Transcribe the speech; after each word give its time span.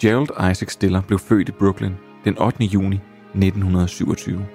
Gerald 0.00 0.50
Isaac 0.50 0.72
Stiller 0.72 1.00
blev 1.00 1.18
født 1.18 1.48
i 1.48 1.52
Brooklyn 1.52 1.92
den 2.24 2.38
8. 2.38 2.64
juni 2.64 3.00
1927. 3.34 4.46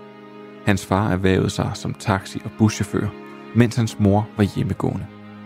Hans 0.66 0.86
far 0.86 1.12
erhvervede 1.12 1.50
sig 1.50 1.72
som 1.74 1.94
taxi- 1.94 2.42
og 2.46 2.52
buschauffør, 2.58 3.08
mens 3.56 3.76
hans 3.76 4.00
mor 4.00 4.28
var 4.38 4.44
hjemmegående. 4.56 5.06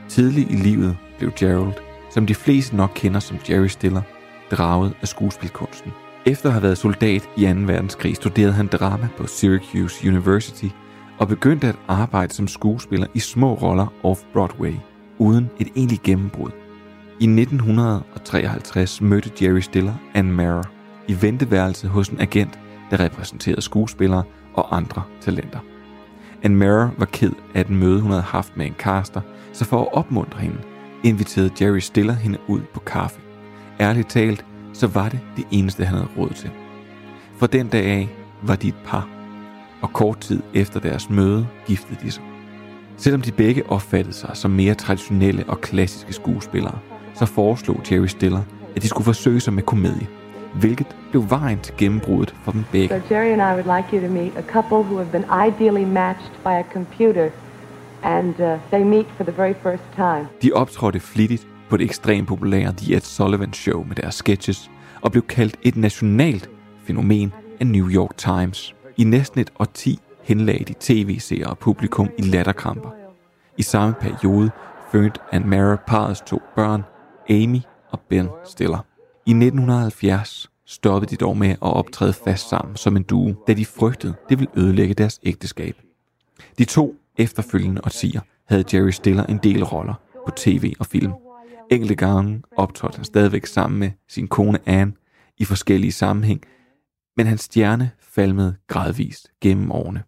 Tidlig 0.10 0.52
i 0.52 0.56
livet 0.56 0.98
blev 1.18 1.32
Gerald, 1.40 1.74
som 2.14 2.26
de 2.26 2.36
fleste 2.36 2.76
nok 2.76 2.92
kender 2.96 3.20
som 3.20 3.38
Jerry 3.50 3.68
Stiller, 3.68 4.02
draget 4.52 4.94
af 5.02 5.08
skuespilkunsten. 5.08 5.92
Efter 6.26 6.50
at 6.50 6.54
have 6.54 6.64
været 6.64 6.78
soldat 6.78 7.30
i 7.38 7.46
2. 7.46 7.50
verdenskrig 7.50 8.16
studerede 8.16 8.54
han 8.54 8.68
drama 8.68 9.08
på 9.18 9.28
Syracuse 9.28 10.08
University 10.08 10.68
og 11.18 11.28
begyndte 11.28 11.68
at 11.68 11.76
arbejde 11.88 12.34
som 12.34 12.48
skuespiller 12.48 13.08
i 13.14 13.20
små 13.20 13.54
roller 13.54 13.94
off-Broadway, 14.04 14.74
uden 15.18 15.50
et 15.60 15.68
egentligt 15.76 16.04
gennembrud. 16.04 16.52
I 17.22 17.24
1953 17.24 19.02
mødte 19.02 19.46
Jerry 19.46 19.60
Stiller 19.60 19.94
Ann 20.14 20.32
Mara 20.32 20.64
i 21.08 21.22
venteværelset 21.22 21.90
hos 21.90 22.10
en 22.10 22.22
agent, 22.22 22.60
der 22.92 23.00
repræsenterede 23.00 23.62
skuespillere 23.62 24.24
og 24.54 24.78
andre 24.78 25.04
talenter. 25.22 25.60
Ann 26.44 26.56
Mara 26.56 26.90
var 26.98 27.06
ked 27.06 27.32
af 27.54 27.66
den 27.66 27.76
møde, 27.76 28.02
hun 28.02 28.12
havde 28.12 28.24
haft 28.24 28.58
med 28.58 28.66
en 28.66 28.76
caster, 28.78 29.22
så 29.54 29.66
for 29.66 29.82
at 29.82 29.94
opmuntre 29.94 30.40
hende, 30.40 30.58
inviterede 31.04 31.52
Jerry 31.62 31.80
Stiller 31.80 32.14
hende 32.14 32.38
ud 32.48 32.62
på 32.74 32.80
kaffe. 32.80 33.20
Ærligt 33.80 34.10
talt, 34.10 34.46
så 34.74 34.88
var 34.88 35.10
det 35.10 35.20
det 35.38 35.46
eneste, 35.52 35.86
han 35.86 35.98
havde 35.98 36.10
råd 36.18 36.30
til. 36.30 36.50
Fra 37.38 37.48
den 37.48 37.68
dag 37.68 37.86
af 37.86 38.10
var 38.42 38.56
de 38.56 38.68
et 38.68 38.76
par, 38.86 39.08
og 39.82 39.94
kort 39.94 40.20
tid 40.20 40.42
efter 40.54 40.80
deres 40.80 41.10
møde 41.10 41.48
giftede 41.66 42.00
de 42.04 42.12
sig. 42.12 42.24
Selvom 42.98 43.22
de 43.22 43.32
begge 43.32 43.70
opfattede 43.70 44.16
sig 44.16 44.30
som 44.34 44.52
mere 44.52 44.74
traditionelle 44.74 45.44
og 45.48 45.62
klassiske 45.62 46.14
skuespillere, 46.14 46.80
så 47.20 47.26
foreslog 47.26 47.82
Jerry 47.92 48.06
Stiller, 48.06 48.42
at 48.76 48.82
de 48.82 48.88
skulle 48.88 49.06
forsøge 49.06 49.40
sig 49.40 49.54
med 49.54 49.64
komedie, 49.64 50.08
hvilket 50.54 50.88
blev 51.10 51.30
vejen 51.30 51.60
til 51.60 51.74
gennembruddet 51.78 52.36
for 52.44 52.52
dem 52.52 52.64
begge. 52.72 52.88
So 52.88 53.16
Jerry 53.16 53.32
and 53.32 53.42
I 53.42 53.64
would 53.64 53.78
like 53.78 53.88
you 53.94 54.08
to 54.08 54.14
meet 54.14 54.38
a 54.38 54.42
couple 54.42 54.78
who 54.78 54.98
have 54.98 55.12
been 55.12 55.26
ideally 55.48 55.86
matched 55.86 56.32
by 56.44 56.50
a 56.50 56.64
computer, 56.74 57.30
and 58.04 58.40
uh, 58.40 58.60
they 58.72 58.84
meet 58.84 59.06
for 59.18 59.24
the 59.24 59.38
very 59.38 59.54
first 59.64 59.84
time. 59.96 60.28
De 60.42 60.52
optrådte 60.54 61.00
flittigt 61.00 61.48
på 61.70 61.78
det 61.78 61.84
ekstremt 61.84 62.28
populære 62.28 62.74
The 62.78 62.96
Ed 62.96 63.02
Sullivan 63.02 63.54
Show 63.54 63.84
med 63.84 63.96
deres 63.96 64.16
sketches, 64.16 64.72
og 65.02 65.12
blev 65.12 65.24
kaldt 65.24 65.56
et 65.62 65.76
nationalt 65.78 66.50
fænomen 66.84 67.34
af 67.60 67.68
New 67.68 67.90
York 67.90 68.18
Times. 68.18 68.76
I 68.98 69.04
næsten 69.04 69.42
et 69.42 69.52
årti 69.60 70.00
henlagde 70.24 70.64
de 70.64 70.74
tv-seere 70.80 71.48
og 71.48 71.58
publikum 71.58 72.10
i 72.18 72.22
latterkramper. 72.22 72.90
I 73.58 73.62
samme 73.62 73.96
periode 74.02 74.52
fødte 74.92 75.20
Ann 75.32 75.50
Mara 75.50 75.76
parets 75.88 76.22
to 76.22 76.42
børn, 76.56 76.84
Amy 77.30 77.60
og 77.90 78.00
Ben 78.00 78.28
Stiller. 78.46 78.86
I 79.26 79.32
1970 79.32 80.50
stoppede 80.66 81.12
de 81.12 81.16
dog 81.16 81.38
med 81.38 81.50
at 81.50 81.58
optræde 81.62 82.14
fast 82.14 82.50
sammen 82.50 82.76
som 82.76 82.98
en 82.98 83.04
duo, 83.04 83.34
da 83.48 83.54
de 83.54 83.66
frygtede, 83.66 84.14
det 84.30 84.40
ville 84.40 84.52
ødelægge 84.58 84.94
deres 84.94 85.20
ægteskab. 85.24 85.76
De 86.58 86.66
to 86.66 86.96
efterfølgende 87.18 87.82
årtier 87.86 88.22
havde 88.46 88.64
Jerry 88.74 88.90
Stiller 88.90 89.26
en 89.26 89.40
del 89.44 89.64
roller 89.64 89.94
på 90.28 90.32
tv 90.36 90.74
og 90.80 90.86
film. 90.86 91.14
Enkelte 91.72 91.96
gange 91.96 92.44
optrådte 92.58 92.96
han 92.96 93.06
stadigvæk 93.06 93.46
sammen 93.46 93.80
med 93.80 93.92
sin 94.08 94.28
kone 94.28 94.60
Anne 94.66 94.94
i 95.38 95.46
forskellige 95.46 95.92
sammenhæng, 95.92 96.42
men 97.18 97.28
hans 97.28 97.42
stjerne 97.42 97.92
falmede 98.02 98.56
gradvist 98.68 99.32
gennem 99.42 99.72
årene. 99.72 100.04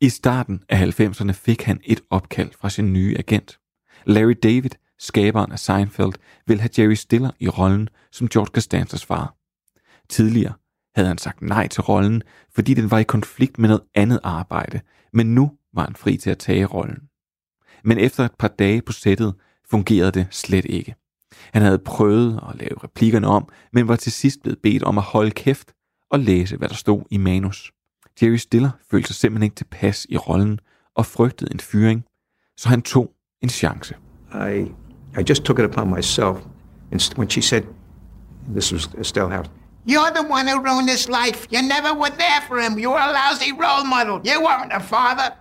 I 0.00 0.08
starten 0.08 0.62
af 0.68 1.00
90'erne 1.00 1.32
fik 1.32 1.62
han 1.62 1.80
et 1.84 2.00
opkald 2.10 2.50
fra 2.60 2.70
sin 2.70 2.92
nye 2.92 3.16
agent. 3.18 3.58
Larry 4.06 4.36
David, 4.42 4.70
skaberen 4.98 5.52
af 5.52 5.58
Seinfeld, 5.58 6.12
ville 6.46 6.60
have 6.60 6.70
Jerry 6.78 6.94
Stiller 6.94 7.30
i 7.40 7.48
rollen 7.48 7.88
som 8.12 8.28
George 8.28 8.50
Costanzas 8.54 9.04
far. 9.04 9.34
Tidligere 10.08 10.52
havde 10.94 11.08
han 11.08 11.18
sagt 11.18 11.42
nej 11.42 11.68
til 11.68 11.82
rollen, 11.82 12.22
fordi 12.54 12.74
den 12.74 12.90
var 12.90 12.98
i 12.98 13.02
konflikt 13.02 13.58
med 13.58 13.68
noget 13.68 13.82
andet 13.94 14.20
arbejde, 14.22 14.80
men 15.12 15.34
nu 15.34 15.52
var 15.74 15.84
han 15.84 15.96
fri 15.96 16.16
til 16.16 16.30
at 16.30 16.38
tage 16.38 16.64
rollen. 16.64 16.98
Men 17.84 17.98
efter 17.98 18.24
et 18.24 18.34
par 18.38 18.48
dage 18.48 18.82
på 18.82 18.92
sættet 18.92 19.34
fungerede 19.70 20.10
det 20.10 20.26
slet 20.30 20.64
ikke. 20.64 20.94
Han 21.52 21.62
havde 21.62 21.78
prøvet 21.78 22.40
at 22.48 22.56
lave 22.58 22.84
replikkerne 22.84 23.26
om, 23.26 23.48
men 23.72 23.88
var 23.88 23.96
til 23.96 24.12
sidst 24.12 24.42
blevet 24.42 24.58
bedt 24.62 24.82
om 24.82 24.98
at 24.98 25.04
holde 25.04 25.30
kæft 25.30 25.72
og 26.10 26.18
læse, 26.18 26.56
hvad 26.56 26.68
der 26.68 26.74
stod 26.74 27.02
i 27.10 27.16
manus. 27.16 27.72
Jerry 28.22 28.36
Stiller 28.36 28.70
følte 28.90 29.06
sig 29.06 29.16
simpelthen 29.16 29.42
ikke 29.42 29.56
tilpas 29.56 30.06
i 30.08 30.16
rollen 30.16 30.60
og 30.94 31.06
frygtede 31.06 31.52
en 31.52 31.60
fyring, 31.60 32.04
så 32.56 32.68
han 32.68 32.82
tog 32.82 33.12
en 33.42 33.48
chance. 33.48 33.96
I, 34.34 34.85
I 35.16 35.22
just 35.22 35.44
took 35.44 35.58
it 35.58 35.64
upon 35.64 35.90
myself. 35.90 36.42
And 36.90 37.02
when 37.16 37.28
she 37.28 37.40
said, 37.40 37.66
this 38.48 38.70
was 38.70 38.88
Estelle 38.94 39.28
House, 39.28 39.46
You're 39.84 40.10
the 40.12 40.22
one 40.22 40.46
who 40.46 40.62
ruined 40.62 40.88
his 40.88 41.08
life. 41.08 41.46
You 41.50 41.62
never 41.62 41.92
were 41.94 42.10
there 42.10 42.40
for 42.42 42.60
him. 42.60 42.78
You 42.78 42.90
were 42.90 42.98
a 42.98 43.12
lousy 43.12 43.52
role 43.52 43.84
model. 43.84 44.20
You 44.24 44.42
weren't 44.42 44.72
a 44.72 44.80
father. 44.80 45.34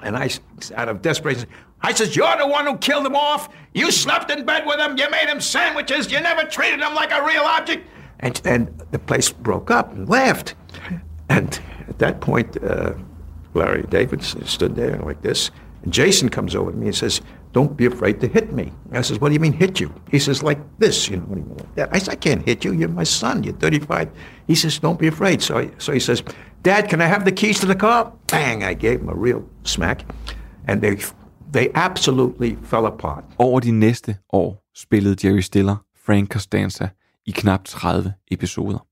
and 0.00 0.16
I, 0.16 0.30
out 0.76 0.88
of 0.88 1.02
desperation, 1.02 1.48
I 1.80 1.92
says, 1.92 2.14
You're 2.14 2.36
the 2.36 2.46
one 2.46 2.66
who 2.66 2.76
killed 2.78 3.06
him 3.06 3.16
off. 3.16 3.48
You 3.74 3.90
slept 3.90 4.30
in 4.30 4.44
bed 4.44 4.64
with 4.66 4.78
him. 4.78 4.96
You 4.96 5.10
made 5.10 5.28
him 5.28 5.40
sandwiches. 5.40 6.10
You 6.12 6.20
never 6.20 6.44
treated 6.44 6.80
him 6.80 6.94
like 6.94 7.10
a 7.12 7.24
real 7.24 7.42
object. 7.42 7.88
and 8.20 8.40
and 8.44 8.82
the 8.92 8.98
place 8.98 9.30
broke 9.30 9.70
up 9.70 9.92
and 9.92 10.08
laughed. 10.08 10.54
And 11.28 11.60
at 11.88 11.98
that 11.98 12.20
point, 12.20 12.62
uh, 12.62 12.92
Larry 13.54 13.82
David 13.90 14.22
stood 14.22 14.76
there 14.76 14.96
like 14.98 15.20
this, 15.22 15.50
and 15.86 15.94
Jason 15.94 16.28
comes 16.28 16.54
over 16.54 16.72
to 16.72 16.76
me 16.76 16.86
and 16.86 16.94
says, 16.94 17.22
"Don't 17.52 17.76
be 17.76 17.86
afraid 17.86 18.20
to 18.20 18.26
hit 18.26 18.52
me." 18.52 18.72
I 18.92 19.02
says, 19.02 19.20
"What 19.20 19.28
do 19.28 19.34
you 19.34 19.40
mean 19.40 19.52
hit 19.52 19.80
you?" 19.80 19.90
He 20.10 20.18
says, 20.18 20.42
"Like 20.42 20.60
this, 20.78 21.08
you 21.08 21.16
know." 21.16 21.26
What 21.28 21.36
do 21.36 21.40
you 21.42 21.48
mean 21.48 21.58
like 21.58 21.74
that? 21.76 21.88
I 21.96 21.98
said, 22.00 22.12
"I 22.14 22.16
can't 22.28 22.44
hit 22.44 22.64
you. 22.64 22.72
You're 22.72 22.96
my 23.02 23.04
son. 23.04 23.44
You're 23.44 23.58
35." 23.60 24.08
He 24.48 24.54
says, 24.54 24.80
"Don't 24.80 24.98
be 24.98 25.06
afraid." 25.06 25.40
So 25.40 25.58
I, 25.58 25.70
so 25.78 25.92
he 25.92 26.00
says, 26.00 26.22
"Dad, 26.64 26.88
can 26.88 27.00
I 27.00 27.04
have 27.04 27.24
the 27.24 27.36
keys 27.40 27.60
to 27.60 27.66
the 27.66 27.78
car?" 27.78 28.12
Bang! 28.32 28.64
I 28.64 28.74
gave 28.74 28.98
him 29.00 29.08
a 29.08 29.14
real 29.26 29.40
smack, 29.64 29.98
and 30.68 30.80
they 30.80 30.96
they 31.52 31.68
absolutely 31.74 32.56
fell 32.62 32.86
apart. 32.86 33.24
Over 33.38 33.60
de 33.60 33.70
næste 33.70 34.16
år 34.32 34.70
spillede 34.74 35.28
Jerry 35.28 35.40
Stiller 35.40 35.76
Frank 36.06 36.32
Costanza 36.32 36.88
i 37.26 37.30
knap 37.30 37.64
30 37.64 38.12
episoder. 38.30 38.86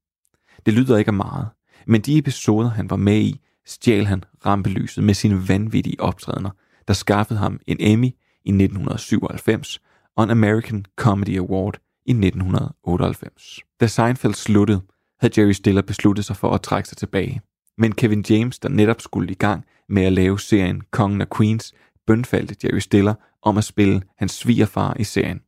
Det 0.66 0.75
lyder 0.75 0.97
ikke 0.97 1.09
af 1.09 1.15
meget, 1.15 1.47
men 1.87 2.00
de 2.00 2.19
episoder, 2.19 2.71
han 2.71 2.91
var 2.91 2.97
med 2.97 3.21
i, 3.21 3.41
stjal 3.66 4.06
han 4.06 4.25
rampelyset 4.47 5.05
med 5.05 5.15
sine 5.15 5.49
vanvittige 5.49 6.00
optrædener, 6.00 6.50
der 6.89 6.95
skaffede 6.95 7.39
ham 7.39 7.61
en 7.67 7.77
Emmy 7.81 8.06
i 8.45 8.49
1997 8.49 9.81
og 10.17 10.25
en 10.25 10.31
American 10.31 10.84
Comedy 10.97 11.39
Award 11.39 11.78
i 12.06 12.11
1998. 12.11 13.61
Da 13.81 13.87
Seinfeld 13.87 14.34
sluttede, 14.34 14.81
havde 15.21 15.41
Jerry 15.41 15.53
Stiller 15.53 15.83
besluttet 15.83 16.25
sig 16.25 16.37
for 16.37 16.50
at 16.50 16.62
trække 16.62 16.89
sig 16.89 16.99
tilbage. 16.99 17.41
Men 17.78 17.93
Kevin 17.93 18.25
James, 18.31 18.59
der 18.59 18.69
netop 18.69 19.00
skulle 19.00 19.31
i 19.31 19.34
gang 19.34 19.65
med 19.89 20.05
at 20.05 20.12
lave 20.12 20.41
serien 20.41 20.83
Kongen 20.91 21.21
af 21.21 21.31
Queens, 21.37 21.73
bønfaldte 22.06 22.56
Jerry 22.65 22.78
Stiller 22.78 23.15
om 23.43 23.59
at 23.59 23.65
spille 23.65 24.03
hans 24.19 24.33
svigerfar 24.33 24.97
i 24.99 25.05
serien, 25.05 25.41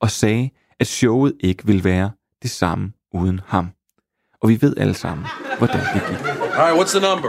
og 0.00 0.10
sagde, 0.10 0.50
at 0.80 0.86
showet 0.86 1.36
ikke 1.40 1.66
ville 1.66 1.84
være 1.84 2.10
det 2.42 2.50
samme 2.50 2.92
uden 3.14 3.40
ham. 3.46 3.70
Og 4.42 4.48
vi 4.48 4.58
ved 4.60 4.76
alle 4.76 4.94
sammen, 4.94 5.26
hvordan 5.58 5.80
det 5.80 6.02
gik. 6.08 6.26
All 6.26 6.50
right, 6.56 6.78
what's 6.80 6.98
the 6.98 7.08
number? 7.08 7.28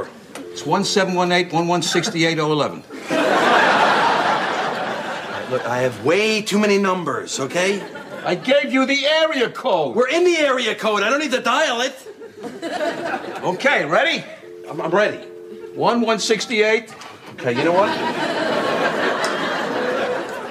It's 0.53 0.67
1718 0.67 1.45
1168 1.45 2.39
011. 2.39 3.20
Look, 5.51 5.65
I 5.65 5.79
have 5.79 6.05
way 6.05 6.41
too 6.41 6.57
many 6.57 6.77
numbers, 6.77 7.37
okay? 7.37 7.83
I 8.23 8.35
gave 8.35 8.71
you 8.71 8.85
the 8.85 9.05
area 9.05 9.49
code. 9.49 9.97
We're 9.97 10.07
in 10.07 10.23
the 10.23 10.37
area 10.37 10.73
code. 10.75 11.03
I 11.03 11.09
don't 11.09 11.19
need 11.19 11.31
to 11.31 11.41
dial 11.41 11.81
it. 11.81 11.93
Okay, 13.43 13.83
ready? 13.83 14.23
I'm, 14.69 14.79
I'm 14.79 14.91
ready. 14.91 15.17
1168. 15.75 16.95
Okay, 17.33 17.51
you 17.57 17.65
know 17.65 17.73
what? 17.73 17.89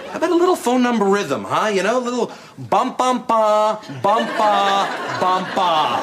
How 0.08 0.16
about 0.18 0.30
a 0.32 0.34
little 0.34 0.54
phone 0.56 0.82
number 0.82 1.06
rhythm, 1.06 1.44
huh? 1.44 1.68
You 1.68 1.82
know, 1.82 1.98
a 1.98 2.04
little 2.04 2.30
bum 2.58 2.94
bum 2.98 3.24
ba, 3.26 3.80
bum 4.02 4.26
ba, 4.36 5.16
bum 5.18 5.44
ba. 5.54 6.00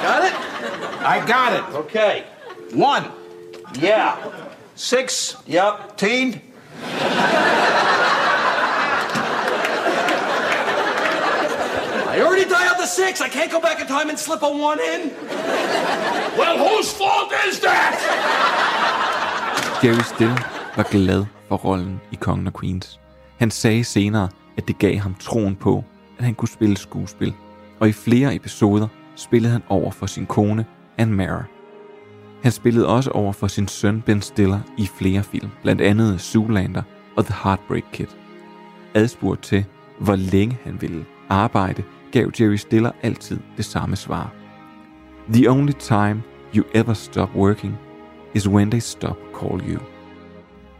Got 0.00 0.24
it? 0.26 0.34
I 1.02 1.24
got 1.26 1.52
it. 1.54 1.64
Okay. 1.74 2.24
One, 2.72 3.10
Yeah. 3.74 4.16
six, 4.76 5.34
Yep. 5.46 5.96
teen. 5.96 6.42
I 12.12 12.20
already 12.20 12.44
dialed 12.44 12.78
the 12.78 12.86
six. 12.86 13.20
I 13.20 13.28
can't 13.28 13.50
go 13.50 13.60
back 13.60 13.80
in 13.80 13.86
time 13.86 14.08
and 14.08 14.18
slip 14.18 14.42
a 14.42 14.48
one 14.48 14.78
in. 14.92 15.10
Well, 16.38 16.56
whose 16.64 16.92
fault 16.92 17.32
is 17.48 17.58
that? 17.60 17.94
Jerry 19.82 20.02
Still 20.02 20.36
var 20.76 20.86
glad 20.90 21.26
for 21.48 21.56
rollen 21.56 22.00
i 22.12 22.16
Kongen 22.16 22.46
og 22.46 22.60
Queens. 22.60 23.00
Han 23.38 23.50
sagde 23.50 23.84
senere, 23.84 24.28
at 24.56 24.68
det 24.68 24.78
gav 24.78 24.96
ham 24.96 25.14
troen 25.14 25.56
på, 25.56 25.84
at 26.18 26.24
han 26.24 26.34
kunne 26.34 26.48
spille 26.48 26.76
skuespil. 26.76 27.34
Og 27.80 27.88
i 27.88 27.92
flere 27.92 28.34
episoder 28.34 28.88
spillede 29.16 29.52
han 29.52 29.62
over 29.68 29.90
for 29.90 30.06
sin 30.06 30.26
kone, 30.26 30.66
Anne 30.98 31.12
Mara. 31.12 31.44
Han 32.42 32.52
spillede 32.52 32.86
også 32.86 33.10
over 33.10 33.32
for 33.32 33.46
sin 33.46 33.68
søn 33.68 34.02
Ben 34.06 34.22
Stiller 34.22 34.60
i 34.76 34.86
flere 34.86 35.22
film, 35.22 35.50
blandt 35.62 35.80
andet 35.80 36.20
Zoolander 36.20 36.82
og 37.16 37.24
The 37.24 37.34
Heartbreak 37.44 37.84
Kid. 37.92 38.06
Adspurgt 38.94 39.42
til, 39.42 39.64
hvor 40.00 40.16
længe 40.16 40.58
han 40.64 40.80
ville 40.80 41.04
arbejde 41.28 41.82
gav 42.12 42.30
Jerry 42.40 42.54
Stiller 42.54 42.90
altid 43.02 43.38
det 43.56 43.64
samme 43.64 43.96
svar. 43.96 44.32
The 45.32 45.50
only 45.50 45.72
time 45.72 46.22
you 46.56 46.64
ever 46.74 46.92
stop 46.92 47.30
working 47.34 47.78
is 48.34 48.48
when 48.48 48.70
they 48.70 48.80
stop 48.80 49.16
call 49.40 49.72
you. 49.72 49.80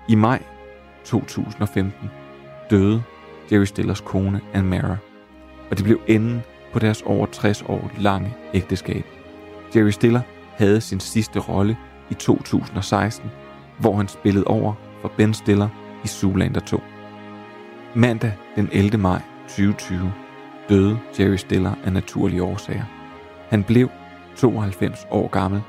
I 0.08 0.14
maj 0.14 0.42
2015 1.04 2.10
døde 2.70 3.02
Jerry 3.52 3.64
Stillers 3.64 4.00
kone 4.00 4.40
Ann 4.52 4.66
Mara, 4.66 4.96
og 5.70 5.76
det 5.76 5.84
blev 5.84 6.00
enden 6.06 6.42
på 6.72 6.78
deres 6.78 7.02
over 7.02 7.26
60 7.26 7.62
år 7.62 7.90
lange 7.98 8.34
ægteskab. 8.54 9.04
Jerry 9.76 9.90
Stiller 9.90 10.20
havde 10.58 10.80
sin 10.80 11.00
sidste 11.00 11.38
rolle 11.38 11.76
i 12.10 12.14
2016, 12.14 13.30
hvor 13.78 13.96
han 13.96 14.08
spillede 14.08 14.44
over 14.44 14.74
for 15.00 15.12
Ben 15.16 15.34
Stiller 15.34 15.68
i 16.04 16.08
Zoolander 16.08 16.60
2. 16.60 16.80
Mandag 17.94 18.32
den 18.56 18.68
11. 18.72 18.98
maj 18.98 19.22
2020 19.48 20.12
døde 20.68 20.98
Jerry 21.18 21.36
Stiller 21.36 21.72
af 21.84 21.92
naturlige 21.92 22.42
årsager. 22.42 22.84
Han 23.48 23.64
blev 23.64 23.90
92 24.36 25.06
år 25.10 25.28
gammel. 25.28 25.62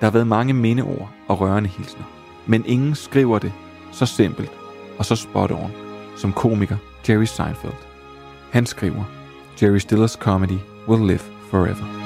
Der 0.00 0.06
har 0.06 0.10
været 0.10 0.26
mange 0.26 0.54
mindeord 0.54 1.10
og 1.28 1.40
rørende 1.40 1.68
hilsner, 1.68 2.04
men 2.46 2.64
ingen 2.66 2.94
skriver 2.94 3.38
det 3.38 3.52
så 3.92 4.06
simpelt 4.06 4.52
og 4.98 5.04
så 5.04 5.16
spot 5.16 5.50
on 5.50 5.72
som 6.16 6.32
komiker 6.32 6.76
Jerry 7.08 7.24
Seinfeld. 7.24 7.72
Han 8.50 8.66
skriver, 8.66 9.04
Jerry 9.62 9.78
Stillers 9.78 10.12
comedy 10.12 10.58
will 10.88 11.06
live 11.06 11.20
forever. 11.50 12.03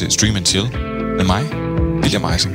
Til 0.00 0.10
Stream 0.10 0.36
and 0.36 0.46
Chill 0.46 0.64
med 1.16 1.24
mig, 1.24 1.42
William 2.02 2.32
Eising. 2.32 2.54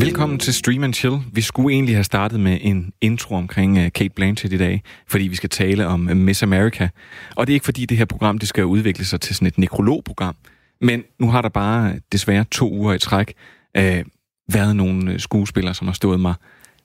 Velkommen 0.00 0.38
til 0.38 0.54
Stream 0.54 0.84
and 0.84 0.94
Chill. 0.94 1.16
Vi 1.32 1.40
skulle 1.40 1.74
egentlig 1.74 1.94
have 1.94 2.04
startet 2.04 2.40
med 2.40 2.58
en 2.60 2.92
intro 3.00 3.34
omkring 3.34 3.78
øh, 3.78 3.92
Kate 3.92 4.14
Blanchett 4.16 4.54
i 4.54 4.58
dag, 4.58 4.82
fordi 5.06 5.24
vi 5.24 5.36
skal 5.36 5.50
tale 5.50 5.86
om 5.86 6.08
øh, 6.08 6.16
Miss 6.16 6.42
America. 6.42 6.88
Og 7.36 7.46
det 7.46 7.52
er 7.52 7.54
ikke 7.54 7.64
fordi 7.64 7.86
det 7.86 7.98
her 7.98 8.04
program 8.04 8.38
det 8.38 8.48
skal 8.48 8.64
udvikle 8.64 9.04
sig 9.04 9.20
til 9.20 9.34
sådan 9.34 9.46
et 9.46 9.58
nekrologprogram, 9.58 10.36
men 10.80 11.02
nu 11.20 11.30
har 11.30 11.42
der 11.42 11.48
bare 11.48 11.92
øh, 11.92 12.00
desværre 12.12 12.44
to 12.50 12.72
uger 12.72 12.94
i 12.94 12.98
træk 12.98 13.34
øh, 13.76 14.04
været 14.52 14.76
nogle 14.76 15.18
skuespillere, 15.18 15.74
som 15.74 15.86
har 15.86 15.94
stået 15.94 16.20
mig 16.20 16.34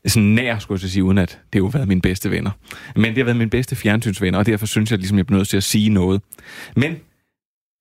sådan 0.07 0.27
nær, 0.27 0.59
skulle 0.59 0.79
jeg 0.83 0.89
sige, 0.89 1.03
uden 1.03 1.17
at 1.17 1.39
det 1.53 1.59
jo 1.59 1.65
har 1.65 1.71
været 1.71 1.87
mine 1.87 2.01
bedste 2.01 2.31
venner. 2.31 2.51
Men 2.95 3.05
det 3.05 3.17
har 3.17 3.23
været 3.23 3.37
mine 3.37 3.49
bedste 3.49 3.75
fjernsynsvenner, 3.75 4.39
og 4.39 4.45
derfor 4.45 4.65
synes 4.65 4.91
jeg 4.91 4.99
ligesom, 4.99 5.17
jeg 5.17 5.25
bliver 5.25 5.39
nødt 5.39 5.47
til 5.47 5.57
at 5.57 5.63
sige 5.63 5.89
noget. 5.89 6.21
Men 6.75 6.95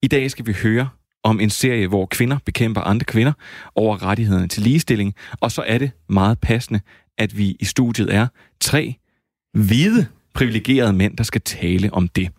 i 0.03 0.07
dag 0.07 0.31
skal 0.31 0.47
vi 0.47 0.53
høre 0.63 0.89
om 1.23 1.39
en 1.39 1.49
serie, 1.49 1.87
hvor 1.87 2.05
kvinder 2.05 2.37
bekæmper 2.45 2.81
andre 2.81 3.05
kvinder 3.05 3.33
over 3.75 4.03
rettighederne 4.03 4.47
til 4.47 4.63
ligestilling. 4.63 5.15
Og 5.41 5.51
så 5.51 5.61
er 5.67 5.77
det 5.77 5.91
meget 6.09 6.39
passende, 6.39 6.79
at 7.17 7.37
vi 7.37 7.57
i 7.59 7.65
studiet 7.65 8.15
er 8.15 8.27
tre 8.59 8.95
hvide, 9.53 10.07
privilegerede 10.33 10.93
mænd, 10.93 11.17
der 11.17 11.23
skal 11.23 11.41
tale 11.41 11.93
om 11.93 12.07
det. 12.07 12.29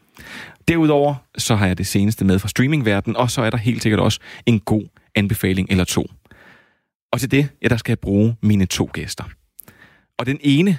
Derudover 0.69 1.15
så 1.39 1.55
har 1.55 1.67
jeg 1.67 1.79
det 1.79 1.87
seneste 1.87 2.25
med 2.25 2.39
fra 2.39 2.49
streamingverdenen, 2.49 3.17
og 3.17 3.31
så 3.31 3.43
er 3.43 3.51
der 3.51 3.59
helt 3.59 3.83
sikkert 3.83 4.01
også 4.01 4.21
en 4.47 4.61
god 4.61 4.89
anbefaling 5.15 5.71
eller 5.71 5.85
to. 5.85 6.07
Og 7.13 7.21
til 7.21 7.31
det, 7.31 7.49
ja, 7.63 7.69
der 7.69 7.77
skal 7.77 7.91
jeg 7.91 7.99
bruge 7.99 8.37
mine 8.43 8.67
to 8.67 8.91
gæster. 8.93 9.25
Og 10.19 10.27
den 10.27 10.39
ene, 10.41 10.79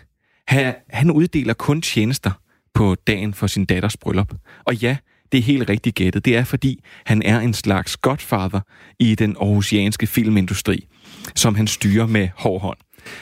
han 0.90 1.12
uddeler 1.12 1.54
kun 1.54 1.82
tjenester 1.82 2.32
på 2.74 2.96
dagen 3.08 3.34
for 3.34 3.48
sin 3.48 3.66
datters 3.66 3.98
bryllup. 3.98 4.34
Og 4.66 4.76
ja, 4.76 4.98
det 5.32 5.38
er 5.38 5.42
helt 5.42 5.70
rigtigt 5.70 5.96
gættet. 5.96 6.26
Det 6.26 6.36
er, 6.36 6.44
fordi 6.44 6.84
han 7.06 7.22
er 7.22 7.40
en 7.40 7.54
slags 7.54 7.98
godfather 7.98 8.60
i 9.00 9.16
den 9.16 9.36
aarhusianske 9.42 10.08
filmindustri, 10.08 10.88
som 11.36 11.56
han 11.56 11.68
styrer 11.68 12.06
med 12.06 12.30
hård 12.36 12.62
hånd. 12.62 12.78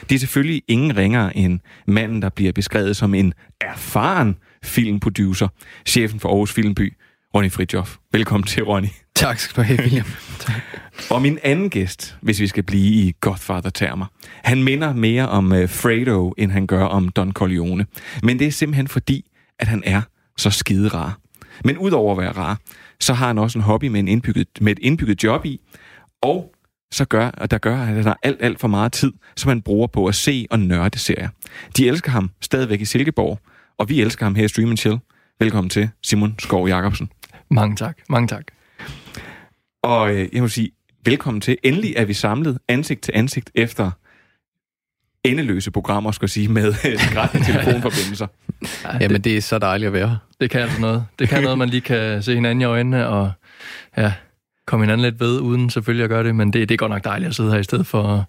Det 0.08 0.14
er 0.14 0.18
selvfølgelig 0.18 0.62
ingen 0.68 0.96
ringere 0.96 1.36
end 1.36 1.60
manden, 1.86 2.22
der 2.22 2.28
bliver 2.28 2.52
beskrevet 2.52 2.96
som 2.96 3.14
en 3.14 3.34
erfaren 3.60 4.36
filmproducer, 4.64 5.48
chefen 5.86 6.20
for 6.20 6.28
Aarhus 6.28 6.52
Filmby, 6.52 6.94
Ronny 7.34 7.50
Fridjof. 7.52 7.96
Velkommen 8.12 8.46
til, 8.46 8.62
Ronny. 8.64 8.88
Tak 9.14 9.38
skal 9.38 9.56
du 9.56 9.66
have, 9.66 9.78
William. 9.78 10.06
Og 11.10 11.22
min 11.22 11.38
anden 11.42 11.70
gæst, 11.70 12.16
hvis 12.22 12.40
vi 12.40 12.46
skal 12.46 12.62
blive 12.62 12.94
i 12.94 13.12
Godfather-termer, 13.20 14.06
han 14.44 14.62
minder 14.62 14.94
mere 14.94 15.28
om 15.28 15.52
uh, 15.52 15.68
Fredo, 15.68 16.34
end 16.38 16.50
han 16.50 16.66
gør 16.66 16.84
om 16.84 17.08
Don 17.08 17.32
Corleone. 17.32 17.86
Men 18.22 18.38
det 18.38 18.46
er 18.46 18.50
simpelthen 18.50 18.88
fordi, 18.88 19.30
at 19.58 19.68
han 19.68 19.82
er 19.86 20.02
så 20.36 20.50
skide 20.50 20.88
rar. 20.88 21.18
Men 21.64 21.78
udover 21.78 22.12
at 22.12 22.18
være 22.18 22.32
rar, 22.32 22.58
så 23.00 23.14
har 23.14 23.26
han 23.26 23.38
også 23.38 23.58
en 23.58 23.62
hobby 23.62 23.84
med, 23.84 24.00
en 24.00 24.08
indbygget, 24.08 24.48
med 24.60 24.72
et 24.72 24.78
indbygget 24.78 25.24
job 25.24 25.44
i, 25.44 25.60
og 26.22 26.52
så 26.90 27.04
gør, 27.04 27.28
og 27.28 27.50
der 27.50 27.58
gør, 27.58 27.76
at 27.76 28.04
der 28.04 28.10
er 28.10 28.14
alt, 28.22 28.36
alt 28.40 28.60
for 28.60 28.68
meget 28.68 28.92
tid, 28.92 29.12
som 29.36 29.48
han 29.48 29.62
bruger 29.62 29.86
på 29.86 30.06
at 30.06 30.14
se 30.14 30.46
og 30.50 30.60
nørde 30.60 30.98
serier. 30.98 31.28
De 31.76 31.88
elsker 31.88 32.10
ham 32.10 32.30
stadigvæk 32.40 32.80
i 32.80 32.84
Silkeborg, 32.84 33.38
og 33.78 33.88
vi 33.88 34.00
elsker 34.00 34.26
ham 34.26 34.34
her 34.34 34.44
i 34.44 34.48
Stream 34.48 34.76
Chill. 34.76 34.98
Velkommen 35.40 35.70
til, 35.70 35.90
Simon 36.02 36.34
Skov 36.38 36.68
Jacobsen. 36.68 37.10
Mange 37.50 37.76
tak, 37.76 37.98
mange 38.08 38.28
tak. 38.28 38.44
Og 39.82 40.14
øh, 40.14 40.28
jeg 40.32 40.42
må 40.42 40.48
sige, 40.48 40.70
velkommen 41.04 41.40
til. 41.40 41.58
Endelig 41.62 41.94
er 41.96 42.04
vi 42.04 42.12
samlet 42.14 42.58
ansigt 42.68 43.00
til 43.00 43.12
ansigt 43.14 43.50
efter 43.54 43.90
endeløse 45.24 45.70
programmer, 45.70 46.10
skal 46.10 46.28
sige, 46.28 46.48
med 46.48 46.74
gratis 47.14 47.46
telefonforbindelser. 47.46 48.26
Ja, 48.84 48.98
Jamen, 49.00 49.20
det 49.20 49.36
er 49.36 49.40
så 49.40 49.58
dejligt 49.58 49.86
at 49.86 49.92
være 49.92 50.18
Det 50.40 50.50
kan 50.50 50.60
altså 50.60 50.80
noget. 50.80 51.04
Det 51.18 51.28
kan 51.28 51.42
noget, 51.42 51.58
man 51.58 51.68
lige 51.68 51.80
kan 51.80 52.22
se 52.22 52.34
hinanden 52.34 52.60
i 52.60 52.64
øjnene, 52.64 53.08
og 53.08 53.32
ja, 53.96 54.12
komme 54.66 54.84
hinanden 54.84 55.04
lidt 55.04 55.20
ved, 55.20 55.40
uden 55.40 55.70
selvfølgelig 55.70 56.04
at 56.04 56.10
gøre 56.10 56.24
det, 56.24 56.34
men 56.34 56.52
det, 56.52 56.68
det 56.68 56.74
er 56.74 56.78
godt 56.78 56.90
nok 56.90 57.04
dejligt 57.04 57.28
at 57.28 57.34
sidde 57.34 57.50
her 57.50 57.58
i 57.58 57.64
stedet 57.64 57.86
for 57.86 58.28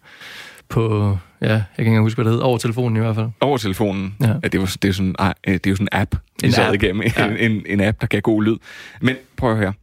på, 0.70 1.18
ja, 1.42 1.48
jeg 1.48 1.64
kan 1.76 1.82
ikke 1.82 1.90
engang 1.90 2.06
huske, 2.06 2.18
hvad 2.18 2.26
det 2.26 2.32
hedder, 2.32 2.46
over 2.46 2.58
telefonen 2.58 2.98
i 2.98 3.00
hvert 3.00 3.16
fald. 3.16 3.28
Over 3.40 3.58
telefonen? 3.58 4.16
Ja. 4.22 4.28
ja 4.28 4.48
det, 4.48 4.60
var, 4.60 4.76
det, 4.82 4.90
er 4.90 4.94
sådan, 4.94 5.16
det 5.46 5.68
er 5.68 5.70
jo 5.70 5.76
sådan 5.76 5.88
en 5.94 6.00
app, 6.00 6.16
en 6.44 6.52
sad 6.52 6.68
app. 6.68 6.84
igennem. 6.84 7.04
Ja. 7.18 7.28
En, 7.28 7.52
en, 7.52 7.64
en 7.66 7.82
app, 7.82 8.02
der 8.02 8.08
kan 8.08 8.22
god 8.22 8.44
lyd. 8.44 8.56
Men 9.02 9.16
prøv 9.38 9.52
at 9.52 9.58
høre. 9.58 9.74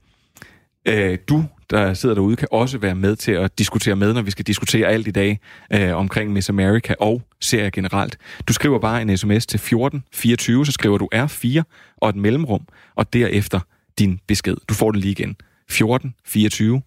Øh, 0.87 1.19
du 1.29 1.44
der 1.70 1.94
sidder 1.94 2.14
derude, 2.14 2.36
kan 2.36 2.48
også 2.50 2.78
være 2.78 2.94
med 2.94 3.16
til 3.16 3.32
at 3.32 3.58
diskutere 3.58 3.96
med, 3.96 4.14
når 4.14 4.22
vi 4.22 4.30
skal 4.30 4.44
diskutere 4.44 4.86
alt 4.86 5.06
i 5.06 5.10
dag 5.10 5.40
øh, 5.72 5.96
omkring 5.96 6.32
Miss 6.32 6.48
America 6.48 6.94
og 7.00 7.22
serier 7.40 7.70
generelt. 7.70 8.18
Du 8.48 8.52
skriver 8.52 8.78
bare 8.78 9.02
en 9.02 9.16
sms 9.16 9.46
til 9.46 9.56
1424, 9.56 10.66
så 10.66 10.72
skriver 10.72 10.98
du 10.98 11.08
R4 11.14 11.62
og 11.96 12.08
et 12.08 12.16
mellemrum, 12.16 12.62
og 12.94 13.12
derefter 13.12 13.60
din 13.98 14.20
besked. 14.26 14.56
Du 14.68 14.74
får 14.74 14.90
det 14.90 15.00
lige 15.00 15.10
igen. 15.10 15.36
1424 15.69 16.82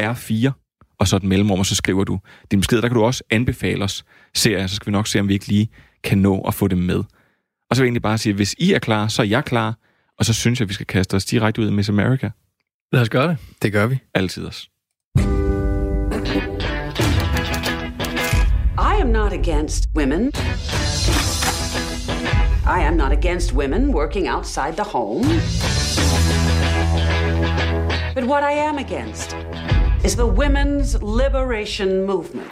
R4 0.00 0.50
og 0.98 1.08
så 1.08 1.16
et 1.16 1.22
mellemrum, 1.22 1.58
og 1.58 1.66
så 1.66 1.74
skriver 1.74 2.04
du 2.04 2.20
din 2.50 2.60
besked. 2.60 2.82
Der 2.82 2.88
kan 2.88 2.94
du 2.94 3.04
også 3.04 3.22
anbefale 3.30 3.84
os 3.84 4.04
serier, 4.34 4.66
så 4.66 4.76
skal 4.76 4.86
vi 4.86 4.92
nok 4.92 5.06
se, 5.06 5.20
om 5.20 5.28
vi 5.28 5.32
ikke 5.32 5.46
lige 5.46 5.68
kan 6.04 6.18
nå 6.18 6.40
at 6.40 6.54
få 6.54 6.68
det 6.68 6.78
med. 6.78 7.04
Og 7.70 7.76
så 7.76 7.82
vil 7.82 7.84
jeg 7.84 7.88
egentlig 7.88 8.02
bare 8.02 8.18
sige, 8.18 8.30
at 8.30 8.36
hvis 8.36 8.54
I 8.58 8.72
er 8.72 8.78
klar, 8.78 9.08
så 9.08 9.22
er 9.22 9.26
jeg 9.26 9.44
klar, 9.44 9.78
og 10.18 10.24
så 10.24 10.32
synes 10.32 10.60
jeg, 10.60 10.64
at 10.64 10.68
vi 10.68 10.74
skal 10.74 10.86
kaste 10.86 11.14
os 11.14 11.24
direkte 11.24 11.62
ud 11.62 11.68
i 11.68 11.70
Miss 11.70 11.88
America. 11.88 12.30
Lad 12.92 13.02
os 13.02 13.08
gøre 13.08 13.28
det. 13.28 13.36
Det 13.62 13.72
gør 13.72 13.86
vi. 13.86 13.98
Altid 14.14 14.46
os. 14.46 14.68
I 18.78 19.00
am 19.00 19.06
not 19.06 19.32
against 19.32 19.88
women. 19.96 20.32
I 22.66 22.80
am 22.80 22.96
not 22.96 23.12
against 23.12 23.52
women 23.52 23.94
working 23.94 24.28
outside 24.28 24.72
the 24.76 24.84
home. 24.84 25.22
But 28.14 28.24
what 28.24 28.42
I 28.42 28.52
am 28.52 28.78
against 28.78 29.36
is 30.04 30.14
the 30.16 30.26
women's 30.26 31.02
liberation 31.02 32.06
movement. 32.06 32.50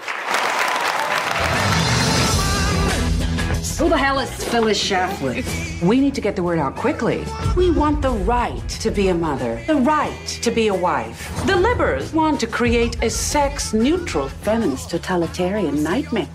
Who 3.79 3.91
the 3.91 3.99
hell 3.99 4.19
is 4.21 4.31
Phyllis 4.31 4.83
Schlafly? 4.83 5.83
We 5.83 6.01
need 6.01 6.15
to 6.15 6.23
get 6.23 6.35
the 6.35 6.43
word 6.43 6.59
out 6.59 6.77
quickly. 6.77 7.27
We 7.55 7.71
want 7.71 8.01
the 8.01 8.11
right 8.11 8.67
to 8.71 8.91
be 8.91 9.09
a 9.09 9.15
mother, 9.15 9.63
the 9.67 9.77
right 9.77 10.27
to 10.41 10.51
be 10.51 10.69
a 10.69 10.75
wife. 10.75 11.29
The 11.45 11.53
Libbers 11.53 12.15
want 12.15 12.41
to 12.41 12.47
create 12.47 13.03
a 13.03 13.11
sex 13.11 13.75
neutral 13.75 14.31
feminist 14.31 14.89
totalitarian 14.89 15.83
nightmare. 15.83 16.27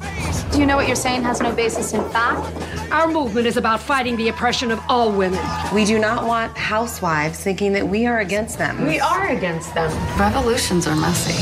Do 0.52 0.60
you 0.60 0.68
know 0.68 0.76
what 0.76 0.86
you're 0.86 0.96
saying 0.96 1.24
has 1.24 1.42
no 1.42 1.52
basis 1.52 1.94
in 1.94 2.08
fact? 2.12 2.56
Our 2.92 3.08
movement 3.08 3.48
is 3.48 3.58
about 3.58 3.82
fighting 3.82 4.16
the 4.18 4.30
oppression 4.30 4.70
of 4.70 4.80
all 4.88 5.12
women. 5.12 5.44
We 5.74 5.84
do 5.84 5.98
not 5.98 6.28
want 6.28 6.56
housewives 6.56 7.40
thinking 7.40 7.74
that 7.74 7.88
we 7.88 8.06
are 8.06 8.20
against 8.20 8.60
them. 8.60 8.86
We 8.86 9.00
are 9.00 9.30
against 9.30 9.74
them. 9.74 9.90
Revolutions 10.20 10.86
are 10.86 10.96
messy. 10.96 11.34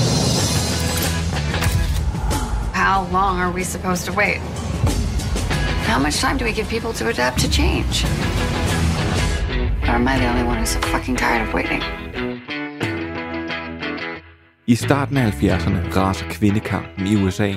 How 2.71 3.05
long 3.11 3.39
are 3.39 3.51
we 3.51 3.65
supposed 3.65 4.05
to 4.05 4.13
wait? 4.13 4.39
How 5.89 5.99
much 5.99 6.17
time 6.19 6.37
do 6.37 6.45
we 6.45 6.53
give 6.53 6.69
people 6.69 6.93
to 6.93 7.09
adapt 7.09 7.39
to 7.39 7.49
change? 7.49 8.05
Or 9.87 9.95
am 9.95 10.07
I 10.07 10.17
the 10.19 10.27
only 10.31 10.43
one 10.43 10.57
who's 10.59 10.69
so 10.69 10.81
fucking 10.81 11.15
tired 11.15 11.47
of 11.47 11.53
waiting? 11.53 11.81
I 14.67 14.75
starten 14.75 15.17
af 15.17 15.31
70'erne 15.31 15.95
raser 15.95 16.25
kvindekampen 16.25 17.07
i 17.07 17.15
USA, 17.15 17.53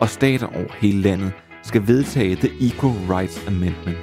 og 0.00 0.08
stater 0.08 0.46
over 0.46 0.72
hele 0.80 1.02
landet 1.02 1.32
skal 1.62 1.86
vedtage 1.86 2.36
The 2.36 2.50
Equal 2.60 2.92
Rights 3.08 3.46
Amendment. 3.46 3.98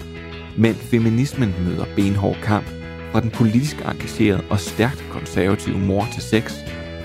men 0.57 0.75
feminismen 0.75 1.55
møder 1.65 1.85
benhård 1.95 2.37
kamp 2.43 2.65
fra 3.11 3.21
den 3.21 3.29
politisk 3.29 3.77
engagerede 3.77 4.43
og 4.49 4.59
stærkt 4.59 5.03
konservative 5.11 5.79
mor 5.79 6.07
til 6.13 6.21
sex, 6.21 6.53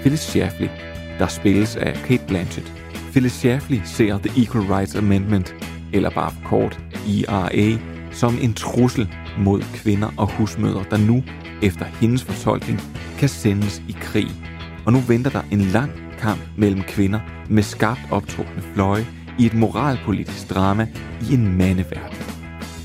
Phyllis 0.01 0.21
Schlafly, 0.21 0.69
der 1.19 1.27
spilles 1.27 1.77
af 1.77 1.95
Kate 1.95 2.25
Blanchett. 2.27 2.73
Phyllis 3.11 3.33
Schlafly 3.33 3.81
ser 3.85 4.19
The 4.19 4.43
Equal 4.43 4.65
Rights 4.65 4.97
Amendment, 4.97 5.55
eller 5.93 6.11
bare 6.11 6.31
for 6.31 6.49
kort 6.49 6.81
IRA, 7.07 7.79
som 8.11 8.39
en 8.43 8.55
trussel 8.55 9.09
mod 9.39 9.63
kvinder 9.75 10.09
og 10.17 10.27
husmødre, 10.27 10.85
der 10.91 10.97
nu, 10.97 11.23
efter 11.63 11.85
hendes 11.85 12.25
fortolkning, 12.25 12.81
kan 13.19 13.29
sendes 13.29 13.83
i 13.89 13.97
krig. 14.01 14.29
Og 14.87 14.93
nu 14.93 14.99
venter 14.99 15.31
der 15.31 15.43
en 15.51 15.61
lang 15.61 15.91
kamp 16.19 16.41
mellem 16.57 16.83
kvinder 16.83 17.21
med 17.49 17.63
skarpt 17.63 18.01
optrukne 18.11 18.63
fløje 18.75 19.07
i 19.39 19.47
et 19.47 19.55
moralpolitisk 19.55 20.51
drama 20.51 20.89
i 21.31 21.35
en 21.35 21.59
mandeverden. 21.59 22.17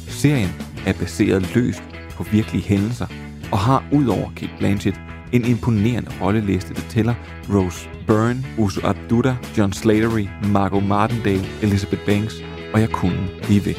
Serien 0.08 0.50
er 0.86 0.94
baseret 0.94 1.56
løst 1.56 1.84
på 2.12 2.24
virkelige 2.24 2.64
hændelser 2.64 3.08
og 3.52 3.60
har 3.60 3.84
udover 3.92 4.32
Kate 4.36 4.52
Blanchett 4.60 5.00
en 5.32 5.46
imponerende 5.46 6.12
rolleliste, 6.22 6.74
der 6.74 6.82
tæller 6.90 7.14
Rose 7.50 7.90
Byrne, 8.08 8.44
Uso 8.58 8.82
Abduda, 8.88 9.36
John 9.58 9.74
Slattery, 9.74 10.28
Margot 10.44 10.84
Martindale, 10.84 11.46
Elizabeth 11.62 12.06
Banks, 12.06 12.44
og 12.74 12.82
jeg 12.82 12.90
kunne 12.90 13.30
blive 13.44 13.66
ved. 13.66 13.76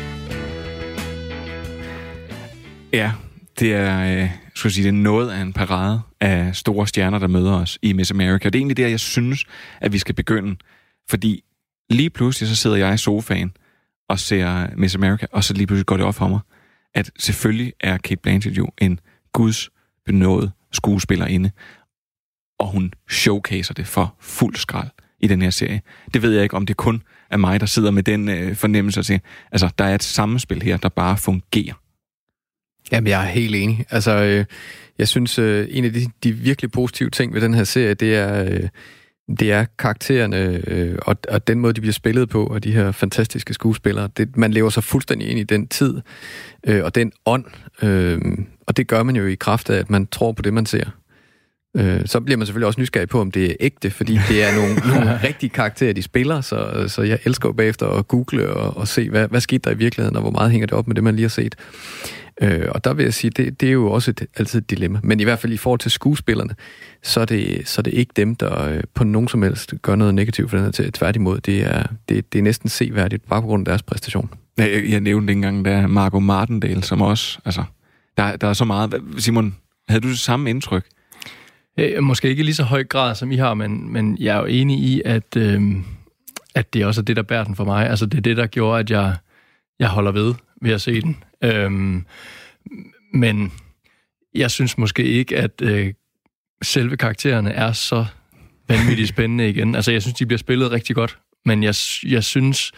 Ja, 2.93 3.13
det 3.61 3.75
er, 3.75 4.23
øh, 4.23 4.31
skal 4.55 4.69
jeg 4.69 4.73
sige, 4.73 4.85
det 4.85 4.89
er 4.89 5.03
noget 5.03 5.31
af 5.31 5.41
en 5.41 5.53
parade 5.53 6.01
af 6.21 6.57
store 6.57 6.87
stjerner, 6.87 7.19
der 7.19 7.27
møder 7.27 7.53
os 7.53 7.79
i 7.83 7.93
Miss 7.93 8.11
America. 8.11 8.49
Det 8.49 8.55
er 8.55 8.59
egentlig 8.59 8.77
der, 8.77 8.89
jeg 8.89 9.01
synes, 9.01 9.45
at 9.81 9.93
vi 9.93 9.99
skal 9.99 10.15
begynde. 10.15 10.57
Fordi 11.11 11.45
lige 11.91 12.11
pludselig 12.11 12.49
så 12.49 12.57
sidder 12.57 12.77
jeg 12.77 12.95
i 12.95 12.97
sofaen 12.97 13.53
og 14.09 14.19
ser 14.19 14.67
Miss 14.77 14.95
America, 14.95 15.27
og 15.33 15.45
så 15.45 15.55
lige 15.55 15.67
pludselig 15.67 15.87
går 15.87 15.97
det 15.97 16.07
op 16.07 16.15
for 16.15 16.29
mig, 16.29 16.41
at 16.95 17.11
selvfølgelig 17.19 17.73
er 17.81 17.99
Kate 17.99 18.21
Blanchett 18.23 18.59
jo 18.59 18.69
en 18.79 19.01
guds 19.33 19.71
benådet 20.07 20.53
skuespillerinde, 20.73 21.51
og 22.59 22.67
hun 22.67 22.93
showcaser 23.11 23.75
det 23.75 23.87
for 23.87 24.17
fuld 24.21 24.57
skrald 24.57 24.91
i 25.21 25.27
den 25.27 25.43
her 25.43 25.51
serie. 25.51 25.83
Det 26.15 26.23
ved 26.23 26.33
jeg 26.33 26.43
ikke, 26.43 26.57
om 26.57 26.67
det 26.67 26.77
kun 26.77 27.03
af 27.35 27.41
mig, 27.41 27.61
der 27.61 27.67
sidder 27.67 27.91
med 27.91 28.03
den 28.03 28.29
øh, 28.29 28.57
fornemmelse 28.57 29.01
at 29.01 29.21
altså, 29.53 29.71
der 29.79 29.85
er 29.85 29.95
et 29.95 30.03
samspil 30.03 30.63
her, 30.63 30.77
der 30.77 30.89
bare 30.89 31.17
fungerer. 31.17 31.75
Jamen, 32.93 33.09
jeg 33.09 33.23
er 33.23 33.29
helt 33.29 33.55
enig. 33.55 33.85
Altså, 33.91 34.11
øh, 34.11 34.45
jeg 34.99 35.09
synes, 35.09 35.39
øh, 35.39 35.67
en 35.71 35.85
af 35.85 35.93
de, 35.93 36.07
de 36.25 36.33
virkelig 36.33 36.71
positive 36.71 37.11
ting 37.11 37.35
ved 37.35 37.41
den 37.41 37.55
her 37.55 37.65
serie, 37.65 37.95
det 37.95 38.15
er, 38.15 38.45
øh, 38.45 38.69
det 39.39 39.53
er 39.53 39.65
karaktererne 39.79 40.63
øh, 40.67 40.99
og, 41.03 41.17
og 41.29 41.47
den 41.47 41.61
måde, 41.61 41.73
de 41.73 41.81
bliver 41.81 41.93
spillet 41.93 42.29
på, 42.29 42.47
og 42.47 42.65
de 42.65 42.73
her 42.73 42.93
fantastiske 42.93 43.55
skuespillere. 43.55 44.09
Det, 44.17 44.37
man 44.37 44.53
lever 44.53 44.71
sig 44.71 44.85
fuldstændig 44.85 45.29
ind 45.29 45.39
i 45.39 45.43
den 45.45 45.69
tid 45.69 46.01
øh, 46.67 46.85
og 46.85 46.95
den 46.95 47.13
ånd, 47.27 47.45
øh, 47.83 48.21
og 48.67 48.77
det 48.77 48.87
gør 48.87 49.03
man 49.03 49.17
jo 49.17 49.27
i 49.27 49.35
kraft 49.35 49.71
af, 49.71 49.79
at 49.79 49.91
man 49.91 50.07
tror 50.07 50.33
på 50.33 50.43
det, 50.43 50.55
man 50.55 50.67
ser. 50.67 50.91
Øh, 51.77 52.01
så 52.07 52.21
bliver 52.21 52.37
man 52.37 52.47
selvfølgelig 52.47 52.67
også 52.67 52.81
nysgerrig 52.81 53.09
på, 53.09 53.21
om 53.21 53.31
det 53.31 53.51
er 53.51 53.55
ægte, 53.61 53.91
fordi 53.91 54.19
det 54.29 54.45
er 54.45 54.55
nogle, 54.55 54.75
nogle 54.95 55.21
rigtige 55.25 55.51
karakterer, 55.51 55.93
de 55.93 56.03
spiller, 56.03 56.41
så, 56.41 56.85
så 56.89 57.03
jeg 57.03 57.19
elsker 57.25 57.49
jo 57.49 57.53
bagefter 57.53 57.87
at 57.87 58.09
google 58.09 58.51
og, 58.51 58.77
og 58.77 58.89
se, 58.89 59.11
hvad, 59.11 59.29
hvad 59.29 59.41
skete 59.41 59.59
der 59.59 59.71
i 59.71 59.79
virkeligheden, 59.79 60.17
og 60.17 60.23
hvor 60.23 60.31
meget 60.31 60.51
hænger 60.51 60.67
det 60.67 60.75
op 60.75 60.87
med 60.87 60.95
det, 60.95 61.05
man 61.05 61.15
lige 61.15 61.25
har 61.25 61.29
set. 61.29 61.55
Øh, 62.43 62.69
og 62.69 62.85
der 62.85 62.95
vil 62.95 63.05
jeg 63.05 63.15
sige, 63.15 63.31
det, 63.31 63.61
det 63.61 63.69
er 63.69 63.73
jo 63.73 63.91
også 63.91 64.11
et, 64.11 64.27
altid 64.37 64.61
et 64.61 64.71
dilemma. 64.71 65.01
Men 65.03 65.21
i 65.21 65.25
hvert 65.25 65.39
fald 65.39 65.53
i 65.53 65.57
forhold 65.57 65.81
til 65.81 65.91
skuespillerne, 65.91 66.55
så 67.03 67.21
er 67.21 67.25
det, 67.25 67.69
så 67.69 67.81
er 67.81 67.83
det 67.83 67.95
ikke 67.95 68.13
dem, 68.17 68.35
der 68.35 68.65
øh, 68.69 68.83
på 68.95 69.05
nogen 69.05 69.29
som 69.29 69.43
helst 69.43 69.75
gør 69.83 69.97
noget 69.97 70.15
negativt 70.15 70.51
for 70.51 70.57
den 70.57 70.65
her 70.65 70.73
til. 70.73 70.93
Tværtimod, 70.93 71.41
det 71.41 71.63
er, 71.63 71.83
det, 72.09 72.33
det 72.33 72.39
er 72.39 72.43
næsten 72.43 72.69
seværdigt, 72.69 73.29
bare 73.29 73.41
på 73.43 73.47
grund 73.47 73.69
af 73.69 73.73
deres 73.73 73.83
præstation. 73.83 74.31
Jeg, 74.57 74.85
jeg 74.89 75.01
nævnte 75.01 75.33
engang, 75.33 75.65
der 75.65 75.87
Margot 75.87 76.23
Martindale, 76.23 76.83
som 76.83 77.03
også, 77.03 77.39
altså, 77.45 77.65
der, 78.17 78.37
der 78.37 78.49
er 78.49 78.53
så 78.53 78.65
meget. 78.65 78.95
Simon, 79.19 79.57
havde 79.89 80.01
du 80.01 80.09
det 80.09 80.19
samme 80.19 80.51
indtryk? 80.51 80.85
Øh, 81.79 82.03
måske 82.03 82.29
ikke 82.29 82.41
i 82.41 82.45
lige 82.45 82.55
så 82.55 82.65
høj 82.65 82.85
grad, 82.85 83.15
som 83.15 83.33
I 83.33 83.37
har, 83.37 83.55
men, 83.55 83.93
men 83.93 84.19
jeg 84.21 84.37
er 84.37 84.41
jo 84.41 84.47
enig 84.47 84.79
i, 84.79 85.03
at, 85.05 85.37
øh, 85.37 85.63
at 86.55 86.75
det 86.75 86.87
også 86.87 87.01
er 87.01 87.05
det, 87.05 87.17
der 87.17 87.23
bærer 87.23 87.45
den 87.45 87.57
for 87.57 87.65
mig. 87.65 87.91
Altså, 87.91 88.07
det 88.07 88.19
er 88.19 88.23
det, 88.23 88.37
der 88.37 88.47
gjorde, 88.47 88.81
at 88.81 88.91
jeg, 88.91 89.17
jeg 89.79 89.89
holder 89.89 90.13
ved 90.13 90.35
ved 90.63 90.73
at 90.73 90.81
se 90.81 91.01
den. 91.01 91.25
Øhm, 91.45 92.07
men 93.15 93.53
jeg 94.35 94.51
synes 94.51 94.79
måske 94.79 95.05
ikke, 95.05 95.37
at 95.37 95.63
øh, 95.63 95.95
selve 96.63 96.97
karaktererne 96.97 97.51
er 97.51 97.73
så 97.73 98.07
vanvittigt 98.69 99.09
spændende 99.15 99.49
igen. 99.49 99.75
Altså, 99.75 99.93
jeg 99.93 100.03
synes, 100.03 100.15
de 100.15 100.27
bliver 100.27 100.39
spillet 100.39 100.71
rigtig 100.71 100.97
godt, 100.97 101.19
men 101.45 101.63
jeg, 101.63 101.75
jeg 102.07 102.25
synes, 102.25 102.73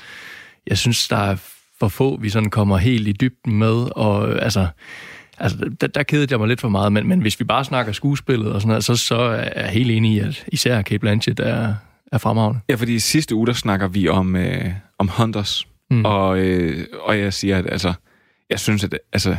jeg 0.67 0.79
synes, 0.79 1.09
der 1.09 1.17
er 1.17 1.37
for 1.79 1.89
få, 1.89 2.17
vi 2.17 2.29
sådan 2.29 2.51
kommer 2.51 2.77
helt 2.77 3.09
i 3.09 3.13
dybden 3.13 3.55
med, 3.59 3.97
og 3.97 4.43
altså, 4.43 4.67
altså 5.39 5.71
der, 5.81 5.87
der 5.87 6.03
kedede 6.03 6.27
jeg 6.31 6.39
mig 6.39 6.49
lidt 6.49 6.61
for 6.61 6.69
meget, 6.69 6.93
men, 6.93 7.09
men 7.09 7.21
hvis 7.21 7.41
vi 7.41 7.45
bare 7.45 7.65
snakker 7.65 7.93
skuespillet 7.93 8.53
og 8.53 8.61
sådan 8.61 8.69
noget, 8.69 8.85
så, 8.85 8.97
så 8.97 9.17
er 9.17 9.63
jeg 9.63 9.71
helt 9.71 9.91
enig 9.91 10.13
i, 10.13 10.19
at 10.19 10.45
især 10.49 10.83
Kate 10.83 10.99
Blanchett 10.99 11.41
er, 11.41 11.75
er 12.13 12.19
fremragende. 12.19 12.61
Ja, 12.69 12.75
fordi 12.75 12.95
i 12.95 12.99
sidste 12.99 13.35
uge, 13.35 13.47
der 13.47 13.53
snakker 13.53 13.89
vi 13.89 14.09
om, 14.09 14.37
øh, 14.37 14.71
om 14.99 15.09
Hunters, 15.09 15.67
mm. 15.91 16.05
og, 16.05 16.39
øh, 16.39 16.87
og 17.01 17.19
jeg 17.19 17.33
siger, 17.33 17.59
at 17.59 17.67
altså, 17.73 17.93
jeg 18.51 18.61
synes, 18.61 18.85
at 18.85 18.99
altså, 19.13 19.37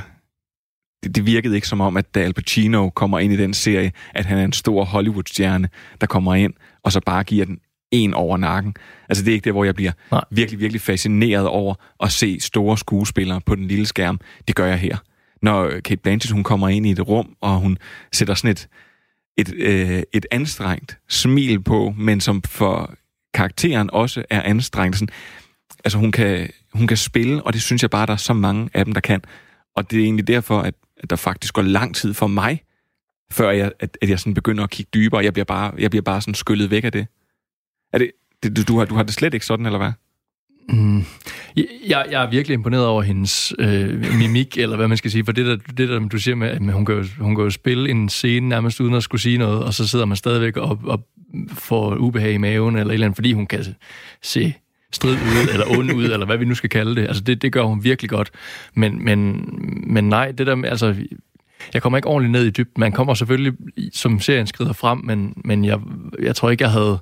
det, 1.03 1.15
det 1.15 1.25
virkede 1.25 1.55
ikke 1.55 1.67
som 1.67 1.81
om, 1.81 1.97
at 1.97 2.15
da 2.15 2.19
Al 2.19 2.33
Pacino 2.33 2.89
kommer 2.89 3.19
ind 3.19 3.33
i 3.33 3.37
den 3.37 3.53
serie, 3.53 3.91
at 4.13 4.25
han 4.25 4.37
er 4.37 4.43
en 4.43 4.53
stor 4.53 4.83
Hollywood-stjerne, 4.83 5.69
der 6.01 6.07
kommer 6.07 6.35
ind, 6.35 6.53
og 6.83 6.91
så 6.91 6.99
bare 7.05 7.23
giver 7.23 7.45
den 7.45 7.59
en 7.91 8.13
over 8.13 8.37
nakken. 8.37 8.75
Altså 9.09 9.23
det 9.23 9.31
er 9.31 9.33
ikke 9.33 9.43
det, 9.43 9.53
hvor 9.53 9.63
jeg 9.63 9.75
bliver 9.75 9.91
Nej. 10.11 10.23
virkelig, 10.31 10.59
virkelig 10.59 10.81
fascineret 10.81 11.47
over 11.47 11.75
at 12.03 12.11
se 12.11 12.39
store 12.39 12.77
skuespillere 12.77 13.41
på 13.45 13.55
den 13.55 13.67
lille 13.67 13.85
skærm. 13.85 14.19
Det 14.47 14.55
gør 14.55 14.65
jeg 14.65 14.77
her. 14.77 14.97
Når 15.41 15.79
Kate 15.79 16.01
Blanchett, 16.01 16.31
hun 16.31 16.43
kommer 16.43 16.69
ind 16.69 16.85
i 16.85 16.91
et 16.91 17.07
rum, 17.07 17.35
og 17.41 17.59
hun 17.59 17.77
sætter 18.13 18.33
sådan 18.33 18.51
et, 18.51 18.67
et, 19.37 19.53
øh, 19.53 20.03
et 20.13 20.25
anstrengt 20.31 20.99
smil 21.07 21.63
på, 21.63 21.93
men 21.97 22.21
som 22.21 22.41
for 22.41 22.93
karakteren 23.33 23.89
også 23.93 24.23
er 24.29 24.41
anstrengt. 24.41 24.97
Sådan, 24.97 25.13
altså 25.85 25.97
hun 25.97 26.11
kan, 26.11 26.49
hun 26.73 26.87
kan 26.87 26.97
spille, 26.97 27.43
og 27.43 27.53
det 27.53 27.61
synes 27.61 27.81
jeg 27.81 27.89
bare, 27.89 28.05
der 28.05 28.13
er 28.13 28.17
så 28.17 28.33
mange 28.33 28.69
af 28.73 28.85
dem, 28.85 28.93
der 28.93 29.01
kan. 29.01 29.21
Og 29.75 29.91
det 29.91 29.99
er 29.99 30.03
egentlig 30.03 30.27
derfor, 30.27 30.59
at, 30.59 30.73
at 30.97 31.09
der 31.09 31.15
faktisk 31.15 31.53
går 31.53 31.61
lang 31.61 31.95
tid 31.95 32.13
for 32.13 32.27
mig, 32.27 32.63
før 33.31 33.51
jeg, 33.51 33.71
at, 33.79 33.97
at 34.01 34.09
jeg 34.09 34.19
sådan 34.19 34.33
begynder 34.33 34.63
at 34.63 34.69
kigge 34.69 34.89
dybere. 34.93 35.23
Jeg 35.23 35.33
bliver 35.33 35.45
bare, 35.45 35.73
jeg 35.77 35.89
bliver 35.89 36.03
bare 36.03 36.21
sådan 36.21 36.33
skyllet 36.33 36.71
væk 36.71 36.83
af 36.83 36.91
det. 36.91 37.07
Er 37.93 37.97
det, 37.97 38.11
det 38.43 38.67
du, 38.67 38.77
har, 38.77 38.85
du 38.85 38.95
har 38.95 39.03
det 39.03 39.13
slet 39.13 39.33
ikke 39.33 39.45
sådan, 39.45 39.65
eller 39.65 39.79
hvad? 39.79 39.91
Mm. 40.69 41.03
Jeg, 41.87 42.05
jeg 42.11 42.23
er 42.23 42.29
virkelig 42.29 42.53
imponeret 42.53 42.85
over 42.85 43.01
hendes 43.01 43.53
øh, 43.59 44.17
mimik, 44.17 44.57
eller 44.57 44.75
hvad 44.75 44.87
man 44.87 44.97
skal 44.97 45.11
sige, 45.11 45.25
for 45.25 45.31
det 45.31 45.45
der, 45.45 45.55
det 45.77 45.89
der 45.89 45.99
du 45.99 46.17
siger 46.17 46.35
med, 46.35 46.47
at 46.47 46.73
hun 46.73 46.85
kan, 46.85 46.95
jo, 46.95 47.03
hun 47.19 47.35
kan 47.35 47.43
jo 47.43 47.49
spille 47.49 47.89
en 47.89 48.09
scene 48.09 48.49
nærmest 48.49 48.79
uden 48.79 48.93
at 48.93 49.03
skulle 49.03 49.21
sige 49.21 49.37
noget, 49.37 49.63
og 49.63 49.73
så 49.73 49.87
sidder 49.87 50.05
man 50.05 50.17
stadigvæk 50.17 50.57
og, 50.57 50.79
og 50.83 51.07
får 51.49 51.95
ubehag 51.95 52.33
i 52.33 52.37
maven, 52.37 52.75
eller 52.75 52.89
et 52.89 52.93
eller 52.93 53.05
andet, 53.05 53.17
fordi 53.17 53.33
hun 53.33 53.47
kan 53.47 53.65
se 54.21 54.53
strid 54.91 55.13
ud, 55.13 55.49
eller 55.53 55.77
ond 55.77 55.93
ud, 55.93 56.03
eller 56.03 56.25
hvad 56.25 56.37
vi 56.37 56.45
nu 56.45 56.55
skal 56.55 56.69
kalde 56.69 56.95
det. 56.95 57.07
Altså, 57.07 57.23
det, 57.23 57.41
det 57.41 57.53
gør 57.53 57.63
hun 57.63 57.83
virkelig 57.83 58.09
godt. 58.09 58.31
Men, 58.73 59.05
men, 59.05 59.49
men 59.87 60.09
nej, 60.09 60.31
det 60.31 60.47
der 60.47 60.55
med, 60.55 60.69
altså, 60.69 60.95
jeg 61.73 61.81
kommer 61.81 61.97
ikke 61.97 62.07
ordentligt 62.07 62.31
ned 62.31 62.45
i 62.45 62.49
dybden. 62.49 62.79
Man 62.79 62.91
kommer 62.91 63.13
selvfølgelig, 63.13 63.53
som 63.93 64.19
serien 64.19 64.47
skrider 64.47 64.73
frem, 64.73 65.01
men, 65.03 65.33
men 65.45 65.65
jeg, 65.65 65.79
jeg 66.21 66.35
tror 66.35 66.49
ikke, 66.49 66.63
jeg 66.63 66.71
havde 66.71 66.99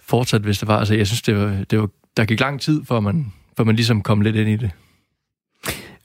fortsat, 0.00 0.40
hvis 0.40 0.58
det 0.58 0.68
var. 0.68 0.78
Altså, 0.78 0.94
jeg 0.94 1.06
synes, 1.06 1.22
det 1.22 1.36
var, 1.36 1.64
det 1.70 1.80
var, 1.80 1.88
der 2.16 2.24
gik 2.24 2.40
lang 2.40 2.60
tid, 2.60 2.84
før 2.84 3.00
man, 3.00 3.32
før 3.56 3.64
man 3.64 3.76
ligesom 3.76 4.02
kom 4.02 4.20
lidt 4.20 4.36
ind 4.36 4.48
i 4.48 4.56
det. 4.56 4.70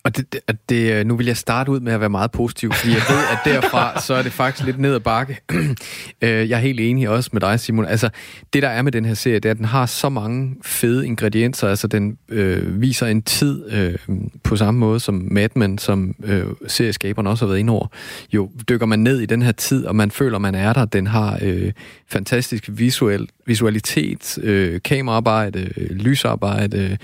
Og 0.04 0.18
det, 0.18 0.34
det, 0.34 0.70
det, 0.70 1.08
nu 1.08 1.16
vil 1.16 1.26
jeg 1.26 1.38
starte 1.38 1.72
ud 1.72 1.80
med 1.80 1.94
at 1.94 2.00
være 2.00 2.10
meget 2.10 2.32
positiv, 2.32 2.74
fordi 2.74 2.94
jeg 2.94 3.02
ved, 3.10 3.24
at 3.32 3.38
derfra, 3.46 4.00
så 4.06 4.14
er 4.14 4.22
det 4.22 4.32
faktisk 4.32 4.66
lidt 4.66 4.80
ned 4.80 4.96
ad 4.96 5.00
bakke. 5.00 5.38
Øh, 6.22 6.50
jeg 6.50 6.56
er 6.56 6.62
helt 6.62 6.80
enig 6.80 7.10
også 7.10 7.30
med 7.34 7.42
dig, 7.42 7.60
Simon. 7.60 7.86
Altså, 7.86 8.10
det 8.54 8.64
der 8.64 8.70
er 8.70 8.82
med 8.82 8.92
den 8.92 9.06
her 9.06 9.14
serie, 9.14 9.40
det 9.40 9.46
er, 9.46 9.52
at 9.52 9.58
den 9.58 9.66
har 9.66 9.86
så 9.86 10.10
mange 10.10 10.56
fede 10.62 11.06
ingredienser. 11.08 11.68
Altså, 11.68 11.88
den 11.88 12.18
øh, 12.30 12.82
viser 12.82 13.08
en 13.08 13.22
tid 13.22 13.72
øh, 13.72 13.96
på 14.44 14.56
samme 14.56 14.80
måde 14.80 15.00
som 15.00 15.28
Mad 15.32 15.50
Men, 15.56 15.78
som 15.78 16.16
øh, 16.24 16.46
serieskaberne 16.68 17.30
også 17.30 17.46
har 17.46 17.48
været 17.48 17.60
inde 17.60 17.74
over. 17.74 17.88
Jo, 18.34 18.52
dykker 18.70 18.86
man 18.86 19.00
ned 19.00 19.20
i 19.20 19.26
den 19.26 19.42
her 19.42 19.52
tid, 19.52 19.86
og 19.86 19.96
man 19.96 20.12
føler, 20.12 20.38
man 20.38 20.56
er 20.56 20.74
der. 20.74 20.86
Den 20.86 21.08
har 21.08 21.40
øh, 21.42 21.72
fantastisk 22.08 22.70
visuel, 22.72 23.30
visualitet, 23.50 24.38
øh, 24.42 24.82
kameraarbejde, 24.82 25.70
øh, 25.78 25.90
lysarbejde, 25.90 26.78
øh, 26.78 26.98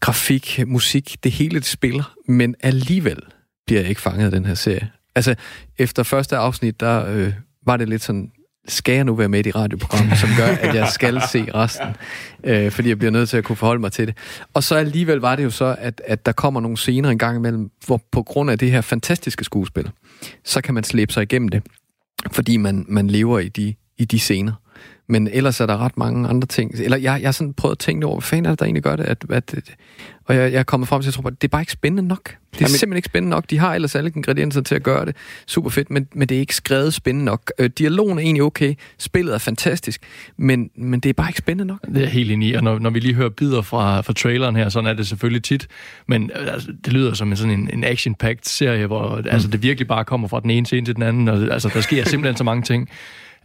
grafik, 0.00 0.60
musik. 0.66 1.16
Det 1.24 1.32
hele 1.32 1.54
det 1.54 1.66
spiller 1.66 2.14
men 2.28 2.54
alligevel 2.60 3.18
bliver 3.66 3.80
jeg 3.80 3.88
ikke 3.88 4.00
fanget 4.00 4.24
af 4.24 4.30
den 4.30 4.44
her 4.44 4.54
serie. 4.54 4.90
Altså, 5.14 5.34
efter 5.78 6.02
første 6.02 6.36
afsnit, 6.36 6.80
der 6.80 7.06
øh, 7.06 7.32
var 7.66 7.76
det 7.76 7.88
lidt 7.88 8.02
sådan, 8.02 8.30
skal 8.68 8.94
jeg 8.94 9.04
nu 9.04 9.14
være 9.14 9.28
med 9.28 9.38
i 9.38 9.42
det 9.42 9.54
radioprogram, 9.54 10.10
som 10.16 10.28
gør, 10.36 10.46
at 10.46 10.74
jeg 10.74 10.88
skal 10.88 11.22
se 11.32 11.46
resten, 11.54 11.88
øh, 12.44 12.70
fordi 12.70 12.88
jeg 12.88 12.98
bliver 12.98 13.10
nødt 13.10 13.28
til 13.28 13.36
at 13.36 13.44
kunne 13.44 13.56
forholde 13.56 13.80
mig 13.80 13.92
til 13.92 14.06
det. 14.06 14.16
Og 14.54 14.62
så 14.62 14.74
alligevel 14.74 15.18
var 15.18 15.36
det 15.36 15.44
jo 15.44 15.50
så, 15.50 15.76
at, 15.78 16.02
at 16.06 16.26
der 16.26 16.32
kommer 16.32 16.60
nogle 16.60 16.76
scener 16.76 17.10
en 17.10 17.18
gang 17.18 17.36
imellem, 17.36 17.70
hvor 17.86 18.00
på 18.12 18.22
grund 18.22 18.50
af 18.50 18.58
det 18.58 18.70
her 18.70 18.80
fantastiske 18.80 19.44
skuespil, 19.44 19.90
så 20.44 20.60
kan 20.60 20.74
man 20.74 20.84
slæbe 20.84 21.12
sig 21.12 21.22
igennem 21.22 21.48
det, 21.48 21.62
fordi 22.32 22.56
man, 22.56 22.84
man 22.88 23.08
lever 23.08 23.38
i 23.38 23.48
de, 23.48 23.74
i 23.98 24.04
de 24.04 24.18
scener. 24.18 24.52
Men 25.06 25.28
ellers 25.32 25.60
er 25.60 25.66
der 25.66 25.78
ret 25.78 25.96
mange 25.96 26.28
andre 26.28 26.46
ting. 26.46 26.70
Eller 26.74 26.96
jeg, 26.96 27.18
jeg 27.20 27.26
har 27.26 27.32
sådan 27.32 27.54
prøvet 27.54 27.74
at 27.74 27.78
tænke 27.78 28.06
over, 28.06 28.16
hvad 28.16 28.22
fanden 28.22 28.46
er 28.46 28.50
det, 28.50 28.58
der 28.58 28.64
egentlig 28.64 28.82
gør 28.82 28.96
det? 28.96 29.04
At, 29.04 29.24
at, 29.30 29.54
og 30.24 30.36
jeg, 30.36 30.52
jeg 30.52 30.58
er 30.58 30.62
kommet 30.62 30.88
frem 30.88 31.02
til, 31.02 31.08
at 31.08 31.16
jeg 31.16 31.22
tror, 31.22 31.30
at 31.30 31.42
det 31.42 31.48
er 31.48 31.50
bare 31.50 31.62
ikke 31.62 31.72
spændende 31.72 32.08
nok. 32.08 32.24
Det 32.24 32.32
er 32.32 32.36
Jamen- 32.60 32.68
simpelthen 32.68 32.96
ikke 32.96 33.06
spændende 33.06 33.30
nok. 33.30 33.50
De 33.50 33.58
har 33.58 33.74
ellers 33.74 33.94
alle 33.94 34.12
ingredienser 34.16 34.60
til 34.60 34.74
at 34.74 34.82
gøre 34.82 35.06
det 35.06 35.16
super 35.46 35.70
fedt, 35.70 35.90
men, 35.90 36.08
men 36.14 36.28
det 36.28 36.34
er 36.34 36.40
ikke 36.40 36.54
skrevet 36.54 36.94
spændende 36.94 37.24
nok. 37.24 37.52
Øh, 37.58 37.70
dialogen 37.78 38.18
er 38.18 38.22
egentlig 38.22 38.42
okay, 38.42 38.74
spillet 38.98 39.34
er 39.34 39.38
fantastisk, 39.38 40.00
men, 40.36 40.70
men 40.74 41.00
det 41.00 41.08
er 41.08 41.12
bare 41.12 41.28
ikke 41.28 41.38
spændende 41.38 41.64
nok. 41.64 41.86
Det 41.94 42.02
er 42.02 42.06
helt 42.06 42.30
enig 42.30 42.48
i, 42.48 42.54
og 42.54 42.62
når, 42.62 42.78
når 42.78 42.90
vi 42.90 43.00
lige 43.00 43.14
hører 43.14 43.28
bidder 43.28 43.62
fra, 43.62 44.00
fra 44.00 44.12
traileren 44.12 44.56
her, 44.56 44.68
sådan 44.68 44.90
er 44.90 44.94
det 44.94 45.06
selvfølgelig 45.06 45.42
tit, 45.42 45.66
men 46.06 46.30
øh, 46.40 46.52
altså, 46.52 46.72
det 46.84 46.92
lyder 46.92 47.14
som 47.14 47.30
en 47.30 47.36
sådan 47.36 47.58
en, 47.58 47.70
en 47.72 47.84
action-packed 47.84 48.44
serie, 48.48 48.86
hvor 48.86 49.16
mm. 49.16 49.24
altså, 49.30 49.48
det 49.48 49.62
virkelig 49.62 49.88
bare 49.88 50.04
kommer 50.04 50.28
fra 50.28 50.40
den 50.40 50.50
ene 50.50 50.66
scene 50.66 50.86
til 50.86 50.94
den 50.94 51.02
anden, 51.02 51.28
og 51.28 51.36
altså, 51.36 51.70
der 51.74 51.80
sker 51.80 52.04
simpelthen 52.08 52.36
så 52.36 52.44
mange 52.44 52.62
ting. 52.62 52.88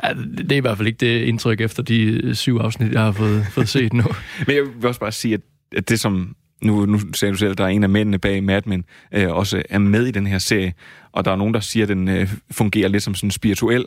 Ja, 0.04 0.14
det 0.38 0.52
er 0.52 0.56
i 0.56 0.60
hvert 0.60 0.78
fald 0.78 0.88
ikke 0.88 0.98
det 0.98 1.22
indtryk 1.22 1.62
efter 1.62 1.84
de 1.84 2.36
syv 2.36 2.58
afsnit, 2.58 2.94
jeg 2.94 3.02
har 3.02 3.12
fået, 3.12 3.46
fået 3.52 3.70
set 3.78 3.94
nu. 3.94 4.04
Men 4.48 4.56
jeg 4.56 4.64
vil 4.76 4.86
også 4.86 5.00
bare 5.00 5.12
sige, 5.12 5.40
at, 5.78 5.90
det 5.90 6.00
som... 6.00 6.36
Nu, 6.62 6.86
nu 6.86 7.00
sagde 7.14 7.32
du 7.32 7.38
selv, 7.38 7.52
at 7.52 7.58
der 7.58 7.64
er 7.64 7.68
en 7.68 7.84
af 7.84 7.90
mændene 7.90 8.20
bag 8.20 8.44
Mad 8.44 8.62
Men, 8.66 8.86
øh, 9.12 9.32
også 9.32 9.64
er 9.70 9.78
med 9.78 10.06
i 10.06 10.12
den 10.12 10.28
her 10.28 10.38
serie, 10.38 10.74
og 11.12 11.26
der 11.26 11.32
er 11.32 11.36
nogen, 11.36 11.54
der 11.54 11.60
siger, 11.60 11.84
at 11.84 11.90
den 11.90 12.08
øh, 12.08 12.30
fungerer 12.52 12.88
lidt 12.88 13.04
som 13.04 13.16
sådan 13.16 13.32
spirituel 13.32 13.86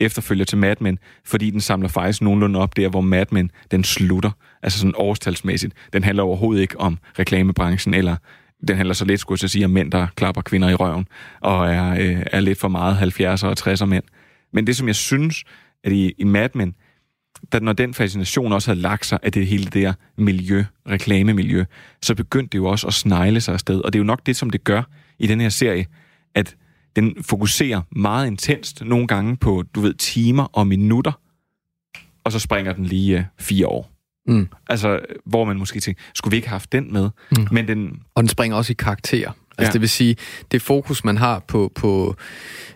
efterfølger 0.00 0.44
til 0.44 0.58
Mad 0.58 0.76
Men, 0.80 0.98
fordi 1.24 1.50
den 1.50 1.60
samler 1.60 1.88
faktisk 1.88 2.22
nogenlunde 2.22 2.58
op 2.58 2.76
der, 2.76 2.88
hvor 2.88 3.00
Mad 3.00 3.26
Men 3.30 3.50
den 3.70 3.84
slutter, 3.84 4.30
altså 4.62 4.78
sådan 4.78 4.94
årstalsmæssigt. 4.96 5.74
Den 5.92 6.04
handler 6.04 6.22
overhovedet 6.22 6.62
ikke 6.62 6.80
om 6.80 6.98
reklamebranchen, 7.18 7.94
eller 7.94 8.16
den 8.68 8.76
handler 8.76 8.94
så 8.94 9.04
lidt, 9.04 9.20
skulle 9.20 9.38
jeg 9.42 9.50
sige, 9.50 9.64
om 9.64 9.70
mænd, 9.70 9.92
der 9.92 10.06
klapper 10.16 10.42
kvinder 10.42 10.68
i 10.68 10.74
røven, 10.74 11.06
og 11.40 11.70
er, 11.70 11.90
øh, 11.90 12.22
er 12.26 12.40
lidt 12.40 12.60
for 12.60 12.68
meget 12.68 12.96
70'er 12.96 13.46
og 13.46 13.56
60'er 13.60 13.84
mænd. 13.84 14.04
Men 14.54 14.66
det, 14.66 14.76
som 14.76 14.86
jeg 14.86 14.96
synes, 14.96 15.44
at 15.84 15.92
i, 15.92 16.12
i 16.18 16.24
Mad 16.24 16.48
Men, 16.54 16.74
da, 17.52 17.58
når 17.58 17.72
den 17.72 17.94
fascination 17.94 18.52
også 18.52 18.70
havde 18.70 18.80
lagt 18.80 19.06
sig 19.06 19.18
af 19.22 19.32
det 19.32 19.46
hele 19.46 19.64
det 19.64 19.72
der 19.72 19.92
miljø, 20.16 20.64
reklamemiljø, 20.88 21.64
så 22.02 22.14
begyndte 22.14 22.52
det 22.52 22.58
jo 22.58 22.64
også 22.66 22.86
at 22.86 22.94
snegle 22.94 23.40
sig 23.40 23.54
afsted. 23.54 23.80
Og 23.80 23.92
det 23.92 23.98
er 23.98 24.00
jo 24.00 24.06
nok 24.06 24.26
det, 24.26 24.36
som 24.36 24.50
det 24.50 24.64
gør 24.64 24.82
i 25.18 25.26
den 25.26 25.40
her 25.40 25.48
serie, 25.48 25.86
at 26.34 26.56
den 26.96 27.22
fokuserer 27.22 27.80
meget 27.90 28.26
intenst 28.26 28.84
nogle 28.84 29.06
gange 29.06 29.36
på, 29.36 29.64
du 29.74 29.80
ved, 29.80 29.94
timer 29.94 30.44
og 30.44 30.66
minutter, 30.66 31.12
og 32.24 32.32
så 32.32 32.38
springer 32.38 32.72
den 32.72 32.86
lige 32.86 33.18
øh, 33.18 33.24
fire 33.38 33.66
år. 33.66 33.90
Mm. 34.26 34.48
Altså, 34.68 35.00
hvor 35.24 35.44
man 35.44 35.56
måske 35.56 35.80
tænker, 35.80 36.02
skulle 36.14 36.30
vi 36.30 36.36
ikke 36.36 36.48
have 36.48 36.54
haft 36.54 36.72
den 36.72 36.92
med? 36.92 37.10
Mm. 37.36 37.46
Men 37.50 37.68
den... 37.68 38.02
Og 38.14 38.22
den 38.22 38.28
springer 38.28 38.56
også 38.56 38.72
i 38.72 38.76
karakter. 38.78 39.32
Altså 39.58 39.68
Ja. 39.68 39.72
det 39.72 39.80
vil 39.80 39.88
sige, 39.88 40.16
det 40.52 40.62
fokus, 40.62 41.04
man 41.04 41.16
har 41.16 41.38
på, 41.38 41.72
på 41.74 42.16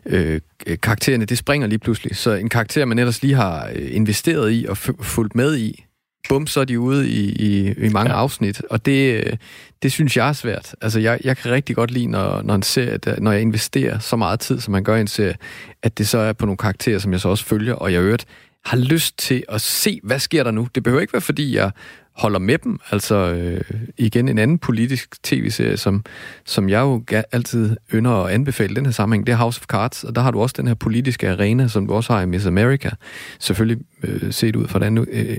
øh, 0.07 0.41
karaktererne, 0.83 1.25
det 1.25 1.39
springer 1.39 1.67
lige 1.69 1.79
pludselig. 1.79 2.17
Så 2.17 2.31
en 2.33 2.49
karakter, 2.49 2.85
man 2.85 2.99
ellers 2.99 3.23
lige 3.23 3.35
har 3.35 3.71
øh, 3.75 3.95
investeret 3.97 4.53
i 4.53 4.67
og 4.69 4.77
fulgt 4.77 5.35
med 5.35 5.57
i, 5.57 5.85
bum, 6.29 6.47
så 6.47 6.61
er 6.61 6.65
de 6.65 6.81
ude 6.81 7.09
i, 7.11 7.33
i, 7.33 7.73
i 7.73 7.89
mange 7.89 8.11
ja. 8.11 8.19
afsnit. 8.19 8.63
Og 8.71 8.87
det, 8.87 9.25
øh, 9.27 9.37
det 9.83 9.93
synes 9.93 10.17
jeg 10.17 10.29
er 10.29 10.33
svært. 10.33 10.75
Altså 10.81 11.01
jeg, 11.01 11.21
jeg 11.25 11.37
kan 11.37 11.51
rigtig 11.51 11.77
godt 11.77 11.91
lide, 11.91 12.07
når, 12.07 12.43
når, 12.43 12.55
en 12.55 12.63
serie, 12.63 12.99
når 13.19 13.33
jeg 13.33 13.41
investerer 13.41 13.99
så 13.99 14.17
meget 14.17 14.41
tid, 14.41 14.61
som 14.61 14.73
man 14.73 14.85
gør 14.85 14.97
i 14.97 15.01
en 15.01 15.07
serie, 15.07 15.35
at 15.83 15.99
det 15.99 16.09
så 16.09 16.19
er 16.19 16.33
på 16.33 16.47
nogle 16.47 16.57
karakterer, 16.57 16.99
som 16.99 17.13
jeg 17.13 17.21
så 17.21 17.29
også 17.29 17.45
følger, 17.45 17.75
og 17.75 17.93
jeg 17.93 18.03
øvrigt 18.03 18.27
har 18.65 18.77
lyst 18.77 19.19
til 19.19 19.45
at 19.49 19.61
se, 19.61 20.01
hvad 20.03 20.19
sker 20.19 20.45
der 20.45 20.51
nu. 20.51 20.69
Det 20.75 20.83
behøver 20.83 21.01
ikke 21.01 21.13
være, 21.13 21.21
fordi 21.21 21.57
jeg 21.57 21.71
holder 22.19 22.39
med 22.39 22.59
dem. 22.59 22.79
Altså 22.91 23.15
øh, 23.15 23.61
igen 23.97 24.29
en 24.29 24.39
anden 24.39 24.59
politisk 24.59 25.23
tv-serie, 25.23 25.77
som, 25.77 26.05
som 26.45 26.69
jeg 26.69 26.81
jo 26.81 27.03
altid 27.33 27.77
ynder 27.95 28.25
at 28.25 28.33
anbefale 28.33 28.73
i 28.73 28.75
den 28.75 28.85
her 28.85 28.93
sammenhæng, 28.93 29.27
det 29.27 29.33
er 29.33 29.37
House 29.37 29.61
of 29.61 29.67
Cards, 29.67 30.05
og 30.05 30.15
der 30.15 30.23
har 30.23 30.31
du 30.31 30.41
også 30.41 30.55
den 30.59 30.67
her 30.67 30.75
politiske 30.75 31.31
arena, 31.31 31.69
som 31.69 31.87
du 31.87 31.95
også 31.95 32.13
har 32.13 32.23
i 32.23 32.27
Miss 32.27 32.47
America. 32.47 32.91
Selvfølgelig 33.39 33.85
øh, 34.03 34.33
set 34.33 34.57
ud 34.57 34.69
fra 34.69 34.79
den 34.79 34.99
øh, 34.99 35.37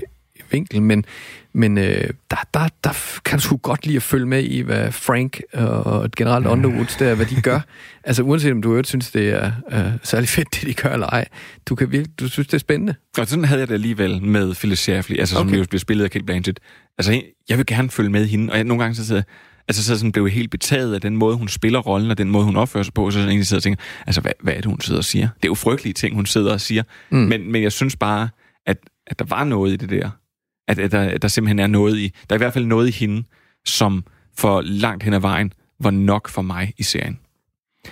vinkel, 0.52 0.82
men, 0.82 1.04
men 1.52 1.78
øh, 1.78 2.08
der, 2.30 2.36
der, 2.54 2.68
der 2.84 3.20
kan 3.24 3.38
du 3.38 3.44
sgu 3.44 3.56
godt 3.56 3.86
lide 3.86 3.96
at 3.96 4.02
følge 4.02 4.26
med 4.26 4.42
i, 4.42 4.60
hvad 4.60 4.92
Frank 4.92 5.40
og 5.52 6.10
generelt 6.16 6.46
Underwoods 6.46 6.96
der, 6.96 7.14
hvad 7.14 7.26
de 7.26 7.40
gør. 7.42 7.60
Altså 8.04 8.22
uanset 8.22 8.52
om 8.52 8.62
du 8.62 8.70
øvrigt 8.70 8.88
synes, 8.88 9.10
det 9.10 9.28
er 9.28 9.52
øh, 9.72 9.92
særlig 10.02 10.28
fedt, 10.28 10.48
det 10.54 10.68
de 10.68 10.74
gør 10.74 10.92
eller 10.92 11.06
ej. 11.06 11.24
Du, 11.66 11.74
kan 11.74 11.92
virkelig, 11.92 12.20
du 12.20 12.28
synes, 12.28 12.46
det 12.48 12.54
er 12.54 12.58
spændende. 12.58 12.94
Og 13.18 13.26
sådan 13.26 13.44
havde 13.44 13.60
jeg 13.60 13.68
det 13.68 13.74
alligevel 13.74 14.22
med 14.22 14.54
Phyllis 14.54 14.78
Schlafly, 14.78 15.18
altså 15.18 15.34
som 15.34 15.46
Okay. 15.46 15.58
jo 15.58 15.64
bliver 15.68 15.80
spillet 15.80 16.04
af 16.04 16.10
Kate 16.10 16.24
Blanchett. 16.24 16.60
Altså, 16.98 17.22
jeg 17.48 17.58
vil 17.58 17.66
gerne 17.66 17.90
følge 17.90 18.10
med 18.10 18.26
hende, 18.26 18.52
og 18.52 18.56
jeg, 18.56 18.64
nogle 18.64 18.82
gange 18.82 18.94
så 18.94 19.06
sidder 19.06 19.22
altså 19.70 19.84
så 19.84 19.98
sådan 19.98 20.12
blev 20.12 20.24
jeg 20.24 20.32
helt 20.32 20.50
betaget 20.50 20.94
af 20.94 21.00
den 21.00 21.16
måde, 21.16 21.36
hun 21.36 21.48
spiller 21.48 21.78
rollen, 21.78 22.10
og 22.10 22.18
den 22.18 22.30
måde, 22.30 22.44
hun 22.44 22.56
opfører 22.56 22.84
sig 22.84 22.94
på, 22.94 23.10
så 23.10 23.14
sådan 23.18 23.28
egentlig 23.28 23.46
sidder 23.46 23.58
og 23.58 23.62
tænker, 23.62 23.82
altså, 24.06 24.20
hvad, 24.20 24.32
hvad 24.42 24.52
er 24.52 24.56
det, 24.56 24.66
hun 24.66 24.80
sidder 24.80 25.00
og 25.00 25.04
siger? 25.04 25.28
Det 25.36 25.44
er 25.44 25.48
jo 25.48 25.54
frygtelige 25.54 25.92
ting, 25.92 26.14
hun 26.14 26.26
sidder 26.26 26.52
og 26.52 26.60
siger. 26.60 26.82
Mm. 27.10 27.18
Men, 27.18 27.52
men 27.52 27.62
jeg 27.62 27.72
synes 27.72 27.96
bare, 27.96 28.28
at, 28.66 28.76
at 29.06 29.18
der 29.18 29.24
var 29.28 29.44
noget 29.44 29.72
i 29.72 29.76
det 29.76 29.90
der. 29.90 30.10
At, 30.70 30.78
at, 30.78 30.92
der, 30.92 31.18
der 31.18 31.28
simpelthen 31.28 31.58
er 31.58 31.66
noget 31.66 31.96
i, 31.98 32.12
der 32.30 32.34
er 32.34 32.36
i 32.36 32.42
hvert 32.42 32.52
fald 32.52 32.64
noget 32.64 32.88
i 32.88 32.90
hende, 32.90 33.24
som 33.64 34.04
for 34.38 34.60
langt 34.60 35.02
hen 35.02 35.14
ad 35.14 35.20
vejen 35.20 35.52
var 35.80 35.90
nok 35.90 36.28
for 36.28 36.42
mig 36.42 36.72
i 36.78 36.82
serien. 36.82 37.18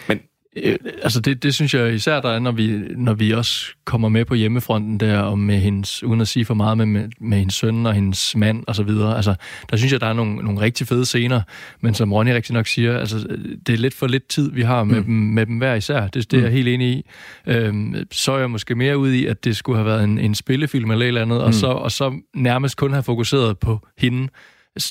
Men 0.09 0.21
Øh, 0.65 0.77
altså 1.03 1.21
det, 1.21 1.43
det 1.43 1.55
synes 1.55 1.75
jeg 1.75 1.95
især, 1.95 2.21
der 2.21 2.29
er, 2.29 2.39
når 2.39 2.53
vi, 2.53 2.81
når 2.97 3.15
vi 3.15 3.31
også 3.31 3.67
kommer 3.85 4.09
med 4.09 4.25
på 4.25 4.35
hjemmefronten 4.35 5.01
der, 5.01 5.19
og 5.19 5.39
med 5.39 5.59
hendes, 5.59 6.03
uden 6.05 6.21
at 6.21 6.29
sige 6.29 6.45
for 6.45 6.55
meget, 6.55 6.79
med, 6.79 6.87
med, 6.87 7.09
med 7.21 7.39
hendes 7.39 7.55
søn 7.55 7.87
og 7.87 7.95
hendes 7.95 8.37
mand 8.37 8.65
og 8.67 8.75
så 8.75 8.83
videre. 8.83 9.17
Altså, 9.17 9.35
der 9.71 9.77
synes 9.77 9.93
jeg, 9.93 10.01
der 10.01 10.07
er 10.07 10.13
nogle, 10.13 10.37
nogle 10.37 10.61
rigtig 10.61 10.87
fede 10.87 11.05
scener, 11.07 11.41
men 11.81 11.95
som 11.95 12.13
Ronny 12.13 12.31
rigtig 12.31 12.55
nok 12.55 12.67
siger, 12.67 12.99
altså, 12.99 13.19
det 13.67 13.73
er 13.73 13.79
lidt 13.79 13.95
for 13.95 14.07
lidt 14.07 14.29
tid, 14.29 14.53
vi 14.53 14.63
har 14.63 14.85
med, 14.85 14.97
mm. 14.97 15.05
dem, 15.05 15.15
med 15.15 15.47
dem 15.47 15.59
hver 15.59 15.75
især. 15.75 16.07
Det, 16.07 16.31
det 16.31 16.37
er 16.37 16.41
jeg 16.41 16.51
Mm. 16.51 16.55
helt 16.55 16.69
enig 16.69 16.89
i. 16.89 17.03
Øhm, 17.47 17.95
så 18.13 18.33
er 18.33 18.39
jeg 18.39 18.51
måske 18.51 18.75
mere 18.75 18.99
ude 18.99 19.19
i, 19.19 19.27
at 19.27 19.45
det 19.45 19.57
skulle 19.57 19.77
have 19.77 19.87
været 19.87 20.05
en, 20.05 20.19
en 20.19 20.35
spillefilm 20.35 20.91
eller 20.91 21.05
et 21.05 21.09
eller 21.09 21.23
andet, 21.23 21.39
mm. 21.39 21.45
og, 21.45 21.55
så, 21.55 21.67
og 21.67 21.93
så 21.93 22.21
nærmest 22.35 22.77
kun 22.77 22.93
have 22.93 23.03
fokuseret 23.03 23.59
på 23.59 23.87
hende. 23.99 24.29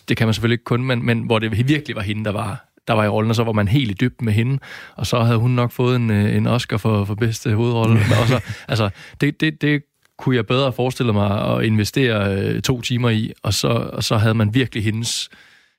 Det 0.10 0.18
kan 0.18 0.28
man 0.28 0.34
selvfølgelig 0.34 0.54
ikke 0.54 0.64
kun, 0.64 0.84
men, 0.84 1.06
men 1.06 1.20
hvor 1.20 1.40
det 1.40 1.68
virkelig 1.68 1.96
var 1.96 2.02
hende, 2.02 2.26
der 2.26 2.32
var 2.32 2.67
der 2.88 2.94
var 2.94 3.04
i 3.04 3.08
rollen, 3.08 3.30
og 3.30 3.36
så 3.36 3.44
var 3.44 3.52
man 3.52 3.68
helt 3.68 3.92
i 3.92 3.94
dybden 3.94 4.26
med 4.26 4.34
hende, 4.34 4.60
og 4.96 5.08
så 5.08 5.20
havde 5.20 5.38
hun 5.38 5.52
nok 5.52 5.72
fået 5.72 5.96
en, 5.96 6.12
øh, 6.12 6.36
en 6.36 6.48
Oscar 6.48 6.78
for, 6.78 7.06
for 7.06 7.16
bedste 7.16 7.54
hovedrolle. 7.54 8.00
og 8.22 8.28
så, 8.28 8.40
altså, 8.68 8.90
det, 9.22 9.42
det, 9.42 9.62
det 9.62 9.84
kunne 10.18 10.36
jeg 10.36 10.46
bedre 10.46 10.74
forestille 10.74 11.14
mig 11.14 11.58
at 11.58 11.66
investere 11.66 12.38
øh, 12.38 12.62
to 12.62 12.82
timer 12.82 13.10
i, 13.10 13.32
og 13.44 13.54
så, 13.54 13.68
og 13.68 14.04
så 14.04 14.18
havde 14.18 14.34
man 14.34 14.54
virkelig 14.54 14.84
hendes 14.84 15.30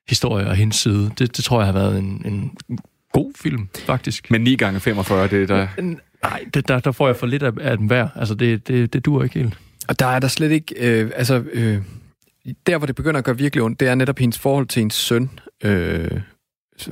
historie 0.08 0.46
og 0.46 0.56
hendes 0.56 0.76
side. 0.76 1.10
Det, 1.18 1.36
det 1.36 1.44
tror 1.44 1.60
jeg 1.60 1.66
har 1.66 1.72
været 1.72 1.98
en, 1.98 2.22
en 2.24 2.52
god 3.12 3.32
film, 3.36 3.68
faktisk. 3.86 4.30
Men 4.30 4.40
9 4.40 4.56
gange 4.56 4.80
45, 4.80 5.28
det 5.28 5.42
er 5.42 5.46
der... 5.46 5.68
Nej, 6.22 6.44
det, 6.54 6.68
der, 6.68 6.78
der 6.78 6.92
får 6.92 7.06
jeg 7.06 7.16
for 7.16 7.26
lidt 7.26 7.42
af, 7.42 7.52
af 7.60 7.76
dem 7.76 7.86
hver. 7.86 8.08
Altså, 8.16 8.34
det, 8.34 8.68
det, 8.68 8.92
det 8.92 9.04
duer 9.04 9.24
ikke 9.24 9.38
helt. 9.38 9.58
Og 9.88 9.98
der 9.98 10.06
er 10.06 10.18
der 10.18 10.28
slet 10.28 10.50
ikke... 10.50 10.74
Øh, 10.78 11.10
altså, 11.16 11.44
øh, 11.52 11.78
der, 12.66 12.78
hvor 12.78 12.86
det 12.86 12.96
begynder 12.96 13.18
at 13.18 13.24
gøre 13.24 13.38
virkelig 13.38 13.62
ondt, 13.62 13.80
det 13.80 13.88
er 13.88 13.94
netop 13.94 14.18
hendes 14.18 14.38
forhold 14.38 14.66
til 14.66 14.80
hendes 14.80 14.96
søn. 14.96 15.30
Øh, 15.64 16.20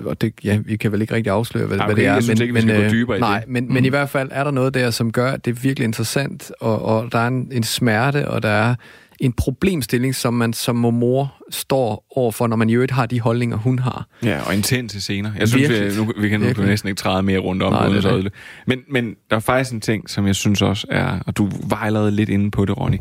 og 0.05 0.21
det, 0.21 0.33
ja, 0.45 0.59
vi 0.65 0.77
kan 0.77 0.93
vel 0.93 1.01
ikke 1.01 1.15
rigtig 1.15 1.33
afsløre, 1.33 1.67
hvad, 1.67 1.79
Ah, 1.81 1.85
hvad 1.87 1.95
okay, 1.95 2.03
det 2.03 2.09
er. 2.09 2.13
jeg 2.15 2.23
synes 2.23 2.39
men, 2.41 2.43
ikke, 2.43 2.55
vi 2.55 2.61
skal 2.61 2.73
men, 2.73 2.81
gå 2.81 2.85
øh, 2.87 2.91
dybere 2.91 3.19
i 3.19 3.21
det. 3.21 3.49
Men, 3.49 3.65
Mm. 3.67 3.73
men 3.75 3.85
i 3.85 3.89
hvert 3.89 4.09
fald 4.09 4.29
er 4.33 4.45
der 4.45 4.51
noget 4.51 4.75
der, 4.75 4.91
som 4.91 5.13
gør, 5.13 5.31
at 5.33 5.45
det 5.45 5.51
er 5.51 5.61
virkelig 5.61 5.85
interessant, 5.85 6.53
og, 6.61 6.83
og 6.83 7.13
der 7.13 7.19
er 7.19 7.29
en, 7.29 7.49
en 7.53 7.63
smerte, 7.63 8.29
og 8.29 8.43
der 8.43 8.49
er 8.49 8.75
en 9.21 9.33
problemstilling, 9.33 10.15
som 10.15 10.35
man 10.35 10.53
som 10.53 10.77
mor 10.77 11.35
står 11.51 12.07
overfor, 12.17 12.47
når 12.47 12.57
man 12.57 12.71
i 12.71 12.75
øvrigt 12.75 12.93
har 12.93 13.07
de 13.07 13.21
holdninger, 13.21 13.57
hun 13.57 13.79
har. 13.79 14.07
Ja, 14.25 14.41
og 14.47 14.55
intense 14.55 15.01
scener. 15.01 15.31
Jeg 15.39 15.49
synes, 15.49 15.71
vi, 15.71 16.03
nu, 16.05 16.13
vi 16.21 16.29
kan 16.29 16.41
nu 16.41 16.47
Virkelig. 16.47 16.69
næsten 16.69 16.89
ikke 16.89 16.99
træde 16.99 17.23
mere 17.23 17.39
rundt 17.39 17.63
om. 17.63 17.73
Nej, 17.73 17.89
det 17.89 18.05
ødelægge. 18.07 18.31
men, 18.67 18.79
men 18.91 19.15
der 19.31 19.37
er 19.37 19.41
faktisk 19.41 19.73
en 19.73 19.81
ting, 19.81 20.11
som 20.11 20.27
jeg 20.27 20.35
synes 20.35 20.63
også 20.63 20.87
er, 20.91 21.19
og 21.27 21.37
du 21.37 21.51
var 21.71 21.77
allerede 21.77 22.11
lidt 22.11 22.29
inde 22.29 22.51
på 22.51 22.65
det, 22.65 22.79
Ronny, 22.79 22.97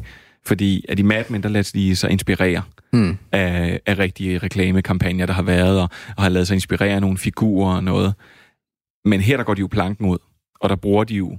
fordi 0.48 0.86
at 0.90 1.00
i 1.00 1.02
Mad 1.02 1.24
Men, 1.30 1.44
der 1.44 1.50
lader 1.50 1.72
de 1.74 1.96
sig 1.96 2.12
inspirere 2.12 2.62
Mm. 2.94 3.18
af, 3.32 3.80
af 3.86 4.00
rigtige 4.00 4.38
reklamekampagner, 4.38 5.26
der 5.26 5.34
har 5.34 5.42
været, 5.42 5.82
og, 5.82 5.90
og 6.18 6.24
har 6.24 6.30
lavet 6.30 6.48
sig 6.48 6.56
inspirere 6.56 6.96
af 6.96 7.02
nogle 7.02 7.18
figurer 7.18 7.76
og 7.76 7.84
noget. 7.84 8.14
Men 9.06 9.22
her 9.22 9.38
der 9.38 9.44
går 9.44 9.54
de 9.54 9.60
jo 9.60 9.68
planken 9.68 10.06
ud, 10.06 10.18
og 10.60 10.70
der 10.70 10.76
bruger 10.76 11.04
de 11.04 11.16
jo 11.16 11.38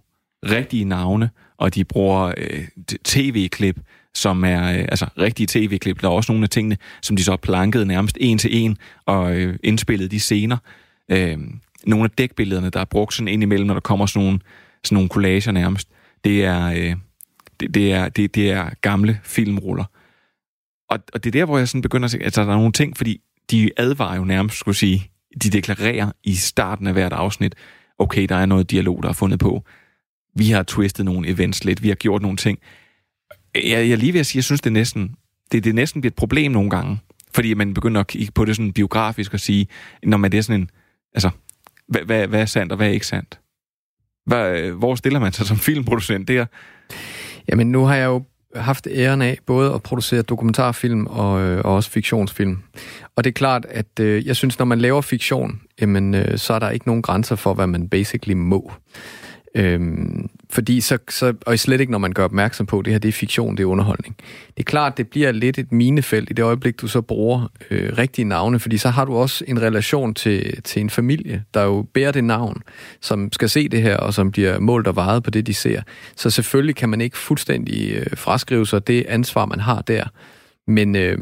rigtige 0.51 0.85
navne, 0.85 1.31
og 1.59 1.75
de 1.75 1.85
bruger 1.85 2.35
øh, 2.37 2.69
tv-klip, 3.05 3.81
som 4.15 4.45
er 4.45 4.73
øh, 4.73 4.79
altså 4.79 5.07
rigtige 5.19 5.47
tv-klip. 5.47 6.01
Der 6.01 6.09
er 6.09 6.13
også 6.13 6.33
nogle 6.33 6.45
af 6.45 6.49
tingene, 6.49 6.77
som 7.03 7.17
de 7.17 7.25
så 7.25 7.33
har 7.33 7.37
planket 7.37 7.87
nærmest 7.87 8.19
en 8.21 8.39
til 8.39 8.57
en, 8.57 8.77
og 9.07 9.37
øh, 9.37 9.59
indspillet 9.65 10.11
de 10.11 10.21
scener. 10.21 10.57
Øh, 11.11 11.39
nogle 11.87 12.05
af 12.05 12.11
dækbillederne, 12.11 12.71
der 12.71 12.81
er 12.81 12.85
brugt 12.85 13.15
sådan 13.15 13.29
ind 13.29 13.43
imellem, 13.43 13.67
når 13.67 13.75
der 13.75 13.81
kommer 13.81 14.07
sådan 14.07 14.25
nogle, 14.25 14.41
sådan 14.85 14.97
nogle 14.97 15.09
collager 15.09 15.53
nærmest, 15.53 15.89
det 16.25 16.45
er, 16.45 16.67
øh, 16.67 16.97
det, 17.61 17.75
det, 17.75 17.93
er, 17.93 18.09
det, 18.09 18.35
det 18.35 18.51
er 18.51 18.71
gamle 18.81 19.21
filmruller. 19.25 19.85
Og, 20.89 20.99
og 21.13 21.25
det 21.25 21.31
er 21.31 21.41
der, 21.41 21.45
hvor 21.45 21.59
jeg 21.59 21.69
sådan 21.69 21.83
begynder 21.83 22.05
at 22.05 22.11
se, 22.11 22.19
at 22.23 22.37
der 22.37 22.43
er 22.43 22.47
nogle 22.47 22.73
ting, 22.73 22.97
fordi 22.97 23.21
de 23.51 23.71
advarer 23.77 24.17
jo 24.17 24.25
nærmest, 24.25 24.57
skulle 24.57 24.77
sige, 24.77 25.11
de 25.43 25.51
deklarerer 25.51 26.13
i 26.25 26.35
starten 26.35 26.87
af 26.87 26.93
hvert 26.93 27.13
afsnit, 27.13 27.55
okay, 27.99 28.27
der 28.29 28.37
er 28.37 28.47
noget 28.47 28.71
dialog, 28.71 29.03
der 29.03 29.09
er 29.09 29.13
fundet 29.13 29.39
på. 29.39 29.63
Vi 30.35 30.51
har 30.51 30.63
twistet 30.63 31.05
nogle 31.05 31.29
events 31.29 31.65
lidt, 31.65 31.83
vi 31.83 31.89
har 31.89 31.95
gjort 31.95 32.23
nogle 32.23 32.37
ting. 32.37 32.59
Jeg, 33.55 33.89
jeg 33.89 33.99
lige 33.99 34.13
ved 34.13 34.21
at 34.21 34.27
sige, 34.27 34.39
jeg 34.39 34.45
synes, 34.45 34.61
det 34.61 34.71
er 34.71 34.75
næsten, 34.75 35.15
det, 35.53 35.65
det 35.65 35.75
næsten 35.75 36.01
bliver 36.01 36.11
et 36.11 36.17
problem 36.17 36.53
nogle 36.53 36.71
gange, 36.71 36.99
fordi 37.35 37.55
man 37.55 37.75
begynder 37.75 38.01
at 38.01 38.07
kigge 38.07 38.33
på 38.33 38.45
det 38.45 38.57
sådan 38.57 38.73
biografisk 38.73 39.35
og 39.35 39.41
sige, 39.41 39.67
når 40.03 40.17
man 40.17 40.33
det 40.33 40.39
er 40.39 40.43
sådan 40.43 40.61
en, 40.61 40.71
altså, 41.15 41.31
hvad, 41.89 42.03
hvad, 42.03 42.27
hvad 42.27 42.41
er 42.41 42.47
sandt 42.47 42.73
og 42.73 42.77
hvad 42.77 42.89
er 42.89 42.93
ikke 42.93 43.07
sandt? 43.07 43.41
Hvad, 44.27 44.61
øh, 44.61 44.77
hvor 44.77 44.95
stiller 44.95 45.19
man 45.19 45.33
sig 45.33 45.47
som 45.47 45.57
filmproducent 45.57 46.29
der? 46.29 46.47
Jamen, 47.49 47.73
nu 47.73 47.85
har 47.85 47.97
jeg 47.97 48.07
jo 48.07 48.23
haft 48.57 48.89
æren 48.91 49.23
af 49.23 49.39
både 49.47 49.75
at 49.75 49.83
producere 49.83 50.23
dokumentarfilm 50.23 51.07
og, 51.07 51.41
øh, 51.41 51.61
og 51.65 51.75
også 51.75 51.91
fiktionsfilm. 51.91 52.59
Og 53.17 53.25
det 53.25 53.31
er 53.31 53.35
klart, 53.35 53.67
at 53.69 54.01
øh, 54.01 54.27
jeg 54.27 54.37
synes, 54.37 54.59
når 54.59 54.67
man 54.67 54.79
laver 54.79 55.01
fiktion, 55.01 55.61
jamen, 55.81 56.15
øh, 56.15 56.39
så 56.39 56.55
er 56.55 56.59
der 56.59 56.71
ikke 56.71 56.87
nogen 56.87 57.03
grænser 57.03 57.37
for, 57.37 57.55
hvad 57.55 57.67
man 57.67 57.89
basically 57.89 58.35
må. 58.35 58.73
Øhm, 59.57 60.29
fordi 60.51 60.81
så, 60.81 60.99
så, 61.09 61.35
og 61.47 61.59
slet 61.59 61.81
ikke 61.81 61.93
når 61.93 61.99
man 61.99 62.13
gør 62.13 62.25
opmærksom 62.25 62.67
på, 62.67 62.79
at 62.79 62.85
det 62.85 62.93
her 62.93 62.99
det 62.99 63.09
er 63.09 63.13
fiktion, 63.13 63.57
det 63.57 63.63
er 63.63 63.67
underholdning. 63.67 64.17
Det 64.57 64.59
er 64.59 64.65
klart, 64.65 64.97
det 64.97 65.09
bliver 65.09 65.33
lidt 65.33 65.59
et 65.59 65.73
minefelt 65.73 66.31
i 66.31 66.33
det 66.33 66.43
øjeblik, 66.43 66.81
du 66.81 66.89
så 66.89 67.01
bruger 67.01 67.53
øh, 67.71 67.99
rigtige 67.99 68.25
navne, 68.25 68.59
fordi 68.59 68.79
så 68.79 68.89
har 68.89 69.05
du 69.05 69.17
også 69.17 69.45
en 69.49 69.63
relation 69.63 70.15
til, 70.15 70.63
til 70.63 70.81
en 70.83 70.91
familie, 70.91 71.45
der 71.55 71.63
jo 71.63 71.87
bærer 71.95 72.13
det 72.13 72.25
navn, 72.25 72.63
som 73.01 73.33
skal 73.33 73.49
se 73.49 73.69
det 73.69 73.83
her, 73.83 73.97
og 73.97 74.15
som 74.15 74.31
bliver 74.31 74.59
målt 74.59 74.87
og 74.87 74.97
vejet 74.97 75.23
på 75.23 75.31
det, 75.31 75.47
de 75.47 75.55
ser. 75.55 75.83
Så 76.17 76.31
selvfølgelig 76.31 76.77
kan 76.77 76.89
man 76.89 77.01
ikke 77.01 77.19
fuldstændig 77.19 77.93
øh, 77.93 78.07
fraskrive 78.17 78.67
sig 78.67 78.87
det 78.87 79.07
ansvar, 79.09 79.47
man 79.47 79.61
har 79.61 79.83
der. 79.83 80.05
Men, 80.67 80.97
øh, 80.97 81.19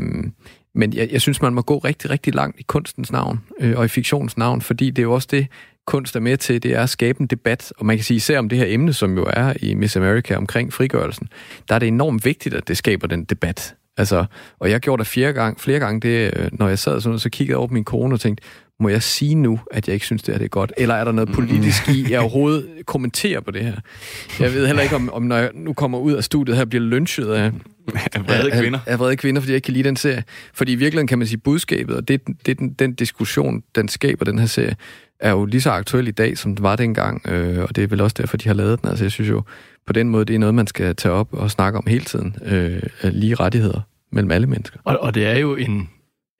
men 0.75 0.93
jeg, 0.93 1.09
jeg 1.13 1.21
synes, 1.21 1.43
man 1.43 1.55
må 1.55 1.63
gå 1.63 1.79
rigtig, 1.79 2.11
rigtig 2.11 2.35
langt 2.35 2.61
i 2.61 2.63
kunstens 2.67 3.13
navn 3.13 3.41
øh, 3.61 3.79
og 3.79 3.85
i 3.85 3.89
fiktionens 3.89 4.37
navn, 4.37 4.63
fordi 4.63 4.91
det 4.91 4.99
er 4.99 5.03
jo 5.03 5.13
også 5.13 5.29
det, 5.31 5.47
kunst 5.87 6.17
er 6.17 6.21
med 6.21 6.37
til, 6.37 6.63
det 6.63 6.73
er 6.73 6.83
at 6.83 6.91
skabe 6.91 7.21
en 7.21 7.27
debat, 7.27 7.73
og 7.79 7.87
man 7.87 7.97
kan 7.97 8.05
sige 8.05 8.17
især 8.17 8.39
om 8.39 8.49
det 8.49 8.59
her 8.59 8.67
emne, 8.69 8.93
som 8.93 9.17
jo 9.17 9.27
er 9.31 9.53
i 9.61 9.75
Miss 9.75 9.97
America 9.97 10.37
omkring 10.37 10.73
frigørelsen, 10.73 11.29
der 11.69 11.75
er 11.75 11.79
det 11.79 11.89
enormt 11.89 12.25
vigtigt, 12.25 12.55
at 12.55 12.69
det 12.69 12.77
skaber 12.77 13.07
den 13.07 13.25
debat. 13.25 13.75
Altså, 13.97 14.25
og 14.59 14.71
jeg 14.71 14.81
gjorde 14.81 15.01
det 15.01 15.07
flere 15.07 15.33
gange, 15.33 15.61
flere 15.61 15.79
gange 15.79 16.01
det, 16.01 16.33
øh, 16.37 16.49
når 16.53 16.69
jeg 16.69 16.79
sad 16.79 17.01
sådan, 17.01 17.19
så 17.19 17.31
kiggede 17.31 17.51
jeg 17.51 17.59
over 17.59 17.67
på 17.67 17.75
min 17.75 17.85
kone 17.85 18.15
og 18.15 18.21
tænkte, 18.21 18.45
må 18.81 18.89
jeg 18.89 19.03
sige 19.03 19.35
nu, 19.35 19.61
at 19.71 19.89
jeg 19.89 19.95
ikke 19.95 20.07
synes, 20.07 20.23
det 20.23 20.35
her 20.35 20.39
det 20.39 20.45
er 20.45 20.49
godt? 20.49 20.73
Eller 20.77 20.95
er 20.95 21.05
der 21.05 21.13
noget 21.13 21.33
politisk 21.33 21.89
i, 21.89 22.07
jeg 22.11 22.21
overhovedet 22.21 22.69
kommenterer 22.87 23.41
på 23.41 23.51
det 23.51 23.65
her? 23.65 23.75
Jeg 24.41 24.55
ved 24.55 24.67
heller 24.67 24.83
ikke, 24.83 24.97
om, 24.97 25.11
om 25.13 25.23
når 25.23 25.37
jeg 25.37 25.51
nu 25.55 25.73
kommer 25.73 25.99
ud 25.99 26.13
af 26.13 26.25
studiet 26.25 26.57
her, 26.57 26.65
bliver 26.65 26.85
lynchet 26.85 27.27
af, 27.27 27.53
af 28.13 28.29
vrede 28.29 28.51
kvinder. 28.51 28.79
Af, 28.87 28.93
af 28.93 28.99
vrede 28.99 29.17
kvinder, 29.17 29.41
fordi 29.41 29.53
jeg 29.53 29.57
ikke 29.57 29.65
kan 29.65 29.75
lide 29.75 29.89
den 29.89 29.97
serie. 29.97 30.25
Fordi 30.55 30.73
i 30.73 30.75
virkeligheden 30.75 31.07
kan 31.07 31.19
man 31.19 31.27
sige, 31.27 31.39
budskabet, 31.39 31.97
og 31.97 32.09
det, 32.09 32.21
det 32.47 32.59
den, 32.59 32.73
den 32.73 32.95
diskussion, 32.95 33.63
den 33.75 33.89
skaber 33.89 34.25
den 34.25 34.39
her 34.39 34.47
serie, 34.47 34.77
er 35.25 35.31
jo 35.31 35.45
lige 35.45 35.61
så 35.61 35.71
aktuel 35.71 36.09
i 36.09 36.11
dag, 36.11 36.39
som 36.39 36.55
det 36.55 36.63
var 36.63 36.77
dengang, 36.77 37.29
øh, 37.29 37.63
og 37.63 37.77
det 37.77 37.85
er 37.85 37.89
vel 37.89 38.01
også 38.01 38.15
derfor, 38.19 38.37
de 38.37 38.49
har 38.49 38.55
lavet 38.55 38.81
den. 38.83 38.89
Altså 38.89 39.05
jeg 39.05 39.13
synes 39.13 39.31
jo, 39.31 39.43
på 39.87 39.93
den 39.93 40.09
måde, 40.09 40.25
det 40.25 40.35
er 40.35 40.39
noget, 40.39 40.55
man 40.55 40.67
skal 40.67 40.97
tage 40.97 41.13
op 41.13 41.33
og 41.33 41.51
snakke 41.51 41.79
om 41.79 41.85
hele 41.87 42.05
tiden. 42.05 42.37
Øh, 42.45 42.83
lige 43.03 43.35
rettigheder 43.35 43.81
mellem 44.13 44.31
alle 44.31 44.47
mennesker. 44.47 44.79
Og, 44.85 44.99
og 44.99 45.15
det 45.15 45.27
er 45.27 45.39
jo 45.39 45.57
en 45.57 45.91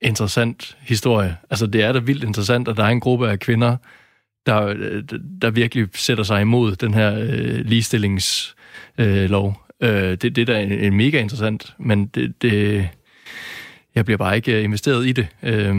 interessant 0.03 0.77
historie. 0.81 1.37
Altså 1.51 1.67
det 1.67 1.83
er 1.83 1.93
da 1.93 1.99
vildt 1.99 2.25
interessant, 2.25 2.69
at 2.69 2.77
der 2.77 2.85
er 2.85 2.89
en 2.89 3.01
gruppe 3.01 3.31
af 3.31 3.41
kvinder, 3.41 3.77
der, 4.47 4.75
der 5.43 5.51
virkelig 5.51 5.89
sætter 5.95 6.25
sig 6.25 6.41
imod 6.41 6.77
den 6.77 6.95
her 6.95 7.19
øh, 7.19 7.65
ligestillingslov. 7.65 9.61
Øh, 9.83 9.91
det, 9.91 10.23
det 10.23 10.39
er 10.39 10.45
da 10.45 10.63
en, 10.63 10.73
en 10.73 10.97
mega 10.97 11.21
interessant, 11.21 11.75
men 11.79 12.07
det, 12.07 12.43
det, 12.43 12.89
jeg 13.95 14.05
bliver 14.05 14.19
bare 14.19 14.37
ikke 14.37 14.63
investeret 14.63 15.07
i 15.07 15.13
det. 15.13 15.27
Øh, 15.43 15.75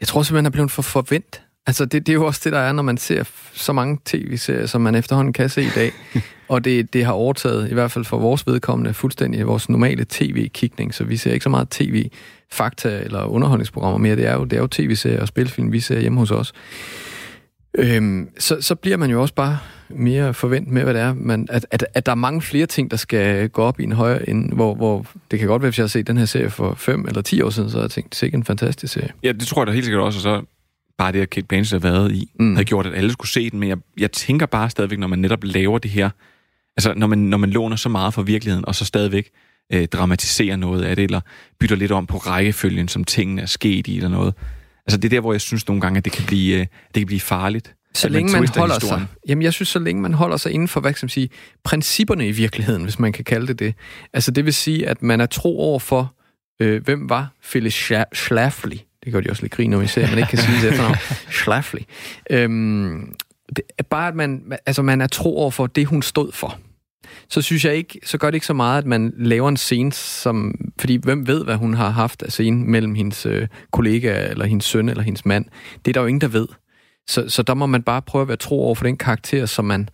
jeg 0.00 0.08
tror 0.08 0.22
simpelthen, 0.22 0.46
er 0.46 0.50
blevet 0.50 0.70
for 0.70 0.82
forvent. 0.82 1.40
Altså, 1.66 1.84
det, 1.84 2.06
det 2.06 2.12
er 2.12 2.14
jo 2.14 2.26
også 2.26 2.40
det, 2.44 2.52
der 2.52 2.58
er, 2.58 2.72
når 2.72 2.82
man 2.82 2.96
ser 2.96 3.24
så 3.52 3.72
mange 3.72 3.98
tv-serier, 4.04 4.66
som 4.66 4.80
man 4.80 4.94
efterhånden 4.94 5.32
kan 5.32 5.48
se 5.48 5.62
i 5.62 5.70
dag. 5.74 5.92
og 6.48 6.64
det, 6.64 6.92
det 6.92 7.04
har 7.04 7.12
overtaget, 7.12 7.70
i 7.70 7.74
hvert 7.74 7.90
fald 7.90 8.04
for 8.04 8.18
vores 8.18 8.46
vedkommende, 8.46 8.94
fuldstændig 8.94 9.46
vores 9.46 9.68
normale 9.68 10.06
tv-kigning. 10.08 10.94
Så 10.94 11.04
vi 11.04 11.16
ser 11.16 11.32
ikke 11.32 11.42
så 11.42 11.48
meget 11.48 11.68
tv-fakta 11.70 13.00
eller 13.04 13.24
underholdningsprogrammer 13.24 13.98
mere. 13.98 14.16
Det 14.16 14.26
er 14.26 14.34
jo, 14.34 14.44
det 14.44 14.52
er 14.52 14.60
jo 14.60 14.66
tv-serier 14.66 15.20
og 15.20 15.28
spilfilm, 15.28 15.72
vi 15.72 15.80
ser 15.80 16.00
hjemme 16.00 16.18
hos 16.18 16.30
os. 16.30 16.52
Øhm, 17.78 18.28
så, 18.38 18.56
så 18.60 18.74
bliver 18.74 18.96
man 18.96 19.10
jo 19.10 19.20
også 19.20 19.34
bare 19.34 19.58
mere 19.88 20.34
forvent 20.34 20.68
med, 20.68 20.82
hvad 20.82 20.94
det 20.94 21.02
er, 21.02 21.14
man, 21.14 21.46
at, 21.50 21.66
at, 21.70 21.86
at 21.94 22.06
der 22.06 22.12
er 22.12 22.16
mange 22.16 22.42
flere 22.42 22.66
ting, 22.66 22.90
der 22.90 22.96
skal 22.96 23.48
gå 23.48 23.62
op 23.62 23.80
i 23.80 23.84
en 23.84 23.92
højere 23.92 24.28
ende, 24.28 24.54
hvor, 24.54 24.74
hvor 24.74 25.06
det 25.30 25.38
kan 25.38 25.48
godt 25.48 25.62
være, 25.62 25.70
hvis 25.70 25.78
jeg 25.78 25.82
har 25.82 25.88
set 25.88 26.06
den 26.06 26.16
her 26.16 26.24
serie 26.24 26.50
for 26.50 26.74
fem 26.74 27.06
eller 27.08 27.22
ti 27.22 27.42
år 27.42 27.50
siden, 27.50 27.70
så 27.70 27.76
har 27.76 27.82
jeg 27.82 27.90
tænkt, 27.90 28.16
sikkert 28.16 28.38
en 28.38 28.44
fantastisk 28.44 28.92
serie. 28.92 29.10
Ja, 29.22 29.32
det 29.32 29.46
tror 29.46 29.62
jeg 29.62 29.66
da 29.66 29.72
helt 29.72 29.84
sikkert 29.84 30.02
også, 30.02 30.18
og 30.18 30.22
så 30.22 30.53
bare 30.98 31.12
det, 31.12 31.20
at 31.20 31.30
Kate 31.30 31.46
Blanchett 31.46 31.84
har 31.84 31.90
været 31.90 32.12
i, 32.12 32.30
mm. 32.40 32.54
havde 32.54 32.64
gjort, 32.64 32.86
at 32.86 32.94
alle 32.94 33.12
skulle 33.12 33.30
se 33.30 33.50
den, 33.50 33.60
men 33.60 33.68
jeg, 33.68 33.78
jeg 33.98 34.12
tænker 34.12 34.46
bare 34.46 34.70
stadigvæk, 34.70 34.98
når 34.98 35.06
man 35.06 35.18
netop 35.18 35.44
laver 35.44 35.78
det 35.78 35.90
her, 35.90 36.10
altså 36.76 36.94
når 36.94 37.06
man, 37.06 37.18
når 37.18 37.38
man 37.38 37.50
låner 37.50 37.76
så 37.76 37.88
meget 37.88 38.14
fra 38.14 38.22
virkeligheden, 38.22 38.64
og 38.68 38.74
så 38.74 38.84
stadigvæk 38.84 39.30
øh, 39.72 39.86
dramatiserer 39.88 40.56
noget 40.56 40.82
af 40.82 40.96
det, 40.96 41.04
eller 41.04 41.20
bytter 41.60 41.76
lidt 41.76 41.92
om 41.92 42.06
på 42.06 42.16
rækkefølgen, 42.16 42.88
som 42.88 43.04
tingene 43.04 43.42
er 43.42 43.46
sket 43.46 43.86
i, 43.86 43.96
eller 43.96 44.08
noget. 44.08 44.34
Altså 44.86 44.98
det 44.98 45.04
er 45.04 45.10
der, 45.10 45.20
hvor 45.20 45.32
jeg 45.32 45.40
synes 45.40 45.68
nogle 45.68 45.80
gange, 45.80 45.98
at 45.98 46.04
det 46.04 46.12
kan 46.12 46.26
blive, 46.26 46.54
øh, 46.54 46.60
det 46.60 46.94
kan 46.94 47.06
blive 47.06 47.20
farligt. 47.20 47.74
Så 47.94 48.08
længe 48.08 48.32
man, 48.32 48.40
man 48.40 48.48
holder 48.56 48.74
historien. 48.74 49.06
sig, 49.06 49.16
jamen 49.28 49.42
jeg 49.42 49.52
synes, 49.52 49.68
så 49.68 49.78
længe 49.78 50.02
man 50.02 50.14
holder 50.14 50.36
sig 50.36 50.52
inden 50.52 50.68
for, 50.68 50.80
hvad 50.80 50.92
kan 50.92 50.98
man 51.02 51.08
sige, 51.08 51.28
principperne 51.64 52.28
i 52.28 52.32
virkeligheden, 52.32 52.82
hvis 52.82 52.98
man 52.98 53.12
kan 53.12 53.24
kalde 53.24 53.46
det 53.46 53.58
det. 53.58 53.74
Altså 54.12 54.30
det 54.30 54.44
vil 54.44 54.54
sige, 54.54 54.88
at 54.88 55.02
man 55.02 55.20
er 55.20 55.26
tro 55.26 55.60
over 55.60 55.78
for, 55.78 56.14
øh, 56.60 56.84
hvem 56.84 57.08
var 57.08 57.32
Phyllis 57.50 57.90
Schlafly? 58.14 58.76
Det 59.04 59.12
gør 59.12 59.20
de 59.20 59.30
også 59.30 59.42
lidt 59.42 59.52
grin, 59.52 59.70
når 59.70 59.78
vi 59.78 59.86
ser, 59.86 60.02
at 60.02 60.10
man 60.10 60.18
ikke 60.18 60.30
kan 60.30 60.38
sige 60.38 60.62
det 60.62 60.68
efternavn. 60.70 60.96
Schlafly. 61.42 61.80
Øhm, 62.30 63.14
det 63.56 63.64
er 63.78 63.82
bare, 63.82 64.08
at 64.08 64.14
man, 64.14 64.52
altså 64.66 64.82
man 64.82 65.00
er 65.00 65.06
tro 65.06 65.38
over 65.38 65.50
for 65.50 65.66
det, 65.66 65.86
hun 65.86 66.02
stod 66.02 66.32
for 66.32 66.58
så 67.28 67.42
synes 67.42 67.64
jeg 67.64 67.74
ikke, 67.74 68.00
så 68.04 68.18
gør 68.18 68.30
det 68.30 68.34
ikke 68.34 68.46
så 68.46 68.52
meget, 68.52 68.78
at 68.78 68.86
man 68.86 69.14
laver 69.16 69.48
en 69.48 69.56
scene, 69.56 69.92
som, 69.92 70.54
fordi 70.80 70.96
hvem 70.96 71.26
ved, 71.26 71.44
hvad 71.44 71.56
hun 71.56 71.74
har 71.74 71.90
haft 71.90 72.22
af 72.22 72.32
scene 72.32 72.64
mellem 72.66 72.94
hendes 72.94 73.26
øh, 73.26 73.48
kollega, 73.72 74.30
eller 74.30 74.44
hendes 74.44 74.64
søn, 74.64 74.88
eller 74.88 75.02
hendes 75.02 75.26
mand. 75.26 75.44
Det 75.84 75.90
er 75.90 75.92
der 75.92 76.00
jo 76.00 76.06
ingen, 76.06 76.20
der 76.20 76.28
ved. 76.28 76.48
Så, 77.08 77.28
så 77.28 77.42
der 77.42 77.54
må 77.54 77.66
man 77.66 77.82
bare 77.82 78.02
prøve 78.02 78.22
at 78.22 78.28
være 78.28 78.36
tro 78.36 78.64
over 78.64 78.74
for 78.74 78.84
den 78.84 78.96
karakter, 78.96 79.46
som 79.46 79.64
man 79.64 79.88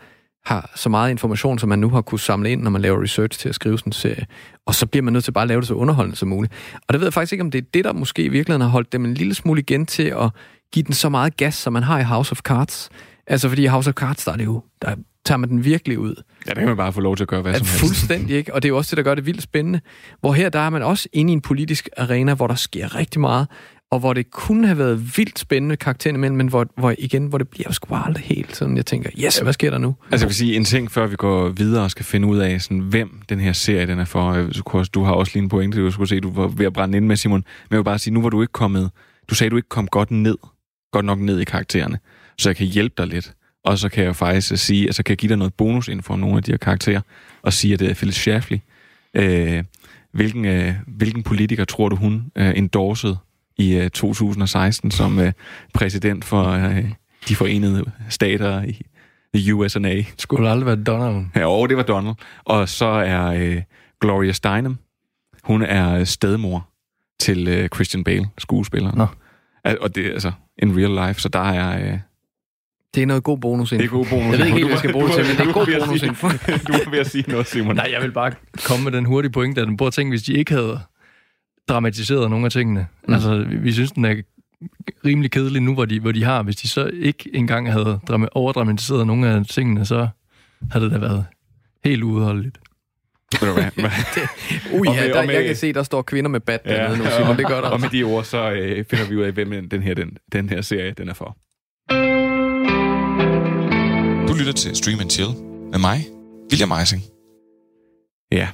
har 0.44 0.72
så 0.76 0.88
meget 0.88 1.10
information, 1.10 1.58
som 1.58 1.68
man 1.68 1.78
nu 1.78 1.88
har 1.88 2.00
kunne 2.00 2.20
samle 2.20 2.50
ind, 2.50 2.62
når 2.62 2.70
man 2.70 2.82
laver 2.82 3.02
research 3.02 3.38
til 3.38 3.48
at 3.48 3.54
skrive 3.54 3.78
sådan 3.78 3.88
en 3.88 3.92
serie. 3.92 4.26
Og 4.66 4.74
så 4.74 4.86
bliver 4.86 5.02
man 5.02 5.12
nødt 5.12 5.24
til 5.24 5.32
bare 5.32 5.42
at 5.42 5.48
lave 5.48 5.60
det 5.60 5.68
så 5.68 5.74
underholdende 5.74 6.16
som 6.16 6.28
muligt. 6.28 6.52
Og 6.88 6.92
det 6.92 7.00
ved 7.00 7.06
jeg 7.06 7.12
faktisk 7.12 7.32
ikke, 7.32 7.42
om 7.42 7.50
det 7.50 7.58
er 7.58 7.66
det, 7.74 7.84
der 7.84 7.92
måske 7.92 8.22
i 8.22 8.28
virkeligheden 8.28 8.62
har 8.62 8.68
holdt 8.68 8.92
dem 8.92 9.04
en 9.04 9.14
lille 9.14 9.34
smule 9.34 9.60
igen 9.60 9.86
til 9.86 10.02
at 10.02 10.30
give 10.72 10.82
den 10.82 10.94
så 10.94 11.08
meget 11.08 11.36
gas, 11.36 11.54
som 11.54 11.72
man 11.72 11.82
har 11.82 11.98
i 11.98 12.04
House 12.04 12.32
of 12.32 12.38
Cards. 12.38 12.90
Altså 13.26 13.48
fordi 13.48 13.62
i 13.62 13.66
House 13.66 13.90
of 13.90 13.94
Cards, 13.94 14.24
der 14.24 14.32
er 14.32 14.36
det 14.36 14.44
jo, 14.44 14.62
der 14.82 14.94
tager 15.24 15.38
man 15.38 15.48
den 15.48 15.64
virkelig 15.64 15.98
ud. 15.98 16.22
Ja, 16.46 16.50
det 16.50 16.58
kan 16.58 16.68
man 16.68 16.76
bare 16.76 16.92
få 16.92 17.00
lov 17.00 17.16
til 17.16 17.24
at 17.24 17.28
gøre 17.28 17.42
hvad 17.42 17.54
som 17.54 17.66
helst. 17.66 17.80
Fuldstændig 17.80 18.36
ikke, 18.36 18.54
og 18.54 18.62
det 18.62 18.68
er 18.68 18.70
jo 18.70 18.76
også 18.76 18.90
det, 18.90 18.96
der 18.96 19.02
gør 19.10 19.14
det 19.14 19.26
vildt 19.26 19.42
spændende. 19.42 19.80
Hvor 20.20 20.32
her, 20.32 20.48
der 20.48 20.58
er 20.58 20.70
man 20.70 20.82
også 20.82 21.08
inde 21.12 21.32
i 21.32 21.32
en 21.32 21.40
politisk 21.40 21.88
arena, 21.96 22.34
hvor 22.34 22.46
der 22.46 22.54
sker 22.54 22.96
rigtig 22.96 23.20
meget, 23.20 23.46
og 23.90 23.98
hvor 23.98 24.12
det 24.12 24.30
kunne 24.30 24.66
have 24.66 24.78
været 24.78 25.16
vildt 25.16 25.38
spændende 25.38 25.76
karakterer 25.76 26.14
imellem, 26.14 26.36
men 26.36 26.48
hvor, 26.48 26.66
hvor 26.76 26.94
igen, 26.98 27.26
hvor 27.26 27.38
det 27.38 27.48
bliver 27.48 27.72
sgu 27.72 27.86
bare 27.86 28.06
aldrig 28.06 28.24
helt 28.24 28.56
sådan, 28.56 28.76
jeg 28.76 28.86
tænker, 28.86 29.10
yes, 29.18 29.38
hvad 29.38 29.52
sker 29.52 29.70
der 29.70 29.78
nu? 29.78 29.96
Altså 30.10 30.24
jeg 30.24 30.28
vil 30.28 30.36
sige 30.36 30.56
en 30.56 30.64
ting, 30.64 30.90
før 30.90 31.06
vi 31.06 31.16
går 31.16 31.48
videre 31.48 31.84
og 31.84 31.90
skal 31.90 32.04
finde 32.04 32.28
ud 32.28 32.38
af, 32.38 32.62
sådan, 32.62 32.78
hvem 32.78 33.22
den 33.28 33.40
her 33.40 33.52
serie 33.52 33.86
den 33.86 33.98
er 33.98 34.04
for. 34.04 34.30
Øh, 34.30 34.84
du 34.94 35.02
har 35.02 35.12
også 35.12 35.32
lige 35.34 35.42
en 35.42 35.48
pointe, 35.48 35.80
du 35.80 35.90
skulle 35.90 36.08
se, 36.08 36.20
du 36.20 36.32
var 36.32 36.46
ved 36.46 36.66
at 36.66 36.72
brænde 36.72 36.96
ind 36.96 37.06
med, 37.06 37.16
Simon. 37.16 37.38
Men 37.40 37.70
jeg 37.70 37.78
vil 37.78 37.84
bare 37.84 37.98
sige, 37.98 38.14
nu 38.14 38.22
var 38.22 38.28
du 38.28 38.42
ikke 38.42 38.52
kommet, 38.52 38.90
du 39.30 39.34
sagde, 39.34 39.50
du 39.50 39.56
ikke 39.56 39.68
kom 39.68 39.86
godt 39.86 40.10
ned, 40.10 40.36
godt 40.92 41.04
nok 41.04 41.18
ned 41.18 41.40
i 41.40 41.44
karaktererne, 41.44 41.98
så 42.38 42.48
jeg 42.48 42.56
kan 42.56 42.66
hjælpe 42.66 42.94
dig 42.98 43.06
lidt. 43.06 43.32
Og 43.64 43.78
så 43.78 43.88
kan 43.88 44.04
jeg 44.04 44.16
faktisk 44.16 44.66
sige, 44.66 44.86
altså 44.86 45.02
kan 45.02 45.12
jeg 45.12 45.18
give 45.18 45.28
dig 45.28 45.38
noget 45.38 45.54
bonus 45.54 45.88
inden 45.88 46.02
for 46.02 46.16
nogle 46.16 46.36
af 46.36 46.42
de 46.42 46.50
her 46.52 46.58
karakterer, 46.58 47.00
og 47.42 47.52
sige, 47.52 47.74
at 47.74 47.80
det 47.80 47.90
er 47.90 47.94
Phyllis 47.94 48.16
Schlafly. 48.16 48.56
Øh, 49.16 49.64
hvilken, 50.12 50.44
øh, 50.44 50.74
hvilken 50.86 51.22
politiker 51.22 51.64
tror 51.64 51.88
du, 51.88 51.96
hun 51.96 52.24
øh, 52.36 52.52
endorsede 52.56 53.16
i 53.60 53.76
øh, 53.76 53.90
2016 53.90 54.90
som 54.90 55.18
øh, 55.18 55.32
præsident 55.74 56.24
for 56.24 56.44
øh, 56.44 56.84
de 57.28 57.36
forenede 57.36 57.84
stater 58.08 58.62
i 58.62 58.82
the 59.34 59.54
USA? 59.54 60.02
Skulle 60.18 60.44
det 60.44 60.50
aldrig 60.50 60.66
være 60.66 60.84
Donald? 60.84 61.26
Ja, 61.36 61.46
og 61.46 61.68
det 61.68 61.76
var 61.76 61.82
Donald. 61.82 62.14
Og 62.44 62.68
så 62.68 62.86
er 62.86 63.26
øh, 63.26 63.62
Gloria 64.00 64.32
Steinem, 64.32 64.76
hun 65.44 65.62
er 65.62 66.04
stedmor 66.04 66.68
til 67.20 67.48
øh, 67.48 67.68
Christian 67.68 68.04
Bale, 68.04 68.28
skuespiller. 68.38 68.92
Nå. 68.94 69.06
Og 69.80 69.94
det 69.94 70.06
er 70.06 70.12
altså 70.12 70.32
en 70.58 70.76
real 70.76 71.08
life, 71.08 71.20
så 71.20 71.28
der 71.28 71.50
er... 71.50 71.92
Øh, 71.92 71.98
det 72.94 73.02
er 73.02 73.06
noget 73.06 73.22
god 73.22 73.38
bonus 73.38 73.70
Det 73.70 73.80
er 73.80 73.88
god 73.88 74.06
bonus. 74.10 74.30
Jeg 74.30 74.38
ved 74.38 74.46
ikke 74.46 74.56
helt, 74.56 74.64
hvad 74.64 74.72
jeg 74.72 74.78
skal 74.78 74.92
bruge 74.92 75.06
det 75.06 75.14
til, 75.14 75.24
men 75.24 75.36
det 75.36 75.48
er 75.48 75.52
god 75.52 75.66
bonus 75.80 76.02
info. 76.02 76.28
du 76.68 76.72
er 76.72 76.90
ved 76.90 76.98
at 76.98 77.06
sige 77.06 77.24
noget, 77.28 77.46
Simon. 77.46 77.76
Nej, 77.76 77.88
jeg 77.92 78.02
vil 78.02 78.12
bare 78.12 78.32
komme 78.64 78.84
med 78.84 78.92
den 78.92 79.04
hurtige 79.04 79.32
pointe, 79.32 79.60
at 79.60 79.66
den 79.68 79.76
burde 79.76 79.94
tænke, 79.96 80.10
hvis 80.10 80.22
de 80.22 80.32
ikke 80.32 80.52
havde 80.52 80.80
dramatiseret 81.68 82.30
nogle 82.30 82.46
af 82.46 82.52
tingene. 82.52 82.86
Mm. 83.08 83.14
Altså, 83.14 83.44
vi, 83.48 83.56
vi 83.56 83.72
synes, 83.72 83.92
den 83.92 84.04
er 84.04 84.22
rimelig 85.04 85.30
kedelig 85.30 85.62
nu, 85.62 85.74
hvor 85.74 85.84
de, 85.84 86.00
hvor 86.00 86.12
de 86.12 86.24
har. 86.24 86.42
Hvis 86.42 86.56
de 86.56 86.68
så 86.68 86.90
ikke 86.94 87.30
engang 87.34 87.72
havde 87.72 88.00
overdramatiseret 88.32 89.06
nogle 89.06 89.28
af 89.28 89.46
tingene, 89.46 89.86
så 89.86 90.08
havde 90.70 90.84
det 90.84 90.92
da 90.92 90.98
været 90.98 91.24
helt 91.84 92.02
uudholdeligt. 92.02 92.58
Ui, 94.72 94.88
ja, 94.88 95.08
der, 95.08 95.26
med, 95.26 95.34
jeg 95.34 95.44
kan 95.44 95.56
se, 95.56 95.72
der 95.72 95.82
står 95.82 96.02
kvinder 96.02 96.30
med 96.30 96.40
bat 96.40 96.64
dernede 96.64 96.98
ja, 96.98 97.04
nu, 97.04 97.10
Simon. 97.16 97.36
Det 97.36 97.46
gør 97.46 97.60
der 97.60 97.68
Og 97.68 97.72
altså. 97.72 97.86
med 97.86 98.00
de 98.00 98.02
ord, 98.04 98.24
så 98.24 98.50
øh, 98.50 98.84
finder 98.84 99.08
vi 99.08 99.16
ud 99.16 99.22
af, 99.22 99.32
hvem 99.32 99.68
den 99.68 99.82
her, 99.82 99.94
den, 99.94 100.16
den 100.32 100.48
her 100.48 100.60
serie 100.60 100.92
den 100.92 101.08
er 101.08 101.14
for. 101.14 101.36
Du 104.28 104.34
lytter 104.38 104.52
til 104.52 104.76
Stream 104.76 105.00
and 105.00 105.10
Chill 105.10 105.30
med 105.70 105.78
mig, 105.78 105.98
William 106.50 106.72
Eising. 106.80 107.02
Ja, 108.32 108.48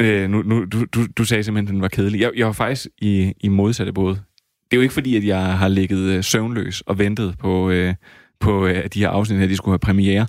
øh, 0.00 0.30
nu, 0.30 0.42
nu, 0.42 0.64
du, 0.64 0.84
du, 0.84 1.06
du 1.16 1.24
sagde 1.24 1.44
simpelthen, 1.44 1.68
at 1.68 1.72
den 1.72 1.82
var 1.82 1.88
kedelig. 1.88 2.20
Jeg, 2.20 2.30
jeg 2.36 2.46
var 2.46 2.52
faktisk 2.52 2.88
i, 2.98 3.32
i 3.40 3.48
modsatte 3.48 3.92
båd. 3.92 4.14
Det 4.14 4.76
er 4.76 4.76
jo 4.76 4.82
ikke 4.82 4.94
fordi, 4.94 5.16
at 5.16 5.24
jeg 5.24 5.58
har 5.58 5.68
ligget 5.68 5.98
øh, 5.98 6.24
søvnløs 6.24 6.80
og 6.80 6.98
ventet 6.98 7.38
på, 7.38 7.70
øh, 7.70 7.94
på 8.40 8.66
øh, 8.66 8.88
de 8.94 9.00
her 9.00 9.08
afsnit 9.08 9.40
her, 9.40 9.46
de 9.46 9.56
skulle 9.56 9.72
have 9.72 9.78
premiere. 9.78 10.26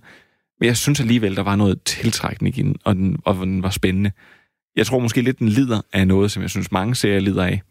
Men 0.59 0.67
jeg 0.67 0.77
synes 0.77 0.99
alligevel, 0.99 1.35
der 1.35 1.43
var 1.43 1.55
noget 1.55 1.83
tiltrækning 1.83 2.57
i 2.57 2.61
den, 2.61 2.75
og 2.85 2.95
den, 2.95 3.17
og 3.25 3.35
den 3.35 3.63
var 3.63 3.69
spændende. 3.69 4.11
Jeg 4.75 4.85
tror 4.85 4.99
måske 4.99 5.21
lidt, 5.21 5.39
den 5.39 5.49
lider 5.49 5.81
af 5.93 6.07
noget, 6.07 6.31
som 6.31 6.41
jeg 6.41 6.49
synes 6.49 6.71
mange 6.71 6.95
serier 6.95 7.19
lider 7.19 7.43
af, 7.43 7.61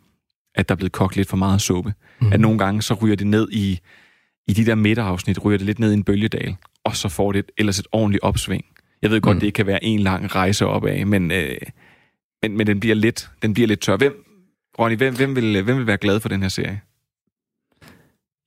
at 0.55 0.69
der 0.69 0.75
er 0.75 0.77
blevet 0.77 0.93
kogt 0.93 1.17
lidt 1.17 1.29
for 1.29 1.37
meget 1.37 1.61
suppe. 1.61 1.95
Mm. 2.21 2.33
At 2.33 2.41
nogle 2.41 2.59
gange, 2.59 2.83
så 2.83 2.95
ryger 2.95 3.17
det 3.17 3.27
ned 3.27 3.49
i, 3.53 3.79
i 4.49 4.53
de 4.53 4.67
der 4.67 4.75
midterafsnit, 4.75 5.45
ryger 5.45 5.59
det 5.59 5.67
lidt 5.67 5.79
ned 5.79 5.91
i 5.91 5.95
en 5.95 6.05
bølgedal, 6.05 6.57
og 6.85 6.97
så 6.97 7.09
får 7.09 7.33
det 7.33 7.39
et, 7.39 7.51
ellers 7.59 7.79
et 7.79 7.87
ordentligt 7.93 8.23
opsving. 8.23 8.65
Jeg 9.03 9.11
ved 9.11 9.21
godt, 9.21 9.37
mm. 9.37 9.41
det 9.41 9.55
kan 9.55 9.67
være 9.67 9.85
en 9.85 10.01
lang 10.01 10.35
rejse 10.35 10.67
opad, 10.67 11.05
men, 11.05 11.31
øh, 11.31 11.57
men, 12.43 12.57
men 12.57 12.67
den, 12.67 12.81
bliver 12.81 12.95
lidt, 12.95 13.31
den 13.43 13.55
bliver 13.55 13.67
lidt 13.67 13.81
tør. 13.81 13.97
Hvem, 13.97 14.25
Ronny, 14.79 14.97
hvem, 14.97 15.17
hvem, 15.17 15.37
vil, 15.37 15.63
hvem 15.63 15.77
vil 15.79 15.87
være 15.87 15.97
glad 15.97 16.21
for 16.21 16.29
den 16.29 16.43
her 16.43 16.49
serie? 16.49 16.81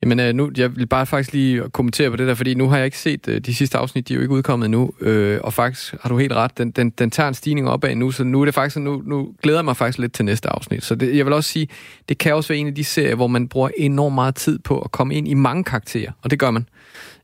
Jamen 0.03 0.19
øh, 0.19 0.33
nu, 0.33 0.51
jeg 0.57 0.75
vil 0.75 0.87
bare 0.87 1.05
faktisk 1.05 1.33
lige 1.33 1.69
kommentere 1.69 2.09
på 2.09 2.15
det 2.15 2.27
der, 2.27 2.33
fordi 2.33 2.53
nu 2.53 2.69
har 2.69 2.77
jeg 2.77 2.85
ikke 2.85 2.97
set 2.97 3.27
øh, 3.27 3.41
de 3.41 3.55
sidste 3.55 3.77
afsnit, 3.77 4.07
de 4.07 4.13
er 4.13 4.15
jo 4.15 4.21
ikke 4.21 4.33
udkommet 4.33 4.69
nu, 4.69 4.91
øh, 5.01 5.39
og 5.43 5.53
faktisk 5.53 5.95
har 6.01 6.09
du 6.09 6.17
helt 6.17 6.33
ret, 6.33 6.57
den, 6.57 6.71
den, 6.71 6.89
den 6.89 7.11
tager 7.11 7.27
en 7.27 7.33
stigning 7.33 7.69
opad 7.69 7.95
nu, 7.95 8.11
så 8.11 8.23
nu 8.23 8.41
er 8.41 8.45
det 8.45 8.53
faktisk, 8.53 8.77
nu, 8.77 9.03
nu 9.05 9.33
glæder 9.41 9.59
jeg 9.59 9.65
mig 9.65 9.77
faktisk 9.77 9.99
lidt 9.99 10.13
til 10.13 10.25
næste 10.25 10.49
afsnit. 10.49 10.83
Så 10.83 10.95
det, 10.95 11.17
jeg 11.17 11.25
vil 11.25 11.33
også 11.33 11.49
sige, 11.49 11.67
det 12.09 12.17
kan 12.17 12.35
også 12.35 12.47
være 12.47 12.57
en 12.57 12.67
af 12.67 12.75
de 12.75 12.83
serier, 12.83 13.15
hvor 13.15 13.27
man 13.27 13.47
bruger 13.47 13.69
enormt 13.77 14.15
meget 14.15 14.35
tid 14.35 14.59
på 14.59 14.79
at 14.79 14.91
komme 14.91 15.15
ind 15.15 15.27
i 15.27 15.33
mange 15.33 15.63
karakterer, 15.63 16.11
og 16.21 16.31
det 16.31 16.39
gør 16.39 16.51
man. 16.51 16.67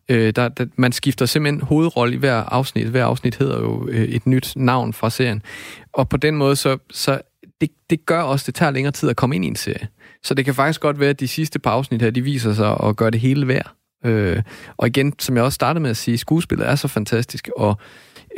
Øh, 0.09 0.33
der, 0.35 0.47
der, 0.49 0.65
man 0.75 0.91
skifter 0.91 1.25
simpelthen 1.25 1.61
hovedrolle 1.61 2.13
i 2.13 2.17
hver 2.17 2.35
afsnit. 2.35 2.87
Hver 2.87 3.05
afsnit 3.05 3.35
hedder 3.35 3.59
jo 3.59 3.87
øh, 3.87 4.03
et 4.03 4.27
nyt 4.27 4.53
navn 4.55 4.93
fra 4.93 5.09
serien. 5.09 5.41
Og 5.93 6.09
på 6.09 6.17
den 6.17 6.35
måde, 6.35 6.55
så, 6.55 6.77
så 6.91 7.21
det, 7.61 7.69
det 7.89 8.05
gør 8.05 8.21
også, 8.21 8.43
det 8.47 8.55
tager 8.55 8.71
længere 8.71 8.91
tid 8.91 9.09
at 9.09 9.15
komme 9.15 9.35
ind 9.35 9.45
i 9.45 9.47
en 9.47 9.55
serie. 9.55 9.87
Så 10.23 10.33
det 10.33 10.45
kan 10.45 10.55
faktisk 10.55 10.81
godt 10.81 10.99
være, 10.99 11.09
at 11.09 11.19
de 11.19 11.27
sidste 11.27 11.59
par 11.59 11.71
afsnit 11.71 12.01
her, 12.01 12.09
de 12.09 12.21
viser 12.21 12.53
sig 12.53 12.77
at 12.83 12.95
gøre 12.95 13.11
det 13.11 13.19
hele 13.19 13.47
værd. 13.47 13.71
Øh, 14.05 14.41
og 14.77 14.87
igen, 14.87 15.13
som 15.19 15.35
jeg 15.35 15.43
også 15.43 15.55
startede 15.55 15.81
med 15.81 15.89
at 15.89 15.97
sige, 15.97 16.17
skuespillet 16.17 16.67
er 16.67 16.75
så 16.75 16.87
fantastisk, 16.87 17.49
og 17.57 17.77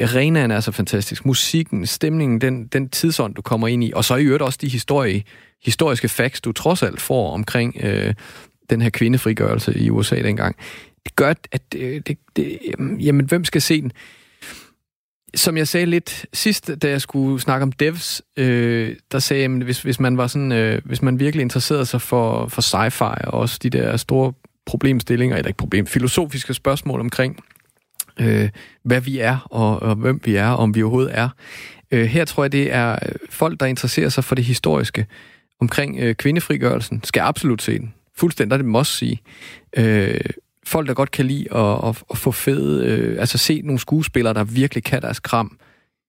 arenaen 0.02 0.52
er 0.52 0.60
så 0.60 0.72
fantastisk. 0.72 1.26
Musikken, 1.26 1.86
stemningen, 1.86 2.42
den, 2.42 2.68
den 2.68 2.90
tidsånd, 2.90 3.36
du 3.36 3.42
kommer 3.42 3.68
ind 3.68 3.84
i, 3.84 3.92
og 3.96 4.06
så 4.06 4.16
i 4.16 4.24
øvrigt 4.24 4.44
også 4.44 4.60
de 4.62 4.68
historie, 4.68 5.24
historiske 5.64 6.10
facts, 6.10 6.42
du 6.42 6.52
trods 6.52 6.84
alt 6.84 7.02
får 7.02 7.34
omkring 7.34 7.78
øh, 7.84 8.14
den 8.72 8.82
her 8.82 8.90
kvindefrigørelse 8.90 9.78
i 9.80 9.90
USA 9.90 10.16
dengang. 10.16 10.56
Det 11.04 11.16
gør, 11.16 11.34
at 11.52 11.62
øh, 11.76 11.82
det, 11.82 12.08
det, 12.08 12.18
det, 12.36 12.60
jamen, 13.00 13.26
hvem 13.26 13.46
skal 13.46 13.62
se 13.62 13.82
den? 13.82 13.92
som 15.36 15.58
jeg 15.58 15.68
sagde 15.68 15.86
lidt 15.86 16.26
sidst, 16.34 16.72
da 16.82 16.90
jeg 16.90 17.02
skulle 17.02 17.42
snakke 17.42 17.64
om 17.64 17.72
devs, 17.72 18.22
øh, 18.38 18.96
der 19.12 19.20
sagde 19.20 19.42
jeg, 19.42 19.50
hvis, 19.50 19.82
hvis 19.82 20.00
man 20.00 20.18
var 20.18 20.28
sådan, 20.28 20.52
øh, 20.52 20.82
hvis 20.86 21.02
man 21.02 21.20
virkelig 21.20 21.42
interesserede 21.42 21.86
sig 21.86 22.02
for, 22.02 22.48
for 22.48 22.62
sci-fi 22.62 23.28
og 23.28 23.40
også 23.40 23.60
de 23.64 23.70
der 23.70 23.98
store 23.98 24.34
problemstillinger, 24.66 25.38
eller 25.38 25.48
ikke 25.48 25.58
problem, 25.58 25.88
filosofiske 25.88 26.54
spørgsmål 26.54 27.00
omkring, 27.00 27.44
øh, 28.20 28.50
hvad 28.84 29.02
vi 29.02 29.20
er 29.20 29.48
og, 29.52 29.82
og 29.82 29.96
hvem 29.96 30.22
vi 30.26 30.36
er, 30.36 30.50
og 30.50 30.58
om 30.58 30.76
vi 30.76 30.84
overhovedet 30.84 31.18
er. 31.18 31.30
Øh, 31.92 32.06
her 32.06 32.26
tror 32.26 32.44
jeg, 32.44 32.52
det 32.52 32.74
er 32.74 33.00
folk, 33.30 33.60
der 33.60 33.66
interesserer 33.66 34.10
sig 34.10 34.24
for 34.24 34.36
det 34.36 34.46
historiske 34.46 35.06
omkring 35.62 36.00
øh, 36.00 36.16
kvindefrigørelsen, 36.16 37.04
skal 37.04 37.22
absolut 37.22 37.62
se 37.62 37.80
den. 37.80 37.94
Fuldstændig, 38.18 38.60
det 38.60 38.66
må 38.66 38.78
også 38.78 38.98
sige. 38.98 39.22
Øh, 39.78 40.20
folk, 40.66 40.88
der 40.88 40.94
godt 40.94 41.12
kan 41.12 41.26
lide 41.26 41.54
at, 41.56 41.90
at, 41.90 42.04
at 42.12 42.18
få 42.18 42.32
fede, 42.32 42.86
øh, 42.88 43.20
altså 43.20 43.38
se 43.38 43.62
nogle 43.62 43.80
skuespillere, 43.80 44.34
der 44.34 44.44
virkelig 44.44 44.84
kan 44.84 45.02
deres 45.02 45.20
kram, 45.20 45.58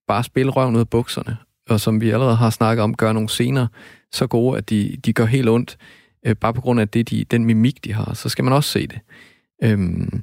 bare 0.08 0.24
spille 0.24 0.52
røven 0.52 0.74
ud 0.74 0.80
af 0.80 0.88
bukserne, 0.88 1.36
og 1.68 1.80
som 1.80 2.00
vi 2.00 2.10
allerede 2.10 2.36
har 2.36 2.50
snakket 2.50 2.82
om, 2.82 2.94
gør 2.94 3.12
nogle 3.12 3.28
scener 3.28 3.66
så 4.12 4.26
gode, 4.26 4.58
at 4.58 4.70
de, 4.70 4.96
de 5.04 5.12
gør 5.12 5.24
helt 5.24 5.48
ondt, 5.48 5.76
øh, 6.26 6.36
bare 6.36 6.54
på 6.54 6.60
grund 6.60 6.80
af 6.80 6.88
det, 6.88 7.10
de, 7.10 7.24
den 7.24 7.44
mimik, 7.44 7.84
de 7.84 7.92
har, 7.92 8.14
så 8.14 8.28
skal 8.28 8.44
man 8.44 8.52
også 8.52 8.70
se 8.70 8.86
det. 8.86 9.00
Øhm, 9.62 10.22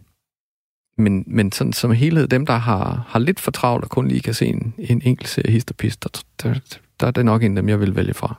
men, 0.98 1.24
men 1.28 1.52
sådan 1.52 1.74
som 1.74 1.92
helhed, 1.92 2.28
dem, 2.28 2.46
der 2.46 2.54
har, 2.58 3.06
har 3.08 3.20
lidt 3.20 3.40
for 3.40 3.52
travlt 3.52 3.84
og 3.84 3.90
kun 3.90 4.08
lige 4.08 4.22
kan 4.22 4.34
se 4.34 4.46
en, 4.46 4.74
en 4.78 5.02
enkelt 5.06 5.30
serie 5.30 5.52
histopist, 5.52 6.04
der, 6.04 6.24
der, 6.44 6.60
der 7.00 7.08
er 7.08 7.12
det 7.12 7.26
nok 7.26 7.44
en 7.44 7.58
af 7.58 7.62
dem, 7.62 7.70
jeg 7.70 7.80
vil 7.80 7.96
vælge 7.96 8.14
fra. 8.14 8.36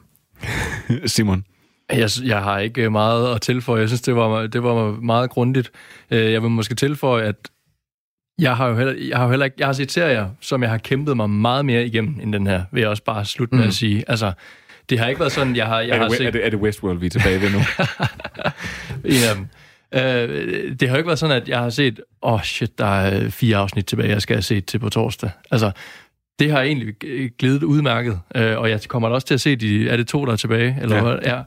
Simon? 1.07 1.45
Jeg, 1.93 2.11
jeg 2.25 2.43
har 2.43 2.59
ikke 2.59 2.91
meget 2.91 3.35
at 3.35 3.41
tilføje. 3.41 3.81
Jeg 3.81 3.89
synes, 3.89 4.01
det 4.01 4.17
var, 4.17 4.47
det 4.47 4.63
var 4.63 5.01
meget 5.01 5.31
grundigt. 5.31 5.71
Øh, 6.11 6.33
jeg 6.33 6.43
vil 6.43 6.51
måske 6.51 6.75
tilføje, 6.75 7.25
at 7.25 7.37
jeg 8.39 8.57
har 8.57 8.69
jo 8.69 8.77
heller, 8.77 8.95
jeg 9.09 9.17
har 9.17 9.25
jo 9.25 9.31
heller 9.31 9.45
ikke, 9.45 9.57
jeg 9.59 9.67
har 9.69 9.73
set 9.73 9.93
serier, 9.93 10.29
som 10.41 10.63
jeg 10.63 10.71
har 10.71 10.79
kæmpet 10.79 11.17
mig 11.17 11.31
meget 11.31 11.65
mere 11.65 11.87
igennem 11.87 12.21
end 12.21 12.33
den 12.33 12.47
her, 12.47 12.63
vil 12.73 12.81
jeg 12.81 12.89
også 12.89 13.05
bare 13.05 13.25
slutte 13.25 13.55
med 13.55 13.65
mm. 13.65 13.69
at 13.69 13.75
sige. 13.75 14.05
Altså, 14.09 14.33
det 14.91 14.99
har 14.99 15.09
ikke 15.09 15.21
været 15.21 15.33
sådan, 15.33 15.57
jeg 15.57 15.67
har, 15.67 15.81
jeg 15.81 15.97
er, 15.97 15.99
har 15.99 16.09
det, 16.09 16.17
set... 16.17 16.27
Er 16.27 16.31
det, 16.31 16.47
er 16.47 16.51
det 16.51 16.59
Westworld, 16.59 16.99
vi 16.99 17.07
er 17.07 17.11
tilbage 17.11 17.41
ved 17.41 17.51
nu? 17.51 17.59
dem. 19.35 19.47
Øh, 19.95 20.77
det 20.81 20.89
har 20.89 20.97
jo 20.97 20.97
ikke 20.97 21.07
været 21.07 21.19
sådan, 21.19 21.43
at 21.43 21.49
jeg 21.49 21.59
har 21.59 21.71
set, 21.71 22.01
åh 22.23 22.33
oh 22.33 22.43
shit, 22.43 22.79
der 22.79 22.87
er 22.87 23.31
fire 23.31 23.57
afsnit 23.57 23.87
tilbage, 23.87 24.09
jeg 24.09 24.23
skal 24.23 24.37
have 24.37 24.43
set 24.43 24.67
til 24.67 24.79
på 24.79 24.89
torsdag. 24.89 25.31
Altså, 25.51 25.71
det 26.39 26.51
har 26.51 26.63
egentlig 26.63 26.95
glidet 27.39 27.63
udmærket, 27.63 28.21
øh, 28.35 28.59
og 28.59 28.71
jeg 28.71 28.81
kommer 28.89 29.09
da 29.09 29.15
også 29.15 29.27
til 29.27 29.35
at 29.35 29.41
se, 29.41 29.57
de, 29.57 29.89
er 29.89 29.97
det 29.97 30.07
to, 30.07 30.25
der 30.25 30.33
er 30.33 30.37
tilbage? 30.37 30.79
Eller 30.83 30.97
ja. 30.97 31.03
hvad? 31.03 31.19
Ja. 31.25 31.43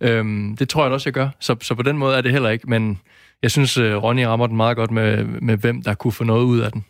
Øhm, 0.00 0.56
det 0.56 0.68
tror 0.68 0.84
jeg 0.84 0.92
også, 0.92 1.08
jeg 1.08 1.14
gør. 1.14 1.28
Så, 1.40 1.56
så 1.62 1.74
på 1.74 1.82
den 1.82 1.98
måde 1.98 2.16
er 2.16 2.20
det 2.20 2.32
heller 2.32 2.50
ikke, 2.50 2.70
men 2.70 2.98
jeg 3.42 3.50
synes, 3.50 3.78
uh, 3.78 3.84
Ronny 3.84 4.22
rammer 4.22 4.46
den 4.46 4.56
meget 4.56 4.76
godt 4.76 4.90
med, 4.90 5.24
med, 5.24 5.56
hvem 5.56 5.82
der 5.82 5.94
kunne 5.94 6.12
få 6.12 6.24
noget 6.24 6.44
ud 6.44 6.58
af 6.58 6.72
den. 6.72 6.84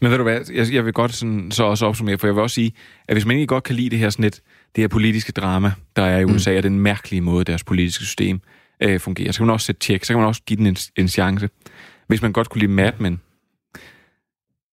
Men 0.00 0.10
ved 0.10 0.18
du 0.18 0.24
hvad, 0.24 0.40
jeg, 0.54 0.72
jeg 0.72 0.84
vil 0.84 0.92
godt 0.92 1.14
sådan, 1.14 1.50
så 1.50 1.64
også 1.64 1.86
opsummere, 1.86 2.18
for 2.18 2.26
jeg 2.26 2.34
vil 2.34 2.42
også 2.42 2.54
sige, 2.54 2.72
at 3.08 3.14
hvis 3.14 3.26
man 3.26 3.36
ikke 3.36 3.46
godt 3.46 3.64
kan 3.64 3.76
lide 3.76 3.90
det 3.90 3.98
her 3.98 4.10
sådan 4.10 4.24
et, 4.24 4.40
det 4.76 4.82
her 4.82 4.88
politiske 4.88 5.32
drama, 5.32 5.72
der 5.96 6.02
er 6.02 6.18
i 6.18 6.24
USA, 6.24 6.50
mm. 6.50 6.56
og 6.56 6.62
den 6.62 6.80
mærkelige 6.80 7.20
måde, 7.20 7.44
deres 7.44 7.64
politiske 7.64 8.04
system 8.04 8.40
øh, 8.80 9.00
fungerer, 9.00 9.32
så 9.32 9.38
kan 9.38 9.46
man 9.46 9.52
også 9.52 9.66
sætte 9.66 9.80
tjek, 9.80 10.04
så 10.04 10.12
kan 10.12 10.18
man 10.18 10.28
også 10.28 10.42
give 10.46 10.56
den 10.56 10.66
en, 10.66 10.76
en 10.96 11.08
chance. 11.08 11.48
Hvis 12.06 12.22
man 12.22 12.32
godt 12.32 12.48
kunne 12.48 12.60
lide 12.60 12.72
Mad 12.72 12.92
Men, 12.98 13.20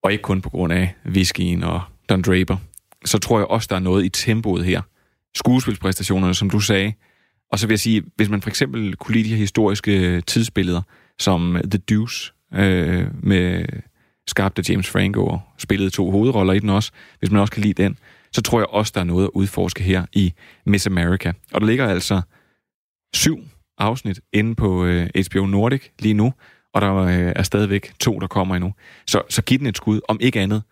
og 0.04 0.12
ikke 0.12 0.22
kun 0.22 0.42
på 0.42 0.50
grund 0.50 0.74
af 0.74 0.96
whiskyen 1.06 1.64
og 1.64 1.82
Don 2.10 2.22
Draper, 2.22 2.58
så 3.06 3.18
tror 3.18 3.40
jeg 3.40 3.48
også, 3.48 3.68
der 3.70 3.76
er 3.76 3.80
noget 3.80 4.06
i 4.06 4.10
tempoet 4.10 4.66
her. 4.66 4.82
Skuespilspræstationerne, 5.36 6.34
som 6.34 6.50
du 6.50 6.60
sagde, 6.60 6.94
og 7.52 7.60
så 7.60 7.68
vil 7.68 7.74
jeg 7.74 7.80
sige, 7.80 8.04
hvis 8.16 8.30
man 8.30 8.42
for 8.42 8.50
eksempel 8.50 8.96
kunne 8.96 9.16
lide 9.16 9.24
de 9.24 9.30
her 9.30 9.38
historiske 9.38 10.22
tidsbilleder, 10.22 10.82
som 11.20 11.62
The 11.72 11.78
Deuce, 11.78 12.34
øh, 12.54 13.08
med 13.24 13.66
skabt 14.28 14.60
af 14.60 14.70
James 14.70 14.90
Franco, 14.90 15.26
og 15.26 15.42
spillede 15.58 15.90
to 15.90 16.12
hovedroller 16.12 16.54
i 16.54 16.60
den 16.60 16.70
også, 16.70 16.92
hvis 17.20 17.32
man 17.32 17.42
også 17.42 17.54
kan 17.54 17.62
lide 17.62 17.84
den, 17.84 17.98
så 18.32 18.42
tror 18.42 18.60
jeg 18.60 18.68
også, 18.68 18.92
der 18.96 19.02
er 19.02 19.06
noget 19.06 19.24
at 19.24 19.30
udforske 19.34 19.84
her 19.84 20.06
i 20.14 20.34
Miss 20.66 20.88
America. 20.88 21.34
Og 21.54 21.62
der 21.62 21.68
ligger 21.68 21.88
altså 21.88 22.22
syv 23.14 23.40
afsnit 23.78 24.20
inde 24.34 24.56
på 24.56 24.86
øh, 24.86 25.10
HBO 25.32 25.46
Nordic 25.46 25.82
lige 26.00 26.14
nu, 26.14 26.34
og 26.74 26.82
der 26.82 26.96
øh, 26.96 27.34
er 27.36 27.44
stadigvæk 27.44 27.94
to, 28.00 28.20
der 28.20 28.28
kommer 28.28 28.56
endnu. 28.56 28.74
Så, 29.08 29.22
så 29.30 29.42
giv 29.42 29.60
den 29.60 29.68
et 29.68 29.78
skud, 29.78 30.02
om 30.08 30.18
ikke 30.22 30.40
andet. 30.40 30.64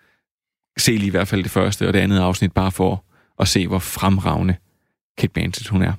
Se 0.77 0.91
lige 0.91 1.07
i 1.07 1.11
hvert 1.11 1.27
fald 1.27 1.43
det 1.43 1.51
første 1.51 1.87
og 1.87 1.93
det 1.93 1.99
andet 1.99 2.19
afsnit, 2.19 2.51
bare 2.51 2.71
for 2.71 3.05
at 3.39 3.47
se, 3.47 3.67
hvor 3.67 3.79
fremragende 3.79 4.55
Kate 5.17 5.33
Blanchett 5.33 5.69
hun 5.69 5.81
er. 5.81 5.93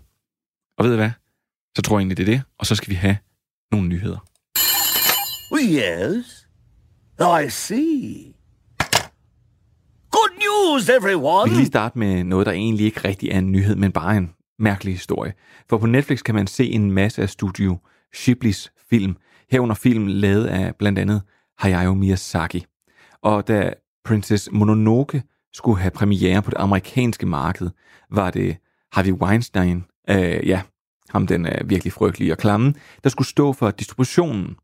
Og 0.78 0.84
ved 0.84 0.92
I 0.92 0.96
hvad? 0.96 1.10
Så 1.76 1.82
tror 1.82 1.96
jeg 1.96 2.00
egentlig, 2.00 2.16
det 2.16 2.28
er 2.28 2.32
det. 2.32 2.42
Og 2.58 2.66
så 2.66 2.74
skal 2.74 2.90
vi 2.90 2.94
have 2.94 3.16
nogle 3.72 3.88
nyheder. 3.88 4.18
Yes. 5.62 6.48
I 7.20 7.50
see. 7.50 8.34
Good 10.10 10.30
news, 10.38 10.88
everyone! 10.88 11.44
Vi 11.44 11.48
kan 11.48 11.56
lige 11.56 11.66
starte 11.66 11.98
med 11.98 12.24
noget, 12.24 12.46
der 12.46 12.52
egentlig 12.52 12.86
ikke 12.86 13.08
rigtig 13.08 13.28
er 13.28 13.38
en 13.38 13.52
nyhed, 13.52 13.76
men 13.76 13.92
bare 13.92 14.16
en 14.16 14.30
mærkelig 14.58 14.94
historie. 14.94 15.32
For 15.68 15.78
på 15.78 15.86
Netflix 15.86 16.22
kan 16.22 16.34
man 16.34 16.46
se 16.46 16.70
en 16.70 16.92
masse 16.92 17.22
af 17.22 17.30
Studio 17.30 17.78
Ghiblis 18.16 18.72
film, 18.90 19.16
herunder 19.50 19.74
film 19.74 20.06
lavet 20.06 20.46
af 20.46 20.76
blandt 20.76 20.98
andet 20.98 21.22
Hayao 21.58 21.94
Miyazaki. 21.94 22.64
Og 23.22 23.48
da 23.48 23.72
Princess 24.04 24.48
Mononoke 24.52 25.22
skulle 25.52 25.80
have 25.80 25.90
premiere 25.90 26.42
på 26.42 26.50
det 26.50 26.58
amerikanske 26.58 27.26
marked, 27.26 27.70
var 28.10 28.30
det 28.30 28.56
Harvey 28.92 29.12
Weinstein, 29.12 29.84
øh, 30.11 30.49
ja, 30.49 30.62
ham 31.09 31.27
den 31.27 31.47
er 31.47 31.64
virkelig 31.64 31.92
frygtelig 31.92 32.33
og 32.33 32.38
klamme, 32.38 32.75
der 33.05 33.11
skulle 33.11 33.29
stå 33.29 33.53
for 33.53 33.71
distributionen. 33.71 34.57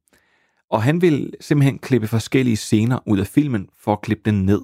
Og 0.70 0.82
han 0.82 1.02
ville 1.02 1.30
simpelthen 1.40 1.78
klippe 1.78 2.08
forskellige 2.08 2.56
scener 2.56 2.98
ud 3.06 3.18
af 3.18 3.26
filmen 3.26 3.68
for 3.78 3.92
at 3.92 4.00
klippe 4.00 4.30
den 4.30 4.44
ned. 4.44 4.62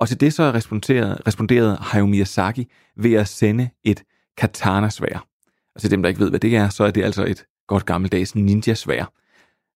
Og 0.00 0.08
til 0.08 0.20
det 0.20 0.34
så 0.34 0.42
responderede, 0.42 1.22
responderede 1.26 1.76
Hayao 1.80 2.06
Miyazaki 2.06 2.70
ved 2.96 3.14
at 3.14 3.28
sende 3.28 3.70
et 3.84 4.02
katana-svær. 4.36 5.26
Og 5.74 5.80
til 5.80 5.90
dem, 5.90 6.02
der 6.02 6.08
ikke 6.08 6.20
ved, 6.20 6.30
hvad 6.30 6.40
det 6.40 6.56
er, 6.56 6.68
så 6.68 6.84
er 6.84 6.90
det 6.90 7.04
altså 7.04 7.24
et 7.24 7.44
godt 7.66 7.86
gammeldags 7.86 8.34
ninja-svær, 8.34 9.12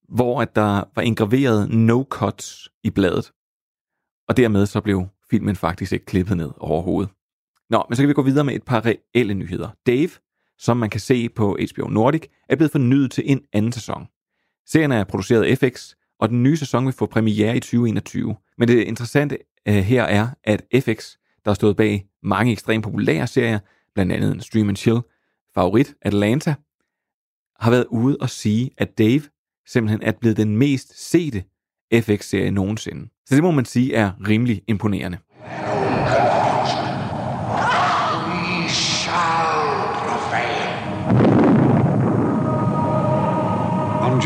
hvor 0.08 0.42
at 0.42 0.56
der 0.56 0.84
var 0.94 1.02
engraveret 1.02 1.70
no 1.70 2.04
cuts 2.10 2.68
i 2.84 2.90
bladet. 2.90 3.32
Og 4.28 4.36
dermed 4.36 4.66
så 4.66 4.80
blev 4.80 5.06
filmen 5.30 5.56
faktisk 5.56 5.92
ikke 5.92 6.06
klippet 6.06 6.36
ned 6.36 6.50
overhovedet. 6.56 7.10
Nå, 7.70 7.84
men 7.88 7.96
så 7.96 8.02
kan 8.02 8.08
vi 8.08 8.14
gå 8.14 8.22
videre 8.22 8.44
med 8.44 8.54
et 8.54 8.62
par 8.62 8.86
reelle 8.86 9.34
nyheder. 9.34 9.68
Dave, 9.86 10.10
som 10.58 10.76
man 10.76 10.90
kan 10.90 11.00
se 11.00 11.28
på 11.28 11.58
HBO 11.74 11.88
Nordic, 11.88 12.22
er 12.48 12.56
blevet 12.56 12.72
fornyet 12.72 13.10
til 13.10 13.24
en 13.26 13.40
anden 13.52 13.72
sæson. 13.72 14.06
Serien 14.66 14.92
er 14.92 15.04
produceret 15.04 15.44
af 15.44 15.58
FX, 15.58 15.94
og 16.20 16.28
den 16.28 16.42
nye 16.42 16.56
sæson 16.56 16.84
vil 16.84 16.92
få 16.92 17.06
premiere 17.06 17.56
i 17.56 17.60
2021. 17.60 18.36
Men 18.58 18.68
det 18.68 18.82
interessante 18.82 19.38
uh, 19.68 19.74
her 19.74 20.02
er, 20.02 20.28
at 20.44 20.62
FX, 20.74 21.16
der 21.44 21.50
har 21.50 21.54
stået 21.54 21.76
bag 21.76 22.06
mange 22.22 22.52
ekstremt 22.52 22.84
populære 22.84 23.26
serier, 23.26 23.58
blandt 23.94 24.12
andet 24.12 24.34
en 24.34 24.40
Stream 24.40 24.68
and 24.68 24.76
Chill, 24.76 25.00
favorit 25.54 25.94
Atlanta, 26.02 26.54
har 27.60 27.70
været 27.70 27.86
ude 27.90 28.16
og 28.20 28.30
sige, 28.30 28.70
at 28.78 28.98
Dave 28.98 29.22
simpelthen 29.66 30.02
er 30.02 30.12
blevet 30.12 30.36
den 30.36 30.56
mest 30.56 31.10
sete 31.10 31.44
FX-serie 31.94 32.50
nogensinde. 32.50 33.08
Så 33.26 33.34
det 33.34 33.42
må 33.42 33.50
man 33.50 33.64
sige 33.64 33.94
er 33.94 34.12
rimelig 34.28 34.62
imponerende. 34.68 35.18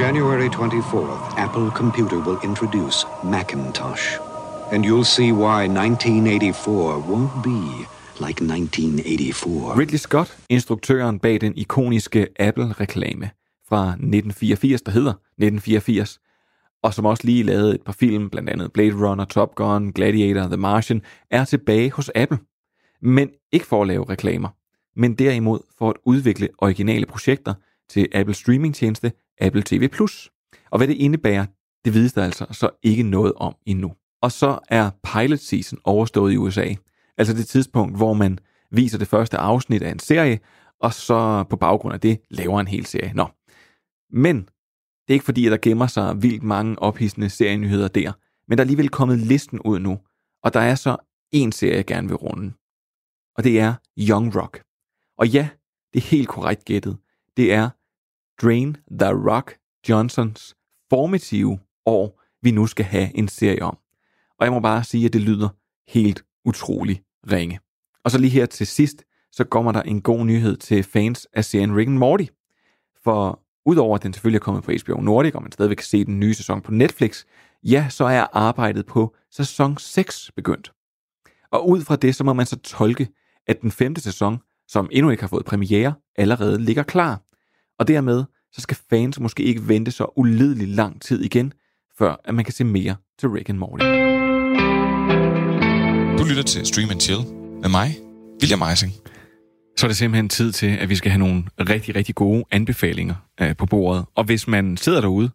January 0.09 0.49
24th, 0.49 1.37
Apple 1.37 1.71
Computer 1.71 2.19
will 2.19 2.39
introduce 2.43 3.07
Macintosh. 3.25 4.17
And 4.73 4.85
you'll 4.85 5.05
see 5.05 5.33
why 5.33 5.67
1984 5.67 6.99
won't 6.99 7.43
be 7.43 7.61
like 8.27 8.41
1984. 8.41 9.75
Ridley 9.79 9.99
Scott, 9.99 10.39
instruktøren 10.49 11.19
bag 11.19 11.41
den 11.41 11.57
ikoniske 11.57 12.27
Apple-reklame 12.41 13.31
fra 13.69 13.89
1984, 13.89 14.83
der 14.83 14.93
hedder 14.93 15.11
1984, 15.11 16.21
og 16.83 16.95
som 16.95 17.07
også 17.07 17.23
lige 17.27 17.43
lavede 17.43 17.75
et 17.75 17.83
par 17.83 17.93
film, 17.93 18.31
blandt 18.31 18.51
andet 18.51 18.73
Blade 18.73 19.09
Runner, 19.09 19.25
Top 19.25 19.55
Gun, 19.55 19.93
Gladiator, 19.93 20.47
The 20.47 20.57
Martian, 20.57 21.03
er 21.31 21.45
tilbage 21.45 21.91
hos 21.93 22.11
Apple. 22.15 22.39
Men 23.03 23.31
ikke 23.53 23.67
for 23.67 23.83
at 23.83 23.89
lave 23.89 24.11
reklamer, 24.11 24.49
men 24.97 25.15
derimod 25.15 25.61
for 25.79 25.91
at 25.91 25.97
udvikle 26.05 26.49
originale 26.59 27.07
projekter 27.07 27.55
til 27.89 28.09
Apple 28.13 28.35
streamingtjeneste 28.35 29.13
Apple 29.41 29.63
TV+. 29.67 29.89
Og 30.71 30.79
hvad 30.79 30.89
det 30.89 30.95
indebærer, 30.95 31.47
det 31.85 31.95
vides 31.95 32.13
der 32.13 32.25
altså 32.25 32.47
så 32.51 32.71
ikke 32.83 33.03
noget 33.03 33.33
om 33.37 33.55
endnu. 33.67 33.93
Og 34.23 34.33
så 34.33 34.59
er 34.69 34.91
pilot 35.03 35.39
season 35.39 35.79
overstået 35.85 36.33
i 36.33 36.37
USA. 36.37 36.75
Altså 37.19 37.35
det 37.35 37.47
tidspunkt, 37.47 37.97
hvor 37.97 38.15
man 38.15 38.39
viser 38.71 38.99
det 38.99 39.09
første 39.09 39.37
afsnit 39.37 39.83
af 39.83 39.91
en 39.91 39.99
serie, 39.99 40.41
og 40.81 40.95
så 40.95 41.45
på 41.51 41.57
baggrund 41.57 41.95
af 41.95 42.01
det 42.01 42.21
laver 42.31 42.61
en 42.61 42.67
hel 42.67 42.87
serie. 42.87 43.13
Nå. 43.15 43.29
Men 44.11 44.37
det 45.09 45.09
er 45.09 45.13
ikke 45.13 45.25
fordi, 45.25 45.47
at 45.47 45.53
der 45.53 45.59
gemmer 45.63 45.87
sig 45.87 46.23
vildt 46.23 46.43
mange 46.43 46.79
ophidsende 46.79 47.31
serienyheder 47.31 47.89
der, 47.89 48.13
men 48.49 48.59
der 48.59 48.63
er 48.63 48.65
alligevel 48.65 48.89
kommet 48.89 49.19
listen 49.19 49.61
ud 49.61 49.79
nu, 49.79 49.99
og 50.43 50.55
der 50.55 50.61
er 50.61 50.75
så 50.75 50.97
en 51.33 51.53
serie, 51.53 51.77
jeg 51.77 51.87
gerne 51.87 52.09
vil 52.09 52.17
runde. 52.17 52.53
Og 53.37 53.45
det 53.45 53.61
er 53.61 53.75
Young 53.99 54.37
Rock. 54.37 54.63
Og 55.19 55.29
ja, 55.29 55.49
det 55.93 55.99
er 55.99 56.07
helt 56.07 56.29
korrekt 56.29 56.65
gættet. 56.65 56.99
Det 57.37 57.53
er 57.53 57.71
Drain 58.43 58.77
The 58.91 59.13
Rock 59.31 59.57
Johnsons 59.89 60.55
formative 60.91 61.59
år, 61.87 62.23
vi 62.43 62.51
nu 62.51 62.67
skal 62.67 62.85
have 62.85 63.17
en 63.17 63.29
serie 63.29 63.63
om. 63.63 63.79
Og 64.39 64.45
jeg 64.45 64.53
må 64.53 64.61
bare 64.61 64.85
sige, 64.85 65.07
at 65.07 65.13
det 65.13 65.21
lyder 65.21 65.49
helt 65.89 66.25
utrolig 66.45 67.03
ringe. 67.31 67.61
Og 68.05 68.11
så 68.11 68.19
lige 68.19 68.31
her 68.31 68.47
til 68.47 68.67
sidst, 68.67 69.05
så 69.33 69.45
kommer 69.45 69.73
der 69.73 69.83
en 69.83 70.03
god 70.03 70.25
nyhed 70.25 70.57
til 70.57 70.83
fans 70.83 71.27
af 71.33 71.45
serien 71.45 71.77
Rick 71.77 71.89
and 71.89 71.99
Morty. 71.99 72.25
For 73.05 73.43
udover 73.67 73.97
at 73.97 74.03
den 74.03 74.13
selvfølgelig 74.13 74.39
er 74.39 74.45
kommet 74.45 74.65
på 74.65 74.73
HBO 74.73 75.01
Nordic, 75.01 75.35
og 75.35 75.43
man 75.43 75.53
stadigvæk 75.53 75.77
kan 75.77 75.85
se 75.85 76.05
den 76.05 76.21
nye 76.21 76.35
sæson 76.35 76.61
på 76.61 76.73
Netflix, 76.73 77.25
ja, 77.63 77.87
så 77.91 78.05
er 78.05 78.27
arbejdet 78.33 78.87
på 78.87 79.15
sæson 79.31 79.79
6 79.79 80.31
begyndt. 80.37 80.73
Og 81.51 81.69
ud 81.69 81.81
fra 81.81 81.97
det, 81.97 82.15
så 82.15 82.25
må 82.25 82.33
man 82.33 82.47
så 82.47 82.59
tolke, 82.59 83.09
at 83.47 83.61
den 83.61 83.71
femte 83.71 84.01
sæson, 84.01 84.39
som 84.69 84.89
endnu 84.93 85.11
ikke 85.11 85.23
har 85.23 85.29
fået 85.29 85.45
premiere, 85.45 85.95
allerede 86.17 86.65
ligger 86.65 86.83
klar. 86.83 87.23
Og 87.79 87.89
dermed, 87.89 88.25
så 88.53 88.61
skal 88.61 88.77
fans 88.91 89.21
måske 89.21 89.43
ikke 89.43 89.69
vente 89.69 89.91
så 89.91 90.13
ulideligt 90.17 90.71
lang 90.71 91.03
tid 91.03 91.25
igen, 91.25 91.53
før 91.99 92.17
at 92.25 92.35
man 92.35 92.45
kan 92.45 92.55
se 92.55 92.65
mere 92.65 92.97
til 93.19 93.29
Rick 93.29 93.49
and 93.49 93.59
Morty. 93.59 93.85
Du 96.19 96.25
lytter 96.29 96.43
til 96.43 96.67
Stream 96.67 96.91
and 96.91 97.01
Chill 97.01 97.21
med 97.63 97.69
mig, 97.69 97.97
William 98.43 98.63
Eising. 98.71 98.93
Så 99.77 99.87
er 99.87 99.89
det 99.89 99.97
simpelthen 99.97 100.29
tid 100.29 100.53
til, 100.53 100.67
at 100.67 100.89
vi 100.89 100.97
skal 100.97 101.11
have 101.11 101.19
nogle 101.19 101.45
rigtig, 101.61 101.97
rigtig 101.97 102.15
gode 102.15 102.45
anbefalinger 102.51 103.15
øh, 103.41 103.57
på 103.57 103.67
bordet. 103.67 104.05
Og 104.15 104.25
hvis 104.25 104.49
man 104.49 104.77
sidder 104.77 105.01
derude 105.01 105.31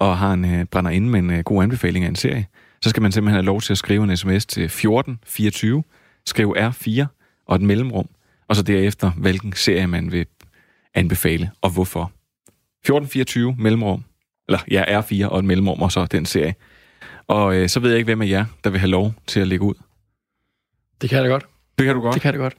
og 0.00 0.18
har 0.18 0.32
en 0.32 0.44
øh, 0.44 0.64
brænder 0.64 0.90
inde 0.90 1.08
med 1.08 1.18
en 1.18 1.30
øh, 1.30 1.44
god 1.44 1.62
anbefaling 1.62 2.04
af 2.04 2.08
en 2.08 2.16
serie, 2.16 2.46
så 2.82 2.90
skal 2.90 3.02
man 3.02 3.12
simpelthen 3.12 3.34
have 3.34 3.46
lov 3.46 3.60
til 3.60 3.72
at 3.72 3.78
skrive 3.78 4.04
en 4.04 4.16
sms 4.16 4.46
til 4.46 4.64
1424, 4.64 5.82
skrive 6.26 6.68
R4 6.68 7.06
og 7.46 7.56
et 7.56 7.62
mellemrum, 7.62 8.08
og 8.48 8.56
så 8.56 8.62
derefter, 8.62 9.10
hvilken 9.10 9.52
serie 9.52 9.86
man 9.86 10.12
vil 10.12 10.26
anbefale, 10.94 11.50
og 11.60 11.70
hvorfor. 11.70 12.12
1424 12.82 13.54
mellemrum, 13.58 14.04
eller 14.48 14.60
ja, 14.70 15.00
R4 15.00 15.26
og 15.26 15.38
et 15.38 15.44
mellemrum, 15.44 15.82
og 15.82 15.92
så 15.92 16.06
den 16.06 16.26
serie. 16.26 16.54
Og 17.26 17.56
øh, 17.56 17.68
så 17.68 17.80
ved 17.80 17.90
jeg 17.90 17.98
ikke, 17.98 18.04
hvem 18.06 18.22
af 18.22 18.28
jer, 18.28 18.44
der 18.64 18.70
vil 18.70 18.80
have 18.80 18.90
lov 18.90 19.14
til 19.26 19.40
at 19.40 19.48
lægge 19.48 19.64
ud. 19.64 19.74
Det 21.00 21.10
kan 21.10 21.16
jeg 21.16 21.24
da 21.24 21.30
godt. 21.30 21.46
Det 21.78 21.86
kan 21.86 21.94
du 21.94 22.00
godt? 22.00 22.14
Det 22.14 22.22
kan 22.22 22.34
jeg 22.34 22.40
da 22.40 22.44
godt. 22.44 22.56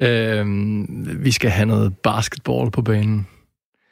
Øhm, 0.00 1.24
vi 1.24 1.30
skal 1.30 1.50
have 1.50 1.66
noget 1.66 1.98
basketball 1.98 2.70
på 2.70 2.82
banen. 2.82 3.26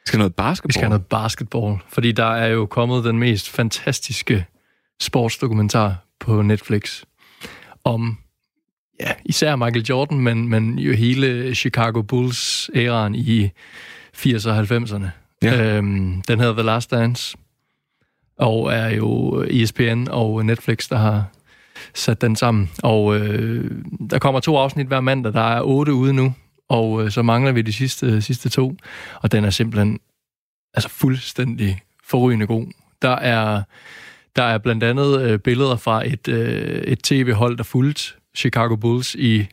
Skal 0.05 0.17
noget 0.17 0.35
basketball? 0.35 0.69
Vi 0.69 0.73
skal 0.73 0.83
have 0.83 0.89
noget 0.89 1.05
basketball, 1.05 1.77
fordi 1.89 2.11
der 2.11 2.25
er 2.25 2.47
jo 2.47 2.65
kommet 2.65 3.03
den 3.03 3.19
mest 3.19 3.49
fantastiske 3.49 4.45
sportsdokumentar 5.01 5.95
på 6.19 6.41
Netflix 6.41 7.03
om 7.83 8.17
ja, 9.01 9.11
især 9.25 9.55
Michael 9.55 9.85
Jordan, 9.85 10.19
men, 10.19 10.47
men 10.47 10.79
jo 10.79 10.93
hele 10.93 11.55
Chicago 11.55 12.01
Bulls-æraen 12.01 13.15
i 13.15 13.49
80'erne 14.17 14.49
og 14.49 14.59
90'erne. 14.59 15.05
Ja. 15.43 15.77
Øhm, 15.77 16.21
den 16.21 16.39
hedder 16.39 16.53
The 16.53 16.63
Last 16.63 16.91
Dance, 16.91 17.37
og 18.37 18.73
er 18.73 18.89
jo 18.89 19.41
ESPN 19.49 20.07
og 20.09 20.45
Netflix, 20.45 20.89
der 20.89 20.97
har 20.97 21.25
sat 21.93 22.21
den 22.21 22.35
sammen. 22.35 22.69
Og 22.83 23.17
øh, 23.17 23.71
der 24.09 24.19
kommer 24.19 24.39
to 24.39 24.57
afsnit 24.57 24.87
hver 24.87 25.01
mandag. 25.01 25.33
Der 25.33 25.55
er 25.55 25.61
otte 25.61 25.93
ude 25.93 26.13
nu, 26.13 26.33
og 26.69 27.03
øh, 27.03 27.11
så 27.11 27.21
mangler 27.21 27.51
vi 27.51 27.61
de 27.61 27.73
sidste, 27.73 28.21
sidste 28.21 28.49
to. 28.49 28.75
Og 29.21 29.31
den 29.31 29.45
er 29.45 29.49
simpelthen 29.49 29.99
altså 30.73 30.89
fuldstændig 30.89 31.79
forrygende 32.03 32.47
god. 32.47 32.65
Der 33.01 33.15
er, 33.15 33.63
der 34.35 34.43
er 34.43 34.57
blandt 34.57 34.83
andet 34.83 35.21
øh, 35.21 35.39
billeder 35.39 35.75
fra 35.75 36.07
et, 36.07 36.27
øh, 36.27 36.81
et 36.81 36.99
tv-hold, 37.03 37.57
der 37.57 37.63
fulgte 37.63 38.13
Chicago 38.35 38.75
Bulls 38.75 39.15
i, 39.15 39.37
jeg 39.37 39.47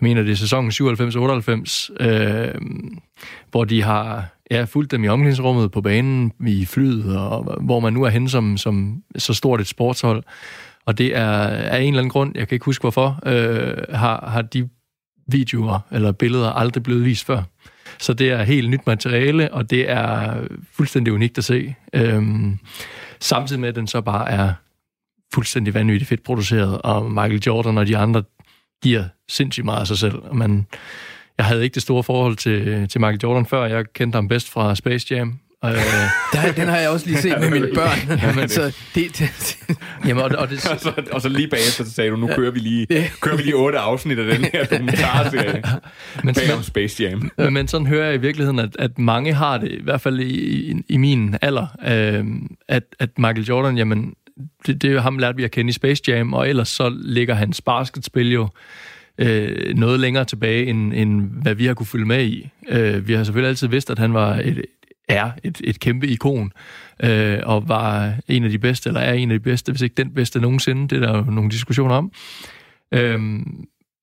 mener 0.00 0.22
det 0.22 0.32
er 0.32 0.36
sæsonen 0.36 0.70
97-98, 0.70 2.04
øh, 2.04 2.54
hvor 3.50 3.64
de 3.64 3.82
har 3.82 4.26
ja, 4.50 4.64
fulgt 4.64 4.90
dem 4.90 5.04
i 5.04 5.08
omklædningsrummet, 5.08 5.72
på 5.72 5.80
banen, 5.80 6.32
i 6.46 6.64
flyet, 6.64 7.18
og 7.18 7.56
hvor 7.60 7.80
man 7.80 7.92
nu 7.92 8.02
er 8.02 8.08
hen 8.08 8.28
som, 8.28 8.56
som 8.56 9.02
så 9.16 9.34
stort 9.34 9.60
et 9.60 9.66
sportshold. 9.66 10.22
Og 10.86 10.98
det 10.98 11.16
er 11.16 11.30
af 11.46 11.80
en 11.80 11.88
eller 11.88 11.98
anden 11.98 12.10
grund, 12.10 12.32
jeg 12.34 12.48
kan 12.48 12.56
ikke 12.56 12.64
huske 12.64 12.82
hvorfor, 12.82 13.18
øh, 13.26 13.76
har, 13.94 14.28
har 14.28 14.42
de 14.42 14.68
videoer 15.26 15.78
eller 15.90 16.12
billeder 16.12 16.50
aldrig 16.50 16.82
blevet 16.82 17.04
vist 17.04 17.26
før. 17.26 17.42
Så 17.98 18.12
det 18.14 18.30
er 18.30 18.42
helt 18.42 18.70
nyt 18.70 18.86
materiale, 18.86 19.54
og 19.54 19.70
det 19.70 19.90
er 19.90 20.34
fuldstændig 20.72 21.12
unikt 21.12 21.38
at 21.38 21.44
se. 21.44 21.74
Øhm, 21.92 22.58
samtidig 23.20 23.60
med, 23.60 23.68
at 23.68 23.74
den 23.74 23.86
så 23.86 24.00
bare 24.00 24.30
er 24.30 24.52
fuldstændig 25.34 25.74
vanvittigt 25.74 26.08
fedt 26.08 26.22
produceret, 26.22 26.82
og 26.82 27.10
Michael 27.10 27.42
Jordan 27.46 27.78
og 27.78 27.86
de 27.86 27.96
andre 27.96 28.22
giver 28.82 29.04
sindssygt 29.28 29.64
meget 29.64 29.80
af 29.80 29.86
sig 29.86 29.98
selv. 29.98 30.34
Man, 30.34 30.66
jeg 31.38 31.46
havde 31.46 31.64
ikke 31.64 31.74
det 31.74 31.82
store 31.82 32.02
forhold 32.02 32.36
til, 32.36 32.88
til 32.88 33.00
Michael 33.00 33.20
Jordan 33.22 33.46
før. 33.46 33.64
Jeg 33.64 33.84
kendte 33.94 34.16
ham 34.16 34.28
bedst 34.28 34.50
fra 34.50 34.74
Space 34.74 35.06
Jam. 35.14 35.38
Øh, 35.64 35.70
Der, 36.32 36.52
den 36.52 36.68
har 36.68 36.76
jeg 36.76 36.90
også 36.90 37.06
lige 37.06 37.18
set 37.18 37.40
med 37.40 37.50
mine 37.50 37.68
børn. 37.74 38.18
Jamen, 38.22 38.48
så 38.48 38.76
det, 38.94 39.18
det, 39.18 39.58
Jamen, 40.06 40.24
og, 40.24 40.30
og, 40.38 40.50
det, 40.50 40.70
og, 40.70 40.80
så, 40.80 40.92
og 41.12 41.20
så 41.20 41.28
lige 41.28 41.48
bagefter, 41.48 41.84
så 41.84 41.90
sagde 41.92 42.10
du, 42.10 42.16
nu 42.16 42.26
kører 42.26 42.50
vi 42.50 42.58
lige, 42.58 42.86
kører 43.20 43.36
vi 43.36 43.42
lige 43.42 43.54
otte 43.54 43.78
afsnit 43.78 44.18
af 44.18 44.36
den 44.36 44.44
her 44.52 44.64
dokumentarserie 44.64 45.62
Men 46.24 46.34
bag 46.34 46.54
om 46.56 46.62
Space 46.62 47.02
Jam. 47.02 47.30
Men 47.52 47.68
sådan 47.68 47.86
hører 47.86 48.06
jeg 48.06 48.14
i 48.14 48.18
virkeligheden, 48.18 48.58
at, 48.58 48.76
at 48.78 48.98
mange 48.98 49.34
har 49.34 49.58
det, 49.58 49.72
i 49.72 49.82
hvert 49.82 50.00
fald 50.00 50.20
i, 50.20 50.70
i, 50.70 50.74
i 50.88 50.96
min 50.96 51.36
alder, 51.42 51.66
øh, 51.86 52.24
at, 52.68 52.82
at 52.98 53.18
Michael 53.18 53.44
Jordan, 53.44 53.78
jamen, 53.78 54.14
det, 54.66 54.82
det 54.82 54.92
er 54.92 55.00
ham 55.00 55.18
lærte 55.18 55.36
vi 55.36 55.44
at 55.44 55.50
kende 55.50 55.68
i 55.68 55.72
Space 55.72 56.02
Jam, 56.08 56.32
og 56.32 56.48
ellers 56.48 56.68
så 56.68 56.88
ligger 57.02 57.34
hans 57.34 57.60
basketspil 57.60 58.32
jo 58.32 58.48
øh, 59.18 59.74
noget 59.74 60.00
længere 60.00 60.24
tilbage, 60.24 60.66
end, 60.66 60.94
end 60.94 61.22
hvad 61.42 61.54
vi 61.54 61.66
har 61.66 61.74
kunne 61.74 61.86
følge 61.86 62.06
med 62.06 62.24
i. 62.24 62.48
Øh, 62.68 63.08
vi 63.08 63.12
har 63.12 63.24
selvfølgelig 63.24 63.48
altid 63.48 63.68
vidst, 63.68 63.90
at 63.90 63.98
han 63.98 64.14
var 64.14 64.34
et, 64.34 64.64
er 65.08 65.30
et, 65.44 65.60
et 65.64 65.80
kæmpe 65.80 66.06
ikon, 66.06 66.52
øh, 67.02 67.38
og 67.42 67.68
var 67.68 68.14
en 68.28 68.44
af 68.44 68.50
de 68.50 68.58
bedste, 68.58 68.88
eller 68.88 69.00
er 69.00 69.12
en 69.12 69.30
af 69.30 69.38
de 69.38 69.42
bedste, 69.42 69.72
hvis 69.72 69.82
ikke 69.82 69.94
den 69.94 70.14
bedste 70.14 70.40
nogensinde. 70.40 70.88
Det 70.88 71.02
er 71.02 71.06
der 71.06 71.16
jo 71.16 71.30
nogle 71.30 71.50
diskussioner 71.50 71.94
om. 71.94 72.12
Øh, 72.94 73.20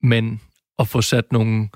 men 0.03 0.41
at 0.79 0.87
få 0.87 1.01
sat 1.01 1.31
nogle 1.31 1.69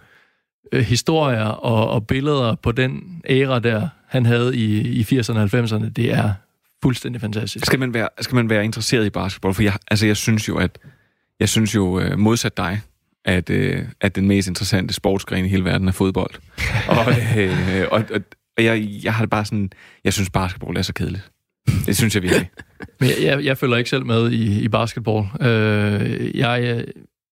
øh, 0.71 0.83
historier 0.83 1.45
og, 1.45 1.89
og 1.89 2.07
billeder 2.07 2.55
på 2.55 2.71
den 2.71 3.21
æra 3.29 3.59
der, 3.59 3.89
han 4.07 4.25
havde 4.25 4.57
i, 4.57 4.81
i 4.81 5.01
80'erne 5.01 5.37
og 5.37 5.43
90'erne, 5.43 5.89
det 5.89 6.13
er 6.13 6.33
fuldstændig 6.83 7.21
fantastisk. 7.21 7.65
Skal 7.65 7.79
man 7.79 7.93
være, 7.93 8.09
skal 8.21 8.35
man 8.35 8.49
være 8.49 8.65
interesseret 8.65 9.05
i 9.05 9.09
basketball? 9.09 9.53
For 9.53 9.63
jeg, 9.63 9.73
altså 9.91 10.05
jeg 10.05 10.17
synes 10.17 10.47
jo, 10.47 10.57
at 10.57 10.79
jeg 11.39 11.49
synes 11.49 11.75
jo 11.75 11.99
øh, 11.99 12.19
modsat 12.19 12.57
dig, 12.57 12.81
at, 13.25 13.49
øh, 13.49 13.85
at 14.01 14.15
den 14.15 14.27
mest 14.27 14.47
interessante 14.47 14.93
sportsgren 14.93 15.45
i 15.45 15.47
hele 15.47 15.65
verden 15.65 15.87
er 15.87 15.91
fodbold. 15.91 16.31
og, 16.97 17.39
øh, 17.39 17.87
og, 17.91 18.03
og, 18.13 18.21
og 18.57 18.63
jeg, 18.63 18.87
jeg 19.03 19.13
har 19.13 19.23
det 19.23 19.29
bare 19.29 19.45
sådan, 19.45 19.71
jeg 20.03 20.13
synes 20.13 20.29
basketball 20.29 20.77
er 20.77 20.81
så 20.81 20.93
kedeligt. 20.93 21.31
Det 21.85 21.97
synes 21.97 22.15
jeg 22.15 22.23
virkelig. 22.23 22.49
Men 22.99 23.09
jeg, 23.09 23.17
jeg, 23.21 23.45
jeg 23.45 23.57
følger 23.57 23.77
ikke 23.77 23.89
selv 23.89 24.05
med 24.05 24.31
i, 24.31 24.61
i 24.61 24.67
basketball. 24.67 25.25
Øh, 25.41 26.37
jeg, 26.37 26.63
jeg, 26.63 26.85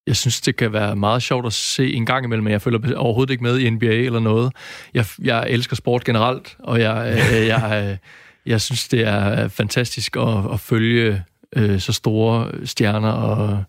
jeg 0.08 0.16
synes, 0.16 0.42
det 0.42 0.56
kan 0.56 0.74
være 0.74 0.96
meget 0.96 1.24
sjovt 1.24 1.46
at 1.46 1.54
se 1.54 1.94
en 1.94 2.06
gang 2.06 2.26
imellem, 2.26 2.44
men 2.44 2.52
jeg 2.52 2.62
følger 2.62 2.96
overhovedet 2.96 3.32
ikke 3.32 3.44
med 3.44 3.60
i 3.60 3.70
NBA 3.70 3.86
eller 3.86 4.20
noget. 4.20 4.54
Jeg, 4.94 5.06
jeg 5.22 5.46
elsker 5.50 5.76
sport 5.76 6.04
generelt, 6.04 6.56
og 6.60 6.80
jeg, 6.80 7.18
øh, 7.34 7.48
jeg, 7.48 7.98
jeg 8.46 8.62
synes, 8.62 8.88
det 8.88 9.08
er 9.08 9.48
fantastisk 9.48 10.16
at, 10.16 10.54
at 10.54 10.60
følge 10.60 11.24
øh, 11.56 11.80
så 11.80 11.94
store 11.94 12.52
stjerner 12.66 13.12
og 13.12 13.64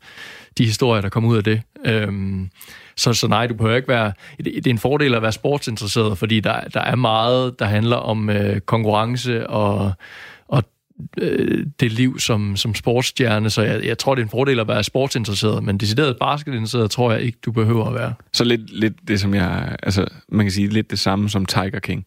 de 0.59 0.65
historier, 0.65 1.03
der 1.03 1.09
kommer 1.09 1.31
ud 1.31 1.37
af 1.37 1.45
det. 1.45 1.63
Øhm, 1.87 2.51
så, 2.97 3.13
så 3.13 3.29
nej, 3.29 3.47
du 3.47 3.55
behøver 3.55 3.77
ikke 3.77 3.89
være... 3.89 4.13
Det, 4.39 4.45
det 4.45 4.67
er 4.67 4.71
en 4.71 4.79
fordel 4.79 5.15
at 5.15 5.23
være 5.23 5.33
sportsinteresseret, 5.33 6.19
fordi 6.19 6.41
der, 6.41 6.61
der 6.61 6.81
er 6.81 6.97
meget, 6.97 7.59
der 7.59 7.65
handler 7.65 7.97
om 7.97 8.31
øh, 8.31 8.61
konkurrence 8.61 9.47
og, 9.47 9.93
og 10.49 10.65
øh, 11.19 11.67
det 11.81 11.93
liv 11.93 12.19
som, 12.19 12.57
som 12.57 12.75
sportsstjerne, 12.75 13.51
så 13.51 13.63
jeg, 13.63 13.85
jeg 13.85 13.99
tror, 13.99 14.15
det 14.15 14.23
er 14.23 14.27
en 14.27 14.31
fordel 14.31 14.61
at 14.61 14.69
være 14.69 14.85
sportsinteresseret, 14.85 15.65
men 15.65 15.79
decideret 15.79 16.17
basketinteresseret 16.21 16.91
tror 16.91 17.13
jeg 17.13 17.23
ikke, 17.23 17.39
du 17.45 17.53
behøver 17.53 17.87
at 17.87 17.95
være. 17.95 18.15
Så 18.33 18.45
lidt, 18.45 18.71
lidt 18.71 18.95
det, 19.09 19.21
som 19.21 19.35
jeg... 19.35 19.77
Altså, 19.83 20.07
man 20.29 20.47
kan 20.47 20.53
sige 20.53 20.69
lidt 20.69 20.91
det 20.91 20.99
samme 20.99 21.29
som 21.29 21.47
Tiger 21.47 21.81
King. 21.81 22.05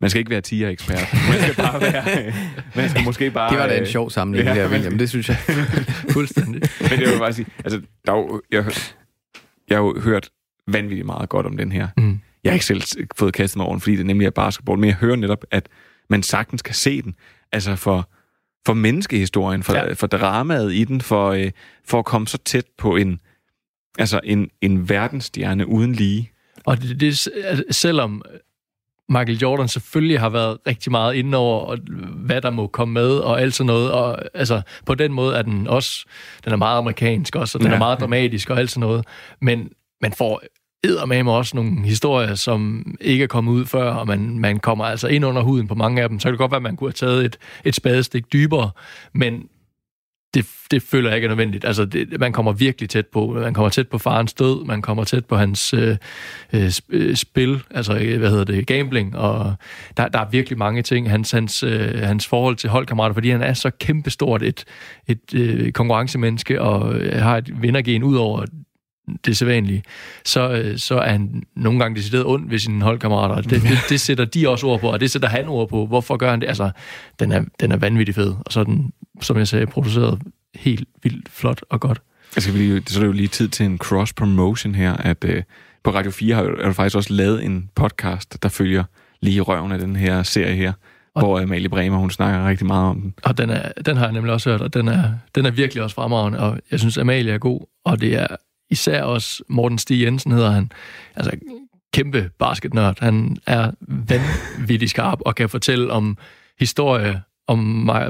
Man 0.00 0.10
skal 0.10 0.18
ikke 0.18 0.30
være 0.30 0.40
tiger-ekspert. 0.40 1.08
Man 1.30 1.40
skal 1.42 1.54
bare 1.56 1.80
være... 1.80 2.32
Man 2.74 2.90
skal 2.90 3.04
måske 3.04 3.30
bare... 3.30 3.50
Det 3.50 3.58
var 3.58 3.66
da 3.66 3.78
en 3.78 3.86
sjov 3.86 4.10
sammenligning, 4.10 4.56
ja, 4.56 4.62
der, 4.62 4.70
William. 4.70 4.98
Det 4.98 5.08
synes 5.08 5.28
jeg. 5.28 5.36
Fuldstændig. 6.16 6.62
Men 6.80 6.90
det 6.90 7.08
vil 7.08 7.18
bare 7.18 7.32
sige... 7.32 7.46
Altså, 7.64 7.80
der 8.06 8.12
er 8.12 8.16
jo, 8.16 8.42
jeg, 8.50 8.64
jeg 9.68 9.76
har 9.76 9.84
jo 9.84 10.00
hørt 10.00 10.30
vanvittigt 10.66 11.06
meget 11.06 11.28
godt 11.28 11.46
om 11.46 11.56
den 11.56 11.72
her. 11.72 11.88
Mm. 11.96 12.20
Jeg 12.44 12.50
har 12.50 12.54
ikke 12.54 12.66
selv 12.66 12.82
fået 13.16 13.34
kastet 13.34 13.56
mig 13.56 13.66
over 13.66 13.78
fordi 13.78 13.96
det 13.96 14.06
nemlig 14.06 14.26
er 14.26 14.30
basketball, 14.30 14.78
men 14.78 14.88
jeg 14.88 14.96
hører 14.96 15.16
netop, 15.16 15.44
at 15.50 15.68
man 16.10 16.22
sagtens 16.22 16.62
kan 16.62 16.74
se 16.74 17.02
den. 17.02 17.14
Altså 17.52 17.76
for, 17.76 18.10
for 18.66 18.74
menneskehistorien, 18.74 19.62
for, 19.62 19.74
ja. 19.74 19.92
for 19.92 20.06
dramaet 20.06 20.74
i 20.74 20.84
den, 20.84 21.00
for, 21.00 21.30
øh, 21.30 21.50
for 21.84 21.98
at 21.98 22.04
komme 22.04 22.26
så 22.26 22.38
tæt 22.38 22.64
på 22.78 22.96
en, 22.96 23.20
altså 23.98 24.20
en, 24.24 24.50
en 24.60 24.88
verdensstjerne 24.88 25.66
uden 25.66 25.92
lige. 25.92 26.30
Og 26.64 26.82
det, 26.82 27.00
det, 27.00 27.28
altså, 27.44 27.64
selvom 27.70 28.22
Michael 29.08 29.38
Jordan 29.38 29.68
selvfølgelig 29.68 30.20
har 30.20 30.28
været 30.28 30.58
rigtig 30.66 30.92
meget 30.92 31.14
inde 31.14 31.38
over, 31.38 31.60
og 31.60 31.78
hvad 32.14 32.40
der 32.40 32.50
må 32.50 32.66
komme 32.66 32.94
med, 32.94 33.10
og 33.10 33.40
alt 33.40 33.54
sådan 33.54 33.66
noget. 33.66 33.92
Og 33.92 34.18
altså, 34.34 34.62
på 34.86 34.94
den 34.94 35.12
måde 35.12 35.36
er 35.36 35.42
den 35.42 35.66
også, 35.66 36.04
den 36.44 36.52
er 36.52 36.56
meget 36.56 36.78
amerikansk 36.78 37.36
også, 37.36 37.58
og 37.58 37.62
den 37.62 37.70
ja. 37.70 37.74
er 37.74 37.78
meget 37.78 38.00
dramatisk 38.00 38.50
og 38.50 38.58
alt 38.58 38.70
sådan 38.70 38.88
noget. 38.88 39.04
Men 39.40 39.70
man 40.00 40.12
får 40.12 40.42
eddermame 40.84 41.32
også 41.32 41.56
nogle 41.56 41.84
historier, 41.84 42.34
som 42.34 42.86
ikke 43.00 43.24
er 43.24 43.28
kommet 43.28 43.52
ud 43.52 43.66
før, 43.66 43.94
og 43.94 44.06
man, 44.06 44.38
man 44.38 44.58
kommer 44.58 44.84
altså 44.84 45.08
ind 45.08 45.24
under 45.24 45.42
huden 45.42 45.68
på 45.68 45.74
mange 45.74 46.02
af 46.02 46.08
dem. 46.08 46.20
Så 46.20 46.24
kan 46.24 46.32
det 46.32 46.38
godt 46.38 46.50
være, 46.50 46.56
at 46.56 46.62
man 46.62 46.76
kunne 46.76 46.88
have 46.88 46.92
taget 46.92 47.24
et, 47.24 47.36
et 47.64 47.74
spadestik 47.74 48.32
dybere, 48.32 48.70
men 49.12 49.48
det, 50.34 50.46
det 50.70 50.82
føler 50.82 51.08
jeg 51.08 51.16
ikke 51.16 51.24
er 51.24 51.28
nødvendigt. 51.28 51.64
Altså, 51.64 51.84
det, 51.84 52.20
man 52.20 52.32
kommer 52.32 52.52
virkelig 52.52 52.90
tæt 52.90 53.06
på. 53.06 53.26
Man 53.26 53.54
kommer 53.54 53.68
tæt 53.68 53.88
på 53.88 53.98
farens 53.98 54.32
død, 54.32 54.64
man 54.64 54.82
kommer 54.82 55.04
tæt 55.04 55.26
på 55.26 55.36
hans 55.36 55.74
øh, 55.74 55.96
øh, 56.52 56.72
øh 56.88 57.16
spil, 57.16 57.62
altså, 57.70 57.98
øh, 57.98 58.18
hvad 58.18 58.30
hedder 58.30 58.44
det, 58.44 58.66
gambling, 58.66 59.16
og 59.16 59.54
der, 59.96 60.08
der 60.08 60.18
er 60.18 60.28
virkelig 60.30 60.58
mange 60.58 60.82
ting. 60.82 61.10
Hans, 61.10 61.30
hans, 61.30 61.62
øh, 61.62 62.00
hans 62.00 62.26
forhold 62.26 62.56
til 62.56 62.70
holdkammerater, 62.70 63.14
fordi 63.14 63.30
han 63.30 63.42
er 63.42 63.54
så 63.54 63.70
kæmpestort 63.70 64.42
et, 64.42 64.64
et 65.06 65.34
øh, 65.34 65.72
konkurrencemenneske, 65.72 66.62
og 66.62 66.94
øh, 66.94 67.22
har 67.22 67.36
et 67.36 67.62
vindergen 67.62 68.02
ud 68.02 68.16
over 68.16 68.44
det 69.26 69.36
sædvanlige, 69.36 69.82
så, 70.24 70.50
øh, 70.50 70.78
så 70.78 70.98
er 70.98 71.10
han 71.10 71.42
nogle 71.56 71.78
gange 71.78 71.96
decideret 71.96 72.26
ond 72.26 72.50
ved 72.50 72.58
sine 72.58 72.82
holdkammerater. 72.82 73.42
Det, 73.42 73.62
det, 73.62 73.78
det 73.88 74.00
sætter 74.00 74.24
de 74.24 74.48
også 74.48 74.66
ord 74.66 74.80
på, 74.80 74.88
og 74.88 75.00
det 75.00 75.10
sætter 75.10 75.28
han 75.28 75.48
ord 75.48 75.68
på. 75.68 75.86
Hvorfor 75.86 76.16
gør 76.16 76.30
han 76.30 76.40
det? 76.40 76.46
Altså, 76.46 76.70
den 77.18 77.32
er, 77.32 77.44
den 77.60 77.72
er 77.72 77.76
vanvittig 77.76 78.14
fed, 78.14 78.34
og 78.46 78.52
så 78.52 78.60
er 78.60 78.64
den, 78.64 78.92
som 79.20 79.38
jeg 79.38 79.48
sagde, 79.48 79.66
produceret 79.66 80.22
helt 80.54 80.88
vildt 81.02 81.28
flot 81.28 81.60
og 81.70 81.80
godt. 81.80 82.02
Altså, 82.36 82.50
så 82.86 82.98
er 82.98 83.00
det 83.00 83.06
jo 83.06 83.12
lige 83.12 83.28
tid 83.28 83.48
til 83.48 83.66
en 83.66 83.78
cross-promotion 83.84 84.74
her, 84.74 84.96
at 84.96 85.24
øh, 85.24 85.42
på 85.84 85.90
Radio 85.90 86.10
4 86.10 86.34
har 86.34 86.42
der 86.42 86.72
faktisk 86.72 86.96
også 86.96 87.12
lavet 87.12 87.44
en 87.44 87.70
podcast, 87.74 88.42
der 88.42 88.48
følger 88.48 88.84
lige 89.20 89.40
røven 89.40 89.72
af 89.72 89.78
den 89.78 89.96
her 89.96 90.22
serie 90.22 90.54
her, 90.54 90.72
og, 91.14 91.22
hvor 91.22 91.40
Amalie 91.40 91.68
Bremer, 91.68 91.98
hun 91.98 92.10
snakker 92.10 92.48
rigtig 92.48 92.66
meget 92.66 92.90
om 92.90 93.00
den. 93.00 93.14
Og 93.22 93.38
den, 93.38 93.50
er, 93.50 93.72
den 93.86 93.96
har 93.96 94.04
jeg 94.04 94.12
nemlig 94.12 94.32
også 94.32 94.50
hørt, 94.50 94.60
og 94.60 94.74
den 94.74 94.88
er, 94.88 95.12
den 95.34 95.46
er 95.46 95.50
virkelig 95.50 95.82
også 95.82 95.94
fremragende, 95.94 96.38
og 96.38 96.58
jeg 96.70 96.78
synes, 96.78 96.98
Amalie 96.98 97.32
er 97.32 97.38
god, 97.38 97.60
og 97.84 98.00
det 98.00 98.14
er 98.14 98.26
især 98.70 99.02
også 99.02 99.42
Morten 99.48 99.78
Stig 99.78 100.02
Jensen 100.02 100.32
hedder 100.32 100.50
han. 100.50 100.72
Altså, 101.16 101.30
kæmpe 101.92 102.30
basketnørd. 102.38 102.96
Han 103.00 103.36
er 103.46 103.70
vanvittig 103.80 104.90
skarp 104.90 105.18
og 105.20 105.34
kan 105.34 105.48
fortælle 105.48 105.92
om 105.92 106.18
historie 106.58 107.22
om 107.46 107.58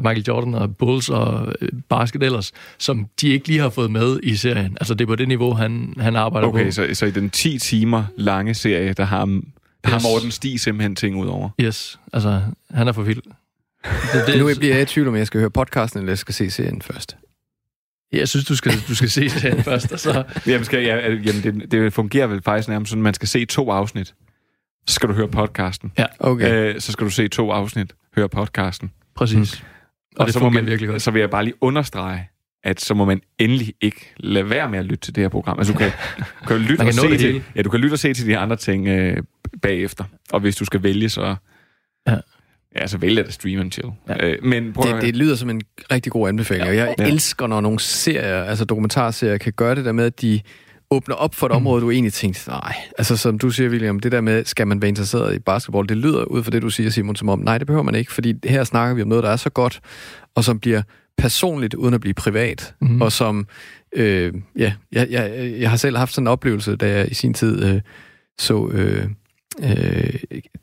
Michael 0.02 0.24
Jordan 0.28 0.54
og 0.54 0.76
Bulls 0.76 1.08
og 1.08 1.54
øh, 1.60 1.68
basket 1.88 2.22
ellers, 2.22 2.52
som 2.78 3.06
de 3.20 3.28
ikke 3.28 3.48
lige 3.48 3.60
har 3.60 3.70
fået 3.70 3.90
med 3.90 4.20
i 4.22 4.36
serien. 4.36 4.76
Altså, 4.80 4.94
det 4.94 5.04
er 5.04 5.06
på 5.06 5.16
det 5.16 5.28
niveau, 5.28 5.52
han, 5.52 5.94
han 5.98 6.16
arbejder 6.16 6.48
okay, 6.48 6.58
på. 6.58 6.60
Okay, 6.60 6.70
så, 6.70 6.88
så 6.92 7.06
i 7.06 7.10
den 7.10 7.30
10 7.30 7.58
timer 7.58 8.04
lange 8.16 8.54
serie, 8.54 8.92
der 8.92 9.04
har, 9.04 9.24
der 9.24 9.40
yes. 9.86 9.92
har 9.92 10.10
Morten 10.10 10.30
Stig 10.30 10.60
simpelthen 10.60 10.96
ting 10.96 11.16
ud 11.16 11.26
over? 11.26 11.48
Yes, 11.60 11.98
altså, 12.12 12.40
han 12.70 12.88
er 12.88 12.92
for 12.92 13.02
vild. 13.02 13.22
Det, 14.12 14.26
det, 14.26 14.38
nu 14.38 14.50
bliver 14.58 14.74
jeg 14.74 14.82
i 14.82 14.84
tvivl, 14.84 15.08
om 15.08 15.16
jeg 15.16 15.26
skal 15.26 15.40
høre 15.40 15.50
podcasten, 15.50 15.98
eller 16.00 16.10
jeg 16.10 16.18
skal 16.18 16.34
se 16.34 16.50
serien 16.50 16.82
først. 16.82 17.16
Jeg 18.18 18.28
synes, 18.28 18.44
du 18.44 18.56
skal, 18.56 18.72
du 18.88 18.94
skal 18.94 19.10
se 19.10 19.30
serien 19.30 19.64
først, 19.64 19.92
og 19.92 20.00
så... 20.00 20.24
Jamen, 20.46 20.64
skal, 20.64 20.84
ja, 20.84 21.10
jamen 21.10 21.42
det, 21.42 21.72
det 21.72 21.92
fungerer 21.92 22.26
vel 22.26 22.42
faktisk 22.42 22.68
nærmest 22.68 22.90
sådan, 22.90 23.02
man 23.02 23.14
skal 23.14 23.28
se 23.28 23.44
to 23.44 23.70
afsnit. 23.70 24.14
Så 24.86 24.94
skal 24.94 25.08
du 25.08 25.14
høre 25.14 25.28
podcasten. 25.28 25.92
Ja. 25.98 26.06
Okay. 26.18 26.74
Øh, 26.74 26.80
så 26.80 26.92
skal 26.92 27.04
du 27.04 27.10
se 27.10 27.28
to 27.28 27.50
afsnit, 27.50 27.94
høre 28.16 28.28
podcasten. 28.28 28.92
Præcis. 29.16 29.62
Mm. 29.62 29.66
Og, 30.16 30.20
og 30.20 30.26
det 30.26 30.34
så, 30.34 30.40
må 30.40 30.50
man, 30.50 30.66
virkelig 30.66 30.88
godt. 30.88 31.02
så 31.02 31.10
vil 31.10 31.20
jeg 31.20 31.30
bare 31.30 31.44
lige 31.44 31.54
understrege, 31.60 32.28
at 32.64 32.80
så 32.80 32.94
må 32.94 33.04
man 33.04 33.20
endelig 33.38 33.74
ikke 33.80 34.12
lade 34.16 34.50
være 34.50 34.68
med 34.68 34.78
at 34.78 34.84
lytte 34.84 35.06
til 35.06 35.14
det 35.14 35.22
her 35.22 35.28
program. 35.28 35.58
Altså, 35.58 35.72
du 35.72 35.78
kan, 35.78 35.90
du 36.18 36.46
kan 36.46 36.56
lytte 36.56 36.76
kan 36.76 36.86
og 36.86 36.94
se 36.94 37.08
det 37.08 37.20
til, 37.20 37.42
ja, 37.56 37.62
du 37.62 37.70
kan 37.70 37.80
lytte 37.80 37.94
og 37.94 37.98
se 37.98 38.14
til 38.14 38.26
de 38.26 38.38
andre 38.38 38.56
ting 38.56 38.88
øh, 38.88 39.16
bagefter. 39.62 40.04
Og 40.32 40.40
hvis 40.40 40.56
du 40.56 40.64
skal 40.64 40.82
vælge, 40.82 41.08
så... 41.08 41.36
Ja. 42.08 42.16
Ja, 42.80 42.86
så 42.86 42.98
vælg 42.98 43.18
at 43.18 43.32
stream 43.32 43.60
and 43.60 43.72
chill. 43.72 43.88
Ja. 44.08 44.26
Øh, 44.26 44.38
men 44.44 44.72
prøv 44.72 44.92
det, 44.94 45.02
det 45.02 45.16
lyder 45.16 45.36
som 45.36 45.50
en 45.50 45.60
rigtig 45.92 46.12
god 46.12 46.28
anbefaling, 46.28 46.68
og 46.68 46.76
jeg 46.76 46.94
Ja. 46.98 47.04
elsker, 47.06 47.46
når 47.46 47.60
nogle 47.60 47.80
serier, 47.80 48.44
altså 48.44 48.64
dokumentarserier, 48.64 49.38
kan 49.38 49.52
gøre 49.52 49.74
det 49.74 49.84
der 49.84 49.92
med, 49.92 50.04
at 50.04 50.20
de 50.22 50.40
åbner 50.90 51.14
op 51.14 51.34
for 51.34 51.46
et 51.46 51.52
område, 51.52 51.82
du 51.82 51.90
egentlig 51.90 52.12
tænkte, 52.12 52.48
nej, 52.50 52.74
altså 52.98 53.16
som 53.16 53.38
du 53.38 53.50
siger, 53.50 53.70
William, 53.70 54.00
det 54.00 54.12
der 54.12 54.20
med, 54.20 54.44
skal 54.44 54.66
man 54.66 54.82
være 54.82 54.88
interesseret 54.88 55.34
i 55.34 55.38
basketball, 55.38 55.88
det 55.88 55.96
lyder 55.96 56.24
ud 56.24 56.42
fra 56.42 56.50
det, 56.50 56.62
du 56.62 56.70
siger, 56.70 56.90
Simon, 56.90 57.16
som 57.16 57.28
om, 57.28 57.38
nej, 57.38 57.58
det 57.58 57.66
behøver 57.66 57.82
man 57.82 57.94
ikke, 57.94 58.12
fordi 58.12 58.34
her 58.44 58.64
snakker 58.64 58.94
vi 58.94 59.02
om 59.02 59.08
noget, 59.08 59.24
der 59.24 59.30
er 59.30 59.36
så 59.36 59.50
godt, 59.50 59.80
og 60.34 60.44
som 60.44 60.60
bliver 60.60 60.82
personligt, 61.18 61.74
uden 61.74 61.94
at 61.94 62.00
blive 62.00 62.14
privat, 62.14 62.74
Mhm. 62.80 62.92
mm. 62.92 63.02
og 63.02 63.12
som, 63.12 63.46
øh, 63.96 64.32
ja, 64.58 64.72
jeg, 64.92 65.06
jeg, 65.10 65.54
jeg 65.60 65.70
har 65.70 65.76
selv 65.76 65.96
haft 65.96 66.14
sådan 66.14 66.22
en 66.24 66.28
oplevelse, 66.28 66.76
da 66.76 66.88
jeg 66.90 67.10
i 67.10 67.14
sin 67.14 67.34
tid 67.34 67.64
øh, 67.64 67.80
så... 68.38 68.68
Øh, 68.72 69.04
øh, 69.62 70.14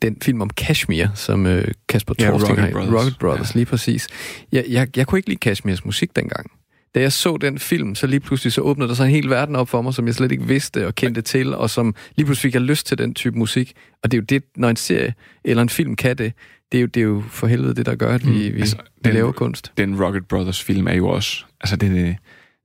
den 0.02 0.16
film 0.22 0.40
om 0.40 0.50
Kashmir, 0.50 1.06
som 1.14 1.46
øh, 1.46 1.64
Kasper 1.88 2.14
Ja, 2.20 2.30
Rocket 2.30 2.58
har 2.58 2.70
Brothers. 2.70 2.94
Rocket 2.94 3.16
Brothers, 3.20 3.54
ja. 3.54 3.58
lige 3.58 3.66
præcis. 3.66 4.08
Jeg, 4.52 4.64
jeg, 4.68 4.96
jeg 4.96 5.06
kunne 5.06 5.18
ikke 5.18 5.28
lide 5.28 5.38
Kashmirs 5.38 5.84
musik 5.84 6.16
dengang. 6.16 6.50
Da 6.94 7.00
jeg 7.00 7.12
så 7.12 7.36
den 7.36 7.58
film, 7.58 7.94
så 7.94 8.06
lige 8.06 8.20
pludselig 8.20 8.52
så 8.52 8.60
åbnede 8.60 8.88
der 8.88 8.94
sig 8.94 9.04
en 9.04 9.10
hel 9.10 9.30
verden 9.30 9.56
op 9.56 9.68
for 9.68 9.82
mig, 9.82 9.94
som 9.94 10.06
jeg 10.06 10.14
slet 10.14 10.32
ikke 10.32 10.44
vidste 10.44 10.86
og 10.86 10.94
kendte 10.94 11.22
til, 11.22 11.54
og 11.54 11.70
som 11.70 11.94
lige 12.16 12.26
pludselig 12.26 12.48
fik 12.48 12.54
jeg 12.54 12.62
lyst 12.62 12.86
til 12.86 12.98
den 12.98 13.14
type 13.14 13.38
musik. 13.38 13.72
Og 14.02 14.10
det 14.10 14.16
er 14.16 14.20
jo 14.20 14.24
det, 14.24 14.42
når 14.56 14.70
en 14.70 14.76
serie 14.76 15.14
eller 15.44 15.62
en 15.62 15.68
film 15.68 15.96
kan 15.96 16.18
det, 16.18 16.32
det 16.72 16.78
er 16.78 16.82
jo, 16.82 16.86
det 16.86 17.00
er 17.00 17.04
jo 17.04 17.22
for 17.28 17.46
helvede 17.46 17.74
det, 17.74 17.86
der 17.86 17.94
gør, 17.94 18.14
at 18.14 18.26
vi, 18.26 18.50
vi, 18.50 18.60
altså, 18.60 18.76
vi 18.76 18.82
den, 19.04 19.14
laver 19.14 19.32
kunst. 19.32 19.72
Den 19.76 20.04
Rocket 20.04 20.28
Brothers 20.28 20.62
film 20.62 20.86
er 20.86 20.94
jo 20.94 21.08
også... 21.08 21.44
Altså, 21.60 21.76
det, 21.76 22.16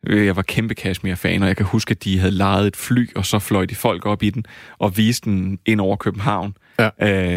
jeg 0.09 0.35
var 0.35 0.41
kæmpe 0.41 0.75
Kashmir-fan, 0.75 1.41
og 1.41 1.47
jeg 1.47 1.57
kan 1.57 1.65
huske, 1.65 1.91
at 1.91 2.03
de 2.03 2.19
havde 2.19 2.31
lejet 2.31 2.67
et 2.67 2.75
fly, 2.75 3.09
og 3.15 3.25
så 3.25 3.39
fløj 3.39 3.65
de 3.65 3.75
folk 3.75 4.05
op 4.05 4.23
i 4.23 4.29
den, 4.29 4.45
og 4.77 4.97
viste 4.97 5.29
den 5.29 5.59
ind 5.65 5.81
over 5.81 5.95
København 5.95 6.55
ja. 6.79 6.89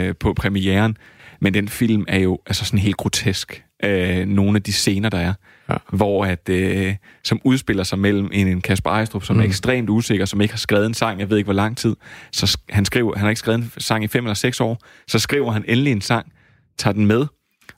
øh, 0.08 0.14
på 0.20 0.34
premieren. 0.34 0.96
Men 1.40 1.54
den 1.54 1.68
film 1.68 2.04
er 2.08 2.18
jo 2.18 2.38
altså 2.46 2.64
sådan 2.64 2.78
helt 2.78 2.96
grotesk. 2.96 3.64
Øh, 3.84 4.26
nogle 4.26 4.56
af 4.56 4.62
de 4.62 4.72
scener, 4.72 5.08
der 5.08 5.18
er, 5.18 5.34
ja. 5.70 5.76
hvor 5.92 6.24
at, 6.24 6.48
øh, 6.48 6.94
som 7.24 7.40
udspiller 7.44 7.84
sig 7.84 7.98
mellem 7.98 8.30
en, 8.32 8.48
en 8.48 8.60
Kasper 8.60 8.90
Ejstrup, 8.90 9.24
som 9.24 9.36
mm. 9.36 9.42
er 9.42 9.46
ekstremt 9.46 9.90
usikker, 9.90 10.24
som 10.24 10.40
ikke 10.40 10.54
har 10.54 10.58
skrevet 10.58 10.86
en 10.86 10.94
sang, 10.94 11.20
jeg 11.20 11.30
ved 11.30 11.36
ikke 11.36 11.46
hvor 11.46 11.54
lang 11.54 11.76
tid. 11.76 11.96
Så 12.32 12.58
han, 12.68 12.84
skriver, 12.84 13.14
han 13.14 13.22
har 13.22 13.28
ikke 13.28 13.38
skrevet 13.38 13.58
en 13.58 13.72
sang 13.78 14.04
i 14.04 14.08
fem 14.08 14.24
eller 14.24 14.34
seks 14.34 14.60
år. 14.60 14.78
Så 15.08 15.18
skriver 15.18 15.52
han 15.52 15.64
endelig 15.68 15.92
en 15.92 16.00
sang, 16.00 16.32
tager 16.78 16.94
den 16.94 17.06
med, 17.06 17.26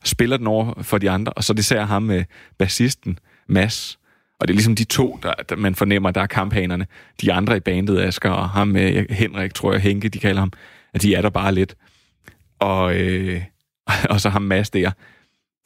spiller 0.05 0.37
den 0.37 0.47
over 0.47 0.83
for 0.83 0.99
de 0.99 1.11
andre, 1.11 1.33
og 1.33 1.45
så 1.45 1.53
det 1.53 1.65
ser 1.65 1.85
ham 1.85 2.03
med 2.03 2.25
bassisten, 2.59 3.19
Mads. 3.49 3.99
Og 4.43 4.49
det 4.49 4.55
er 4.55 4.57
ligesom 4.57 4.77
de 4.77 4.85
to, 4.85 5.19
der, 5.23 5.35
der 5.49 5.57
man 5.57 5.75
fornemmer, 5.75 6.11
der 6.11 6.21
er 6.21 6.27
kamphanerne. 6.27 6.87
De 7.21 7.33
andre 7.33 7.57
i 7.57 7.61
bandet, 7.61 8.01
Asger 8.01 8.31
og 8.31 8.49
ham 8.49 8.69
med 8.69 9.07
Henrik, 9.11 9.55
tror 9.55 9.73
jeg, 9.73 9.81
Henke, 9.81 10.09
de 10.09 10.19
kalder 10.19 10.41
ham, 10.41 10.53
at 10.95 11.03
de 11.03 11.15
er 11.15 11.23
der 11.23 11.31
bare 11.31 11.55
lidt. 11.55 11.75
Og, 12.59 12.97
øh, 12.97 13.43
og 14.11 14.21
så 14.21 14.29
ham 14.29 14.43
Mads 14.43 14.71
der, 14.71 14.91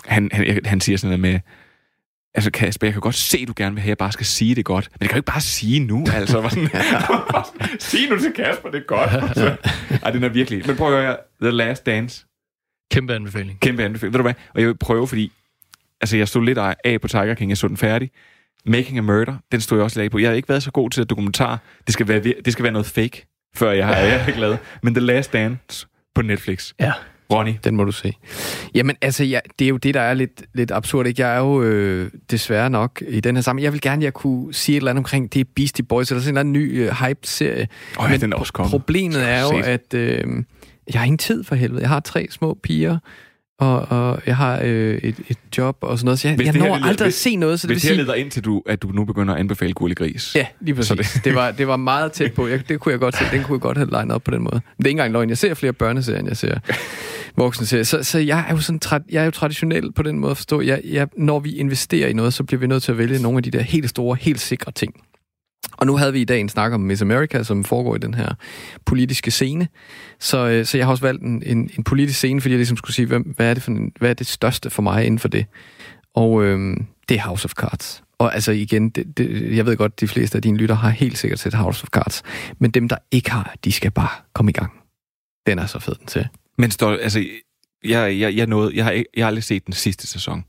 han, 0.05 0.31
han, 0.33 0.61
han 0.64 0.81
siger 0.81 0.99
sådan 0.99 1.18
noget 1.18 1.33
med, 1.33 1.41
altså 2.35 2.51
Kasper, 2.51 2.87
jeg 2.87 2.93
kan 2.95 3.01
godt 3.01 3.14
se, 3.14 3.47
du 3.47 3.53
gerne 3.57 3.74
vil 3.74 3.83
have, 3.83 3.89
jeg 3.89 3.99
bare 3.99 4.12
skal 4.12 4.27
sige 4.27 4.55
det 4.55 4.64
godt, 4.64 4.89
men 4.93 4.99
det 4.99 5.09
kan 5.09 5.14
du 5.14 5.18
ikke 5.18 5.33
bare 5.33 5.41
sige 5.41 5.81
nu, 5.81 6.07
altså. 6.14 6.41
Var 6.41 6.49
sådan, 6.49 6.68
sige 7.91 8.11
nu 8.11 8.18
til 8.18 8.33
Kasper, 8.33 8.70
det 8.70 8.79
er 8.79 8.87
godt. 8.87 9.11
Altså. 9.29 9.57
Ej, 10.03 10.11
den 10.11 10.24
er 10.24 10.29
virkelig. 10.29 10.66
Men 10.66 10.77
prøv 10.77 10.95
at 10.95 11.03
høre, 11.03 11.16
The 11.43 11.51
Last 11.51 11.87
Dance. 11.87 12.27
Kæmpe 12.91 13.14
anbefaling. 13.14 13.61
Kæmpe 13.61 13.85
anbefaling. 13.85 14.12
Ved 14.12 14.18
du 14.18 14.22
hvad? 14.22 14.35
Og 14.55 14.61
jeg 14.61 14.68
vil 14.68 14.77
prøve, 14.77 15.09
fordi 15.09 15.33
altså, 16.01 16.16
jeg 16.16 16.29
stod 16.29 16.45
lidt 16.45 16.59
af 16.85 17.01
på 17.01 17.09
Tiger 17.09 17.35
King, 17.35 17.51
jeg 17.51 17.59
så 17.59 17.68
den 17.68 17.77
færdig. 17.77 18.11
Making 18.67 18.99
a 18.99 19.01
Murder, 19.01 19.35
den 19.53 19.61
stod 19.61 19.79
jeg 19.79 19.85
også 19.85 20.01
lag 20.01 20.11
på. 20.11 20.19
Jeg 20.19 20.29
har 20.29 20.35
ikke 20.35 20.49
været 20.49 20.62
så 20.62 20.71
god 20.71 20.91
til 20.91 21.01
at 21.01 21.11
dokumentar. 21.11 21.61
Det 21.87 21.93
skal 21.93 22.09
være, 22.09 22.21
det 22.45 22.53
skal 22.53 22.62
være 22.62 22.73
noget 22.73 22.87
fake, 22.87 23.27
før 23.57 23.73
jeg 23.73 23.87
har, 23.87 23.97
jeg 23.97 24.25
ikke 24.29 24.41
lavet. 24.41 24.59
Men 24.83 24.95
The 24.95 25.05
Last 25.05 25.33
Dance 25.33 25.87
på 26.14 26.23
Netflix. 26.23 26.73
Ja. 26.81 26.93
Ronny? 27.33 27.53
Den 27.64 27.77
må 27.77 27.85
du 27.85 27.93
se. 27.93 28.12
Jamen, 28.75 28.97
altså, 29.03 29.25
ja, 29.25 29.41
det 29.59 29.64
er 29.64 29.69
jo 29.69 29.77
det, 29.77 29.95
der 29.95 30.01
er 30.01 30.14
lidt, 30.14 30.43
lidt 30.55 30.71
absurd. 30.71 31.07
Ikke? 31.07 31.23
Jeg 31.23 31.35
er 31.35 31.39
jo 31.39 31.62
øh, 31.62 32.11
desværre 32.31 32.71
nok 32.71 33.03
i 33.09 33.21
den 33.21 33.37
her 33.37 33.43
sammen. 33.43 33.62
Jeg 33.62 33.73
vil 33.73 33.81
gerne, 33.81 34.05
jeg 34.05 34.14
kunne 34.14 34.55
sige 34.55 34.77
et 34.77 34.81
eller 34.81 34.91
andet 34.91 35.01
omkring 35.01 35.33
det 35.33 35.41
er 35.41 35.45
Beastie 35.57 35.85
Boys, 35.85 36.11
eller 36.11 36.23
sådan 36.23 36.35
en 36.35 36.39
eller 36.39 36.41
anden 36.41 36.53
ny 36.53 36.81
øh, 36.81 37.07
hype-serie. 37.07 37.69
Åh, 38.01 38.11
ja, 38.11 38.17
den 38.17 38.33
er 38.33 38.37
også 38.37 38.53
kommet. 38.53 38.71
Problemet 38.71 39.29
er 39.29 39.41
jo, 39.41 39.59
at 39.64 39.95
øh, 39.95 40.25
jeg 40.93 41.01
har 41.01 41.05
ingen 41.05 41.19
tid 41.19 41.45
for 41.45 41.55
helvede. 41.55 41.81
Jeg 41.81 41.89
har 41.89 42.01
tre 42.01 42.27
små 42.31 42.59
piger, 42.62 42.99
og, 43.59 43.81
og 43.91 44.21
jeg 44.27 44.37
har 44.37 44.61
øh, 44.65 44.95
et, 45.03 45.15
et 45.29 45.39
job 45.59 45.77
og 45.81 45.99
sådan 45.99 46.05
noget, 46.05 46.19
så 46.19 46.29
jeg, 46.29 46.39
jeg 46.45 46.53
det 46.55 46.63
her 46.63 46.69
når 46.69 46.77
leder- 46.77 46.87
aldrig 46.89 47.05
at 47.07 47.07
hvis- 47.07 47.15
se 47.15 47.37
noget. 47.37 47.61
Så 47.61 47.67
det 47.67 47.75
hvis 47.75 47.83
det 47.83 47.89
her 47.91 47.95
sige, 47.97 48.03
leder 48.03 48.15
ind 48.15 48.31
til, 48.31 48.45
du, 48.45 48.63
at 48.67 48.83
du 48.83 48.89
nu 48.89 49.05
begynder 49.05 49.35
at 49.35 49.41
anbefale 49.41 49.73
Gurli 49.73 49.95
Gris. 49.95 50.35
Ja, 50.35 50.47
lige 50.61 50.75
præcis. 50.75 50.89
Så 50.89 50.95
det... 50.95 51.25
det- 51.25 51.35
var, 51.35 51.51
det 51.51 51.67
var 51.69 51.77
meget 51.77 52.13
tæt 52.13 52.33
på. 52.33 52.47
Jeg, 52.47 52.69
det 52.69 52.81
kunne 52.81 52.93
jeg 52.93 53.01
godt 53.01 53.17
se. 53.17 53.25
Den 53.33 53.43
kunne 53.43 53.57
jeg 53.57 53.61
godt 53.61 53.77
have 53.79 53.91
legnet 53.91 54.15
op 54.15 54.23
på 54.25 54.31
den 54.31 54.43
måde. 54.43 54.55
Men 54.55 54.61
det 54.79 54.85
er 54.85 54.89
ikke 54.89 54.91
engang 54.91 55.13
løgn. 55.13 55.29
Jeg 55.29 55.39
ser 55.39 55.55
flere 55.55 55.73
børneserier, 55.73 56.19
end 56.19 56.29
jeg 56.29 56.37
ser 56.37 56.59
voksne 57.37 57.67
serier. 57.67 57.85
Så, 57.85 58.03
så 58.03 58.19
jeg 58.19 58.45
er 58.49 58.55
jo 58.55 58.61
sådan 58.61 58.81
tra- 58.85 59.07
jeg 59.11 59.21
er 59.21 59.25
jo 59.25 59.31
traditionel 59.31 59.93
på 59.93 60.03
den 60.03 60.19
måde 60.19 60.31
at 60.31 60.37
forstå. 60.37 60.61
Jeg, 60.61 60.81
jeg, 60.85 61.09
når 61.17 61.39
vi 61.41 61.51
investerer 61.57 62.09
i 62.09 62.13
noget, 62.13 62.35
så 62.35 62.45
bliver 62.45 62.61
vi 62.61 62.67
nødt 62.67 62.83
til 62.83 62.93
at 62.93 62.99
vælge 62.99 63.23
nogle 63.23 63.37
af 63.37 63.43
de 63.43 63.51
der 63.51 63.61
helt 63.63 63.91
store, 63.91 64.17
helt 64.21 64.41
sikre 64.41 64.73
ting. 64.73 64.95
Og 65.73 65.87
nu 65.87 65.97
havde 65.97 66.12
vi 66.12 66.21
i 66.21 66.25
dag 66.25 66.41
en 66.41 66.49
snak 66.49 66.73
om 66.73 66.81
Miss 66.81 67.03
America, 67.03 67.43
som 67.43 67.64
foregår 67.64 67.97
i 67.97 67.99
den 67.99 68.14
her 68.14 68.35
politiske 68.85 69.31
scene. 69.31 69.69
Så, 70.21 70.47
øh, 70.49 70.67
så 70.67 70.77
jeg 70.79 70.87
har 70.87 70.91
også 70.91 71.03
valgt 71.05 71.23
en, 71.23 71.43
en, 71.47 71.71
en 71.79 71.85
politisk 71.85 72.19
scene, 72.19 72.41
fordi 72.41 72.53
jeg 72.53 72.59
ligesom 72.59 72.77
skulle 72.77 72.95
sige, 72.95 73.07
hvem, 73.07 73.23
hvad, 73.37 73.51
er 73.51 73.55
det 73.55 73.62
for 73.62 73.71
en, 73.71 73.93
hvad 73.99 74.11
er 74.11 74.14
det 74.14 74.27
største 74.27 74.71
for 74.71 74.83
mig 74.83 75.05
inden 75.05 75.19
for 75.19 75.29
det? 75.29 75.47
Og 76.14 76.45
øh, 76.45 76.77
det 77.09 77.17
er 77.17 77.21
House 77.23 77.45
of 77.45 77.53
Cards. 77.53 78.03
Og 78.19 78.35
altså 78.35 78.53
igen, 78.53 78.89
det, 78.91 79.19
det, 79.19 79.57
jeg 79.57 79.67
ved 79.67 79.77
godt, 79.77 80.01
de 80.01 80.09
fleste 80.09 80.37
af 80.39 80.43
dine 80.43 80.57
lytter 80.57 80.75
har 80.75 80.91
helt 80.91 81.19
sikkert 81.19 81.39
set 81.39 81.55
House 81.55 81.83
of 81.85 81.89
Cards. 81.89 82.23
Men 82.59 82.71
dem, 82.71 82.89
der 82.89 82.97
ikke 83.11 83.31
har, 83.31 83.55
de 83.64 83.73
skal 83.73 83.91
bare 83.91 84.09
komme 84.35 84.51
i 84.51 84.53
gang. 84.53 84.73
Den 85.47 85.59
er 85.59 85.67
så 85.67 85.79
fed, 85.79 85.95
den 85.95 86.07
til. 86.07 86.29
Men 86.59 86.71
står, 86.71 86.91
altså, 87.03 87.25
jeg, 87.85 88.19
jeg, 88.21 88.37
jeg, 88.37 88.47
nåede, 88.47 88.77
jeg, 88.77 88.85
har, 88.85 88.91
ikke- 88.93 89.11
jeg 89.17 89.25
har 89.25 89.29
aldrig 89.29 89.45
set 89.45 89.67
den 89.67 89.75
sidste 89.75 90.07
sæson. 90.07 90.45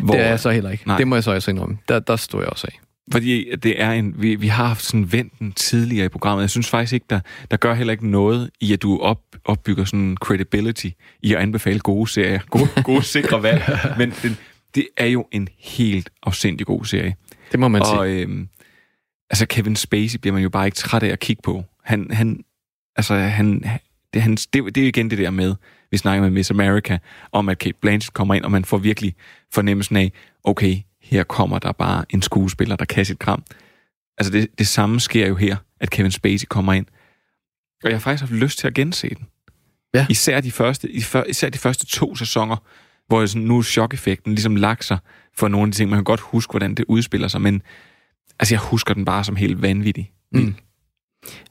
Hvor, 0.00 0.14
det 0.14 0.22
er 0.24 0.28
jeg 0.28 0.40
så 0.40 0.50
heller 0.50 0.70
ikke. 0.70 0.86
Nej. 0.86 0.96
Det 0.96 1.08
må 1.08 1.16
jeg 1.16 1.24
så 1.24 1.30
også 1.32 1.50
indrømme. 1.50 1.78
Der, 1.88 1.98
der 1.98 2.16
står 2.16 2.40
jeg 2.40 2.48
også 2.48 2.66
af. 2.72 2.80
Fordi 3.12 3.56
det 3.56 3.82
er 3.82 3.90
en, 3.90 4.14
vi, 4.18 4.34
vi 4.34 4.46
har 4.46 4.66
haft 4.66 4.84
sådan 4.84 5.12
vendt 5.12 5.38
den 5.38 5.52
tidligere 5.52 6.06
i 6.06 6.08
programmet. 6.08 6.42
Jeg 6.42 6.50
synes 6.50 6.68
faktisk 6.70 6.92
ikke, 6.92 7.06
der, 7.10 7.20
der 7.50 7.56
gør 7.56 7.74
heller 7.74 7.92
ikke 7.92 8.10
noget 8.10 8.50
i, 8.60 8.72
at 8.72 8.82
du 8.82 8.98
op, 8.98 9.20
opbygger 9.44 9.84
sådan 9.84 10.16
credibility 10.20 10.88
i 11.22 11.34
at 11.34 11.40
anbefale 11.40 11.80
gode 11.80 12.10
serier. 12.10 12.40
Gode, 12.50 12.68
gode 12.84 13.02
sikre 13.02 13.42
valg. 13.42 13.62
Men 13.98 14.12
den, 14.22 14.36
det 14.74 14.88
er 14.96 15.06
jo 15.06 15.26
en 15.32 15.48
helt 15.58 16.10
afsindig 16.22 16.66
god 16.66 16.84
serie. 16.84 17.14
Det 17.52 17.60
må 17.60 17.68
man 17.68 17.82
og, 17.82 17.86
sige. 17.86 18.22
Øhm, 18.22 18.48
altså 19.30 19.46
Kevin 19.46 19.76
Spacey 19.76 20.18
bliver 20.18 20.34
man 20.34 20.42
jo 20.42 20.48
bare 20.48 20.66
ikke 20.66 20.76
træt 20.76 21.02
af 21.02 21.08
at 21.08 21.20
kigge 21.20 21.42
på. 21.42 21.64
Han, 21.84 22.10
han, 22.10 22.44
altså 22.96 23.14
han, 23.14 23.64
det, 24.14 24.22
han, 24.22 24.34
det, 24.34 24.74
det 24.74 24.82
er 24.82 24.86
igen 24.86 25.10
det 25.10 25.18
der 25.18 25.30
med, 25.30 25.54
vi 25.90 25.96
snakker 25.96 26.22
med 26.22 26.30
Miss 26.30 26.50
America, 26.50 26.98
om 27.32 27.48
at 27.48 27.58
Kate 27.58 27.78
Blanchett 27.80 28.14
kommer 28.14 28.34
ind, 28.34 28.44
og 28.44 28.50
man 28.50 28.64
får 28.64 28.78
virkelig 28.78 29.14
fornemmelsen 29.52 29.96
af, 29.96 30.12
okay, 30.44 30.76
her 31.06 31.24
kommer 31.24 31.58
der 31.58 31.72
bare 31.72 32.04
en 32.10 32.22
skuespiller, 32.22 32.76
der 32.76 32.84
kan 32.84 33.04
sit 33.04 33.18
kram. 33.18 33.42
Altså 34.18 34.32
det, 34.32 34.58
det 34.58 34.66
samme 34.68 35.00
sker 35.00 35.28
jo 35.28 35.34
her, 35.34 35.56
at 35.80 35.90
Kevin 35.90 36.10
Spacey 36.10 36.46
kommer 36.46 36.72
ind. 36.72 36.86
Og 37.84 37.90
jeg 37.90 37.94
har 37.94 38.00
faktisk 38.00 38.20
haft 38.20 38.32
lyst 38.32 38.58
til 38.58 38.66
at 38.66 38.74
gense 38.74 39.08
den. 39.08 39.26
Ja. 39.94 40.06
Især, 40.10 40.40
de 40.40 40.52
første, 40.52 40.90
især 41.28 41.48
de 41.48 41.58
første 41.58 41.86
to 41.86 42.16
sæsoner, 42.16 42.56
hvor 43.08 43.26
sådan, 43.26 43.42
nu 43.42 43.62
chok-effekten 43.62 44.34
ligesom 44.34 44.56
lagt 44.56 44.84
sig 44.84 44.98
for 45.36 45.48
nogle 45.48 45.66
af 45.66 45.72
de 45.72 45.78
ting. 45.78 45.90
Man 45.90 45.96
kan 45.96 46.04
godt 46.04 46.20
huske, 46.20 46.50
hvordan 46.50 46.74
det 46.74 46.84
udspiller 46.88 47.28
sig, 47.28 47.40
men 47.40 47.62
altså, 48.38 48.54
jeg 48.54 48.60
husker 48.60 48.94
den 48.94 49.04
bare 49.04 49.24
som 49.24 49.36
helt 49.36 49.62
vanvittig. 49.62 50.12
Mm. 50.32 50.54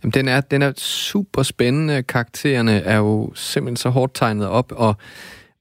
Jamen, 0.04 0.12
den 0.12 0.28
er, 0.28 0.42
den 0.42 0.62
er 0.62 0.74
super 0.78 1.44
spændende. 1.44 2.04
Karaktererne 2.04 2.72
er 2.72 2.98
jo 2.98 3.32
simpelthen 3.36 3.78
så 3.78 3.90
hårdt 3.90 4.14
tegnet 4.16 4.48
op, 4.48 4.72
og, 4.72 4.96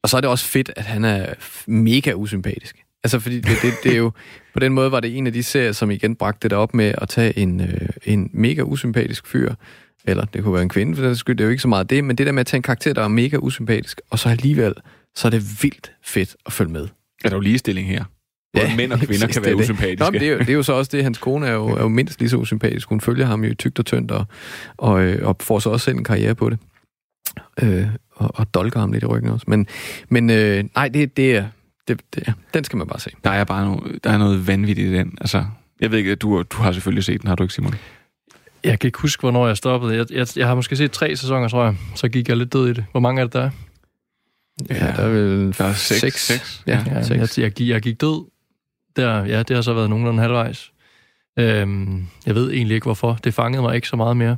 og 0.02 0.08
så 0.08 0.16
er 0.16 0.20
det 0.20 0.30
også 0.30 0.46
fedt, 0.46 0.70
at 0.76 0.84
han 0.84 1.04
er 1.04 1.34
mega 1.66 2.12
usympatisk. 2.12 2.83
Altså, 3.04 3.18
fordi 3.18 3.40
det, 3.40 3.58
det, 3.62 3.72
det 3.82 3.92
er 3.92 3.96
jo... 3.96 4.12
På 4.54 4.60
den 4.60 4.72
måde 4.72 4.92
var 4.92 5.00
det 5.00 5.16
en 5.16 5.26
af 5.26 5.32
de 5.32 5.42
serier, 5.42 5.72
som 5.72 5.90
igen 5.90 6.16
bragte 6.16 6.48
det 6.48 6.58
op 6.58 6.74
med 6.74 6.94
at 6.98 7.08
tage 7.08 7.38
en, 7.38 7.60
øh, 7.60 7.88
en 8.04 8.30
mega 8.32 8.62
usympatisk 8.62 9.26
fyr, 9.26 9.54
eller 10.04 10.24
det 10.24 10.42
kunne 10.42 10.54
være 10.54 10.62
en 10.62 10.68
kvinde, 10.68 10.96
for 10.96 11.02
den 11.02 11.16
skyld, 11.16 11.36
det 11.36 11.44
er 11.44 11.46
jo 11.46 11.50
ikke 11.50 11.62
så 11.62 11.68
meget 11.68 11.90
det, 11.90 12.04
men 12.04 12.18
det 12.18 12.26
der 12.26 12.32
med 12.32 12.40
at 12.40 12.46
tage 12.46 12.58
en 12.58 12.62
karakter, 12.62 12.92
der 12.92 13.02
er 13.02 13.08
mega 13.08 13.36
usympatisk, 13.36 14.00
og 14.10 14.18
så 14.18 14.28
alligevel, 14.28 14.74
så 15.14 15.28
er 15.28 15.30
det 15.30 15.62
vildt 15.62 15.92
fedt 16.04 16.36
at 16.46 16.52
følge 16.52 16.72
med. 16.72 16.88
Er 17.24 17.28
der 17.28 17.36
jo 17.36 17.40
ligestilling 17.40 17.88
her? 17.88 18.04
Både 18.54 18.76
mænd 18.76 18.92
og 18.92 18.98
kvinder 18.98 19.26
kan 19.26 19.42
være 19.42 19.52
det. 19.52 19.60
usympatiske. 19.60 20.04
Nå, 20.04 20.10
det, 20.10 20.22
er 20.22 20.32
jo, 20.32 20.38
det 20.38 20.48
er 20.48 20.54
jo 20.54 20.62
så 20.62 20.72
også 20.72 20.90
det, 20.96 21.02
hans 21.02 21.18
kone 21.18 21.46
er 21.46 21.52
jo, 21.52 21.66
er 21.66 21.82
jo 21.82 21.88
mindst 21.88 22.20
lige 22.20 22.28
så 22.28 22.36
usympatisk. 22.36 22.88
Hun 22.88 23.00
følger 23.00 23.26
ham 23.26 23.44
jo 23.44 23.54
tygt 23.54 23.78
og 23.78 23.86
tyndt, 23.86 24.10
og, 24.10 24.26
og, 24.76 25.02
øh, 25.02 25.28
og 25.28 25.36
får 25.40 25.58
så 25.58 25.70
også 25.70 25.84
selv 25.84 25.96
en 25.96 26.04
karriere 26.04 26.34
på 26.34 26.50
det. 26.50 26.58
Øh, 27.62 27.86
og, 28.14 28.30
og 28.34 28.54
dolker 28.54 28.80
ham 28.80 28.92
lidt 28.92 29.04
i 29.04 29.06
ryggen 29.06 29.30
også. 29.30 29.44
Men, 29.48 29.66
men 30.08 30.30
øh, 30.30 30.64
nej, 30.74 30.88
det, 30.88 31.16
det, 31.16 31.36
er, 31.36 31.44
det, 31.88 32.00
det 32.14 32.22
er, 32.26 32.32
den 32.54 32.64
skal 32.64 32.76
man 32.76 32.86
bare 32.86 33.00
se. 33.00 33.10
Der 33.24 33.30
er 33.30 33.44
bare 33.44 33.64
noget, 33.64 34.04
der 34.04 34.10
er 34.10 34.18
noget 34.18 34.46
vanvittigt 34.46 34.88
i 34.88 34.94
den. 34.94 35.18
Altså, 35.20 35.44
jeg 35.80 35.90
ved 35.90 35.98
ikke, 35.98 36.14
du, 36.14 36.42
du 36.42 36.56
har 36.56 36.72
selvfølgelig 36.72 37.04
set 37.04 37.20
den, 37.20 37.28
har 37.28 37.34
du 37.36 37.42
ikke, 37.42 37.54
Simon? 37.54 37.74
Jeg 38.64 38.78
kan 38.78 38.88
ikke 38.88 38.98
huske, 38.98 39.20
hvornår 39.20 39.46
jeg 39.46 39.56
stoppede. 39.56 39.96
Jeg, 39.96 40.06
jeg, 40.12 40.26
jeg 40.36 40.46
har 40.46 40.54
måske 40.54 40.76
set 40.76 40.92
tre 40.92 41.16
sæsoner, 41.16 41.48
tror 41.48 41.64
jeg. 41.64 41.76
Så 41.94 42.08
gik 42.08 42.28
jeg 42.28 42.36
lidt 42.36 42.52
død 42.52 42.68
i 42.68 42.72
det. 42.72 42.84
Hvor 42.90 43.00
mange 43.00 43.20
er 43.20 43.24
det, 43.24 43.32
der 43.32 43.42
er? 43.42 43.50
Ja, 44.70 44.74
der 44.96 45.02
er 45.02 45.08
vel 45.08 45.54
der 45.58 45.64
er 45.64 45.72
seks. 45.72 46.00
seks. 46.00 46.26
seks. 46.26 46.62
Ja, 46.66 46.84
Ja, 46.86 47.02
seks. 47.02 47.38
jeg, 47.38 47.44
jeg, 47.44 47.52
gik, 47.52 47.68
jeg 47.68 47.82
gik 47.82 48.00
død. 48.00 48.26
Der, 48.96 49.24
ja, 49.24 49.42
det 49.42 49.56
har 49.56 49.62
så 49.62 49.74
været 49.74 49.90
nogenlunde 49.90 50.20
halvvejs. 50.20 50.72
Øhm, 51.38 52.06
jeg 52.26 52.34
ved 52.34 52.52
egentlig 52.52 52.74
ikke, 52.74 52.84
hvorfor. 52.84 53.18
Det 53.24 53.34
fangede 53.34 53.62
mig 53.62 53.74
ikke 53.76 53.88
så 53.88 53.96
meget 53.96 54.16
mere. 54.16 54.36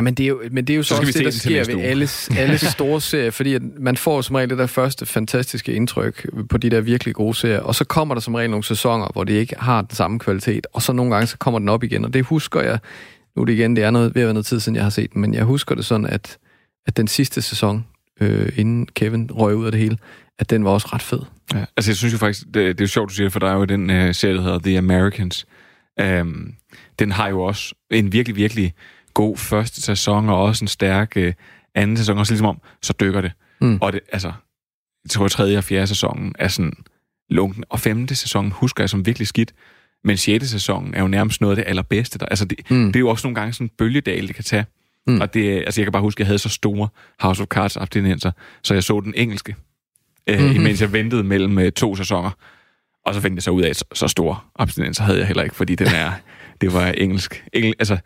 Men 0.00 0.14
det 0.14 0.24
er 0.24 0.28
jo, 0.28 0.42
men 0.50 0.64
det 0.64 0.72
er 0.72 0.76
jo 0.76 0.82
så, 0.82 0.88
Så 0.88 1.00
også 1.00 1.12
det, 1.18 1.24
der 1.24 1.30
sker 1.30 1.64
ved 1.64 1.74
uge. 1.74 1.84
alle, 1.84 2.08
alle 2.36 2.58
store 2.58 3.00
serier, 3.00 3.30
fordi 3.30 3.54
at 3.54 3.62
man 3.78 3.96
får 3.96 4.20
som 4.20 4.36
regel 4.36 4.50
det 4.50 4.58
der 4.58 4.66
første 4.66 5.06
fantastiske 5.06 5.72
indtryk 5.72 6.26
på 6.48 6.58
de 6.58 6.70
der 6.70 6.80
virkelig 6.80 7.14
gode 7.14 7.34
serier, 7.34 7.60
og 7.60 7.74
så 7.74 7.84
kommer 7.84 8.14
der 8.14 8.20
som 8.20 8.34
regel 8.34 8.50
nogle 8.50 8.64
sæsoner, 8.64 9.08
hvor 9.12 9.24
det 9.24 9.32
ikke 9.32 9.56
har 9.58 9.82
den 9.82 9.96
samme 9.96 10.18
kvalitet, 10.18 10.66
og 10.72 10.82
så 10.82 10.92
nogle 10.92 11.14
gange 11.14 11.26
så 11.26 11.38
kommer 11.38 11.58
den 11.58 11.68
op 11.68 11.84
igen, 11.84 12.04
og 12.04 12.14
det 12.14 12.24
husker 12.24 12.60
jeg, 12.60 12.78
nu 13.36 13.42
er 13.42 13.46
det 13.46 13.52
igen, 13.52 13.76
det 13.76 13.84
er 13.84 13.90
noget, 13.90 14.14
ved 14.14 14.22
at 14.22 14.26
være 14.26 14.34
noget 14.34 14.46
tid 14.46 14.60
siden, 14.60 14.76
jeg 14.76 14.84
har 14.84 14.90
set 14.90 15.12
den, 15.12 15.20
men 15.20 15.34
jeg 15.34 15.44
husker 15.44 15.74
det 15.74 15.84
sådan, 15.84 16.06
at, 16.06 16.38
at 16.86 16.96
den 16.96 17.08
sidste 17.08 17.42
sæson, 17.42 17.86
øh, 18.20 18.52
inden 18.56 18.86
Kevin 18.86 19.30
røg 19.32 19.56
ud 19.56 19.66
af 19.66 19.72
det 19.72 19.80
hele, 19.80 19.98
at 20.38 20.50
den 20.50 20.64
var 20.64 20.70
også 20.70 20.88
ret 20.92 21.02
fed. 21.02 21.20
Ja, 21.54 21.64
altså 21.76 21.90
jeg 21.90 21.96
synes 21.96 22.12
jo 22.12 22.18
faktisk, 22.18 22.46
det, 22.46 22.54
det 22.54 22.80
er 22.80 22.84
jo 22.84 22.86
sjovt, 22.86 23.10
du 23.10 23.14
siger 23.14 23.28
for 23.28 23.38
der 23.38 23.50
er 23.50 23.54
jo 23.54 23.64
den 23.64 23.90
uh, 23.90 24.14
serie, 24.14 24.34
der 24.34 24.42
hedder 24.42 24.58
The 24.58 24.78
Americans. 24.78 25.46
Um, 26.02 26.54
den 26.98 27.12
har 27.12 27.28
jo 27.28 27.42
også 27.42 27.74
en 27.90 28.12
virkelig, 28.12 28.36
virkelig 28.36 28.74
god 29.14 29.36
første 29.36 29.82
sæson, 29.82 30.28
og 30.28 30.42
også 30.42 30.64
en 30.64 30.68
stærk 30.68 31.12
uh, 31.16 31.32
anden 31.74 31.96
sæson, 31.96 32.18
og 32.18 32.26
så 32.26 32.32
ligesom 32.32 32.46
om, 32.46 32.60
så 32.82 32.92
dykker 33.00 33.20
det. 33.20 33.32
Mm. 33.60 33.78
Og 33.80 33.92
det, 33.92 34.00
altså, 34.12 34.32
jeg 35.04 35.10
tror, 35.10 35.28
tredje 35.28 35.58
og 35.58 35.64
fjerde 35.64 35.86
sæsonen 35.86 36.34
er 36.38 36.48
sådan 36.48 36.72
lunken, 37.30 37.64
og 37.68 37.80
femte 37.80 38.14
sæson 38.14 38.50
husker 38.50 38.82
jeg 38.82 38.90
som 38.90 39.06
virkelig 39.06 39.28
skidt, 39.28 39.52
men 40.04 40.16
sjette 40.16 40.48
sæsonen 40.48 40.94
er 40.94 41.00
jo 41.00 41.08
nærmest 41.08 41.40
noget 41.40 41.56
af 41.58 41.64
det 41.64 41.70
allerbedste. 41.70 42.18
Der. 42.18 42.26
Altså, 42.26 42.44
det, 42.44 42.70
mm. 42.70 42.86
det 42.86 42.96
er 42.96 43.00
jo 43.00 43.08
også 43.08 43.26
nogle 43.26 43.34
gange 43.34 43.52
sådan 43.52 43.64
en 43.64 43.70
bølgedal, 43.78 44.26
det 44.26 44.34
kan 44.34 44.44
tage. 44.44 44.64
Mm. 45.06 45.20
Og 45.20 45.34
det, 45.34 45.50
altså, 45.56 45.80
jeg 45.80 45.86
kan 45.86 45.92
bare 45.92 46.02
huske, 46.02 46.18
at 46.18 46.20
jeg 46.20 46.26
havde 46.26 46.38
så 46.38 46.48
store 46.48 46.88
House 47.20 47.42
of 47.42 47.46
Cards 47.48 47.76
abstinenser, 47.76 48.30
så 48.62 48.74
jeg 48.74 48.82
så 48.82 49.00
den 49.00 49.14
engelske, 49.16 49.56
øh, 50.26 50.34
Mhm. 50.36 50.44
mm-hmm. 50.44 50.60
imens 50.60 50.80
jeg 50.80 50.92
ventede 50.92 51.22
mellem 51.22 51.58
øh, 51.58 51.72
to 51.72 51.96
sæsoner. 51.96 52.30
Og 53.06 53.14
så 53.14 53.20
fandt 53.20 53.34
jeg 53.34 53.42
så 53.42 53.50
ud 53.50 53.62
af, 53.62 53.68
at 53.70 53.76
så, 53.76 53.84
så 53.94 54.08
stor 54.08 54.44
abstinenser 54.58 55.04
havde 55.04 55.18
jeg 55.18 55.26
heller 55.26 55.42
ikke, 55.42 55.54
fordi 55.56 55.74
den 55.74 55.86
er, 55.86 56.12
det 56.60 56.72
var 56.72 56.86
engelsk. 56.86 57.44
Engel, 57.52 57.74
altså, 57.78 57.98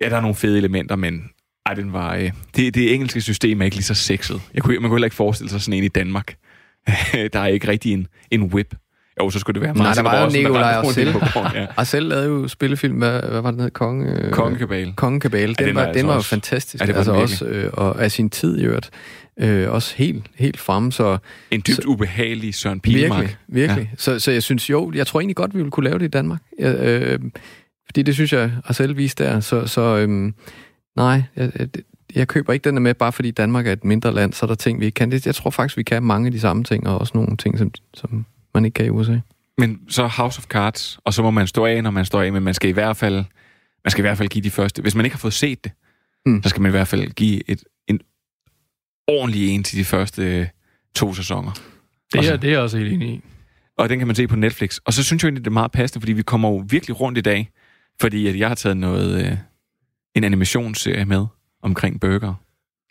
ja, 0.00 0.08
der 0.08 0.16
er 0.16 0.20
nogle 0.20 0.34
fede 0.34 0.58
elementer, 0.58 0.96
men 0.96 1.22
ej, 1.66 1.74
den 1.74 1.92
var, 1.92 2.14
øh, 2.14 2.30
det, 2.56 2.74
det 2.74 2.94
engelske 2.94 3.20
system 3.20 3.60
er 3.60 3.64
ikke 3.64 3.76
lige 3.76 3.84
så 3.84 3.94
sexet. 3.94 4.40
Jeg 4.54 4.62
kunne, 4.62 4.74
man 4.78 4.82
kunne 4.90 4.96
heller 4.96 5.06
ikke 5.06 5.16
forestille 5.16 5.50
sig 5.50 5.60
sådan 5.60 5.74
en 5.78 5.84
i 5.84 5.88
Danmark. 5.88 6.34
der 7.32 7.40
er 7.40 7.46
ikke 7.46 7.68
rigtig 7.68 7.92
en, 7.92 8.06
en 8.30 8.42
whip. 8.42 8.74
Jo, 9.20 9.30
så 9.30 9.38
skulle 9.38 9.54
det 9.60 9.62
være 9.62 9.76
Nej, 9.76 9.94
der 9.94 10.02
var 10.02 10.24
jo 10.24 10.30
Nikolaj 10.30 10.82
på 10.82 11.18
gården, 11.34 11.52
ja. 11.54 11.66
Arcel 11.76 12.02
lavede 12.02 12.26
jo 12.26 12.48
spillefilm, 12.48 12.98
hvad, 12.98 13.20
hvad 13.30 13.40
var 13.40 13.50
den 13.50 13.60
hed? 13.60 13.70
Konge, 13.70 14.12
øh, 14.12 14.30
Kongekabale. 14.30 14.92
Kongekabale. 14.96 15.54
Den, 15.54 15.56
Ja, 15.60 15.66
den 15.66 15.74
var, 15.74 15.84
var 15.84 15.92
den 15.92 15.96
altså 15.96 16.06
var 16.06 16.12
jo 16.12 16.18
også- 16.18 16.28
fantastisk. 16.30 16.82
Ja, 16.82 16.86
det 16.86 16.94
var 16.94 16.98
altså 16.98 17.12
også, 17.12 17.44
øh, 17.44 17.70
og 17.72 18.02
af 18.02 18.10
sin 18.12 18.30
tid 18.30 18.58
i 18.58 18.62
øvrigt. 18.64 18.90
Øh, 19.40 19.70
også 19.70 19.94
helt, 19.96 20.26
helt 20.36 20.58
fremme, 20.60 20.92
så... 20.92 21.18
En 21.50 21.60
dybt 21.60 21.76
så, 21.76 21.82
ubehagelig 21.86 22.54
Søren 22.54 22.80
Pilmark. 22.80 23.20
Virkelig, 23.20 23.36
virkelig. 23.48 23.82
Ja. 23.90 23.96
Så, 23.96 24.18
så 24.18 24.30
jeg 24.30 24.42
synes 24.42 24.70
jo, 24.70 24.92
jeg 24.94 25.06
tror 25.06 25.20
egentlig 25.20 25.36
godt, 25.36 25.54
vi 25.54 25.58
ville 25.58 25.70
kunne 25.70 25.84
lave 25.84 25.98
det 25.98 26.04
i 26.04 26.08
Danmark. 26.08 26.40
Jeg, 26.58 26.74
øh, 26.74 27.18
fordi 27.90 28.02
det 28.02 28.14
synes 28.14 28.32
jeg, 28.32 28.52
Arcel 28.64 28.96
viste 28.96 29.24
der. 29.24 29.40
Så, 29.40 29.66
så 29.66 29.80
øh, 29.96 30.32
nej, 30.96 31.22
jeg, 31.36 31.68
jeg, 32.14 32.28
køber 32.28 32.52
ikke 32.52 32.64
den 32.64 32.74
der 32.74 32.80
med, 32.80 32.94
bare 32.94 33.12
fordi 33.12 33.30
Danmark 33.30 33.66
er 33.66 33.72
et 33.72 33.84
mindre 33.84 34.14
land, 34.14 34.32
så 34.32 34.46
er 34.46 34.48
der 34.48 34.54
ting, 34.54 34.80
vi 34.80 34.84
ikke 34.84 34.94
kan. 34.96 35.10
Det, 35.10 35.26
jeg 35.26 35.34
tror 35.34 35.50
faktisk, 35.50 35.76
vi 35.76 35.82
kan 35.82 36.02
mange 36.02 36.26
af 36.26 36.32
de 36.32 36.40
samme 36.40 36.64
ting, 36.64 36.86
og 36.86 36.98
også 36.98 37.12
nogle 37.14 37.36
ting, 37.36 37.58
som, 37.58 37.70
som 37.94 38.26
man 38.54 38.64
ikke 38.64 38.74
kan 38.74 38.86
i 38.86 38.88
USA. 38.88 39.18
Men 39.58 39.80
så 39.88 40.06
House 40.06 40.38
of 40.38 40.44
Cards, 40.44 40.98
og 41.04 41.14
så 41.14 41.22
må 41.22 41.30
man 41.30 41.46
stå 41.46 41.66
af, 41.66 41.82
når 41.82 41.90
man 41.90 42.04
står 42.04 42.22
af, 42.22 42.32
men 42.32 42.42
man 42.42 42.54
skal 42.54 42.70
i 42.70 42.72
hvert 42.72 42.96
fald, 42.96 43.24
man 43.84 43.90
skal 43.90 44.00
i 44.00 44.06
hvert 44.06 44.18
fald 44.18 44.28
give 44.28 44.42
de 44.42 44.50
første. 44.50 44.82
Hvis 44.82 44.94
man 44.94 45.04
ikke 45.04 45.14
har 45.16 45.20
fået 45.20 45.34
set 45.34 45.64
det, 45.64 45.72
mm. 46.26 46.42
så 46.42 46.48
skal 46.48 46.62
man 46.62 46.70
i 46.70 46.70
hvert 46.70 46.88
fald 46.88 47.10
give 47.10 47.50
et, 47.50 47.64
en 47.88 48.00
ordentlig 49.08 49.48
en 49.48 49.64
til 49.64 49.78
de 49.78 49.84
første 49.84 50.22
øh, 50.22 50.46
to 50.94 51.14
sæsoner. 51.14 51.50
Det 52.12 52.24
så- 52.24 52.32
er, 52.32 52.36
det 52.36 52.48
er 52.48 52.52
jeg 52.52 52.60
også 52.60 52.78
helt 52.78 52.92
enig 52.92 53.08
i. 53.08 53.20
Og 53.78 53.88
den 53.88 53.98
kan 53.98 54.06
man 54.06 54.16
se 54.16 54.26
på 54.26 54.36
Netflix. 54.36 54.78
Og 54.84 54.92
så 54.92 55.04
synes 55.04 55.22
jeg 55.22 55.28
egentlig, 55.28 55.44
det 55.44 55.50
er 55.50 55.52
meget 55.52 55.70
passende, 55.72 56.00
fordi 56.02 56.12
vi 56.12 56.22
kommer 56.22 56.48
jo 56.48 56.64
virkelig 56.68 57.00
rundt 57.00 57.18
i 57.18 57.20
dag, 57.20 57.50
fordi 58.00 58.26
at 58.26 58.38
jeg 58.38 58.48
har 58.48 58.54
taget 58.54 58.76
noget, 58.76 59.26
øh, 59.26 59.36
en 60.14 60.24
animationsserie 60.24 61.04
med 61.04 61.26
omkring 61.62 62.00
burger. 62.00 62.34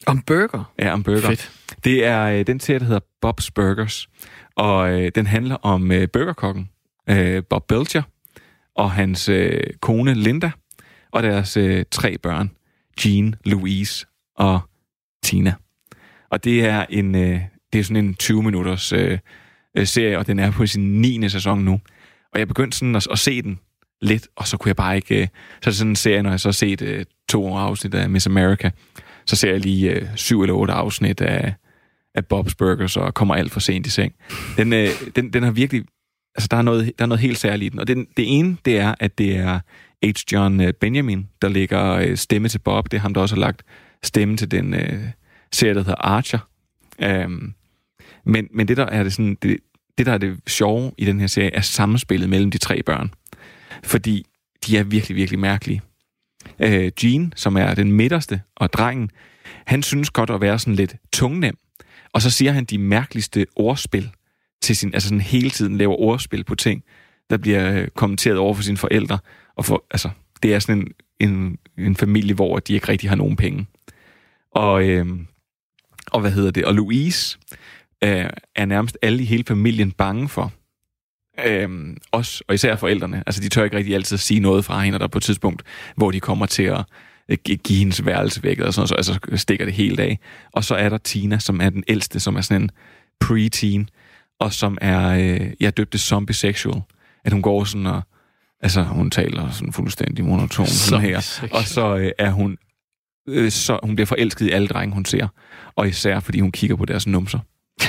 Om 0.06 0.22
burger? 0.22 0.74
Ja, 0.80 0.94
om 0.94 1.04
burger. 1.04 1.30
Fedt. 1.30 1.52
Det 1.84 2.06
er 2.06 2.24
øh, 2.24 2.48
den 2.48 2.60
serie, 2.60 2.80
der 2.80 2.86
hedder 2.86 3.00
Bob's 3.26 3.50
Burgers. 3.56 4.10
Og 4.56 4.92
øh, 4.92 5.12
den 5.16 5.28
handler 5.28 5.56
om 5.56 5.92
øh, 5.92 6.08
burgerkokken 6.14 6.70
øh, 7.10 7.44
Bob 7.50 7.68
Belcher 7.68 8.02
og 8.76 8.92
hans 8.92 9.30
øh, 9.30 9.64
kone 9.82 10.14
Linda 10.14 10.52
og 11.12 11.24
deres 11.24 11.58
øh, 11.58 11.86
tre 11.92 12.18
børn, 12.18 12.52
Jean, 13.06 13.36
Louise 13.46 14.06
og 14.36 14.60
Tina. 15.24 15.54
Og 16.32 16.44
det 16.44 16.66
er 16.66 16.86
en 16.90 17.16
øh, 17.16 17.42
det 17.74 17.80
er 17.80 17.84
sådan 17.84 18.06
en 18.06 18.16
20 18.16 18.44
minutters 18.44 18.94
øh, 18.94 19.20
øh, 19.78 19.88
serie, 19.88 20.18
og 20.18 20.28
den 20.28 20.40
er 20.40 20.52
på 20.52 20.66
sin 20.66 21.02
9. 21.02 21.30
sæson 21.30 21.60
nu. 21.60 21.80
Og 22.34 22.40
jeg 22.40 22.48
begyndte 22.48 22.78
sådan 22.78 22.96
at, 22.96 23.08
at 23.12 23.20
se 23.20 23.42
den 23.42 23.60
lidt, 24.02 24.28
og 24.36 24.48
så 24.48 24.58
kunne 24.58 24.70
jeg 24.70 24.76
bare 24.76 24.96
ikke... 24.96 25.22
Øh, 25.22 25.28
så 25.62 25.70
er 25.70 25.72
det 25.72 25.76
sådan 25.76 25.92
en 25.92 25.96
serie, 25.96 26.24
når 26.24 26.30
jeg 26.30 26.40
så 26.40 26.48
har 26.48 26.54
set 26.54 26.82
øh, 26.82 27.06
to 27.30 27.58
afsnit 27.58 27.94
af 27.94 28.10
Miss 28.10 28.28
America, 28.28 28.72
så 29.26 29.36
ser 29.36 29.52
jeg 29.52 29.60
lige 29.60 29.92
øh, 29.92 30.08
syv 30.16 30.42
eller 30.42 30.54
otte 30.54 30.74
afsnit 30.74 31.22
af, 31.22 31.54
af 32.16 32.22
Bob's 32.34 32.54
Burgers, 32.58 32.98
og 32.98 33.14
kommer 33.14 33.36
alt 33.36 33.52
for 33.52 33.60
sent 33.60 33.88
i 33.88 33.90
seng. 33.90 34.14
Den, 34.58 34.74
øh, 34.74 34.90
den, 35.16 35.34
den 35.34 35.44
har 35.44 35.52
virkelig... 35.52 35.86
Altså, 36.36 36.48
der 36.52 36.58
er 36.58 36.62
noget, 36.62 36.92
der 37.00 37.04
er 37.04 37.08
noget 37.08 37.22
helt 37.22 37.38
særligt 37.38 37.66
i 37.66 37.70
den. 37.70 37.80
Og 37.80 37.88
den, 37.88 38.08
det 38.18 38.40
ene, 38.40 38.58
det 38.66 38.78
er, 38.78 38.96
at 39.00 39.18
det 39.18 39.38
er 39.38 39.60
H. 40.06 40.32
John 40.32 40.62
øh, 40.62 40.74
Benjamin, 40.74 41.28
der 41.42 41.50
lægger 41.50 41.92
øh, 41.92 42.18
stemme 42.18 42.48
til 42.48 42.60
Bob. 42.60 42.92
Det 42.92 42.98
er 42.98 43.02
ham, 43.02 43.14
der 43.14 43.22
også 43.22 43.36
har 43.36 43.40
lagt 43.40 43.64
stemme 44.04 44.38
til 44.38 44.52
den 44.52 44.74
øh, 44.74 45.04
serie, 45.52 45.74
der 45.74 45.80
hedder 45.80 45.96
Archer. 45.96 46.40
Um, 47.26 47.54
men, 48.26 48.48
men 48.54 48.68
det, 48.68 48.78
der 48.78 48.86
er 48.86 49.04
det, 49.04 49.14
sådan, 49.14 49.38
det, 49.42 49.58
det, 49.98 50.06
der 50.06 50.12
er 50.14 50.18
det 50.18 50.40
sjove 50.48 50.92
i 50.98 51.06
den 51.06 51.20
her 51.20 51.28
serie, 51.28 51.54
er 51.54 51.62
samspillet 51.62 52.30
mellem 52.30 52.52
de 52.52 52.58
tre 52.58 52.84
børn. 52.84 53.12
Fordi 53.84 54.26
de 54.68 54.78
er 54.78 54.84
virkelig, 54.84 55.16
virkelig 55.16 55.40
mærkelige. 55.40 55.82
Øh, 56.60 56.92
Jean, 57.04 57.34
som 57.36 57.58
er 57.58 57.74
den 57.74 57.92
midterste, 57.92 58.42
og 58.56 58.74
drengen, 58.74 59.10
han 59.66 59.84
synes 59.84 60.10
godt 60.10 60.30
at 60.30 60.42
være 60.42 60.60
sådan 60.60 60.76
lidt 60.76 60.96
tungnem. 61.14 61.58
Og 62.14 62.22
så 62.22 62.30
siger 62.30 62.52
han 62.52 62.66
de 62.66 62.78
mærkeligste 62.78 63.46
ordspil 63.56 64.12
til 64.62 64.76
sin, 64.76 64.94
altså 64.94 65.10
sådan 65.10 65.22
hele 65.22 65.50
tiden 65.50 65.78
laver 65.78 65.96
ordspil 65.96 66.44
på 66.44 66.56
ting, 66.56 66.84
der 67.30 67.38
bliver 67.38 67.74
øh, 67.74 67.88
kommenteret 67.88 68.38
over 68.38 68.54
for 68.54 68.64
sine 68.64 68.78
forældre. 68.78 69.20
Og 69.56 69.66
for, 69.66 69.86
altså, 69.92 70.10
det 70.44 70.54
er 70.54 70.60
sådan 70.60 70.94
en, 71.20 71.30
en, 71.30 71.58
en 71.78 71.96
familie, 71.96 72.34
hvor 72.34 72.60
de 72.60 72.74
ikke 72.74 72.88
rigtig 72.90 73.10
har 73.10 73.18
nogen 73.18 73.36
penge. 73.36 73.68
Og, 74.52 74.90
øh, 74.90 75.08
og 76.12 76.22
hvad 76.22 76.32
hedder 76.32 76.52
det? 76.52 76.66
Og 76.66 76.74
Louise 76.74 77.38
øh, 78.04 78.30
er 78.56 78.66
nærmest 78.66 78.98
alle 79.02 79.24
i 79.24 79.26
hele 79.26 79.44
familien 79.48 79.92
bange 79.92 80.30
for. 80.30 80.54
Øh, 81.46 81.70
os, 82.12 82.44
og 82.48 82.56
især 82.56 82.76
forældrene. 82.76 83.24
Altså, 83.26 83.42
de 83.42 83.50
tør 83.50 83.64
ikke 83.64 83.78
rigtig 83.78 83.96
altid 83.96 84.18
sige 84.18 84.40
noget 84.40 84.66
fra 84.66 84.82
hende, 84.82 84.96
og 84.96 85.00
der 85.00 85.06
er 85.06 85.10
på 85.10 85.18
et 85.18 85.24
tidspunkt, 85.24 85.64
hvor 85.96 86.12
de 86.12 86.20
kommer 86.20 86.46
til 86.46 86.64
at 86.64 86.84
øh, 87.30 87.38
gi- 87.46 87.56
give 87.64 87.80
hendes 87.80 88.06
værelse 88.06 88.44
væk, 88.44 88.60
og 88.60 88.74
sådan, 88.74 88.88
så 88.88 88.96
altså, 88.96 89.20
stikker 89.36 89.66
det 89.66 89.74
helt 89.74 90.00
af. 90.00 90.20
Og 90.54 90.64
så 90.64 90.76
er 90.76 90.90
der 90.90 90.98
Tina, 90.98 91.40
som 91.40 91.62
er 91.62 91.70
den 91.70 91.84
ældste, 91.88 92.20
som 92.20 92.36
er 92.36 92.42
sådan 92.42 92.62
en 92.62 92.72
pre-teen, 93.24 93.86
og 94.40 94.54
som 94.54 94.78
er, 94.82 95.10
øh, 95.10 95.52
jeg 95.60 95.78
døbte 95.78 95.98
zombie 95.98 96.36
sexual. 96.36 96.82
At 97.26 97.32
hun 97.34 97.42
går 97.42 97.64
sådan 97.64 97.86
og, 97.86 98.02
altså 98.62 98.84
hun 98.84 99.10
taler 99.12 99.52
sådan 99.52 99.74
fuldstændig 99.74 100.26
monoton 100.26 100.68
sådan 100.68 101.02
her. 101.02 101.48
Og 101.52 101.64
så 101.64 101.96
øh, 101.98 102.12
er 102.18 102.32
hun, 102.32 102.58
øh, 103.30 103.52
så 103.52 103.80
hun 103.84 103.96
bliver 103.96 104.06
forelsket 104.06 104.48
i 104.48 104.50
alle 104.52 104.68
drenge, 104.68 104.94
hun 104.94 105.06
ser. 105.06 105.28
Og 105.76 105.88
især 105.88 106.20
fordi 106.20 106.40
hun 106.40 106.52
kigger 106.52 106.76
på 106.76 106.86
deres 106.86 107.08
numser. 107.08 107.40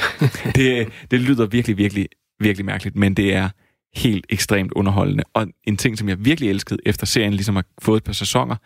det, 0.57 0.89
det 1.11 1.21
lyder 1.21 1.47
virkelig, 1.47 1.77
virkelig, 1.77 2.09
virkelig 2.41 2.67
mærkeligt, 2.67 2.97
men 2.97 3.15
det 3.15 3.35
er 3.35 3.49
helt 3.95 4.27
ekstremt 4.29 4.73
underholdende. 4.73 5.25
Og 5.35 5.47
en 5.65 5.77
ting, 5.77 5.99
som 5.99 6.09
jeg 6.09 6.25
virkelig 6.25 6.51
elskede, 6.51 6.81
efter 6.87 7.07
serien 7.07 7.35
ligesom 7.35 7.55
har 7.57 7.65
fået 7.83 7.97
et 7.97 8.05
par 8.05 8.13
sæsoner, 8.13 8.57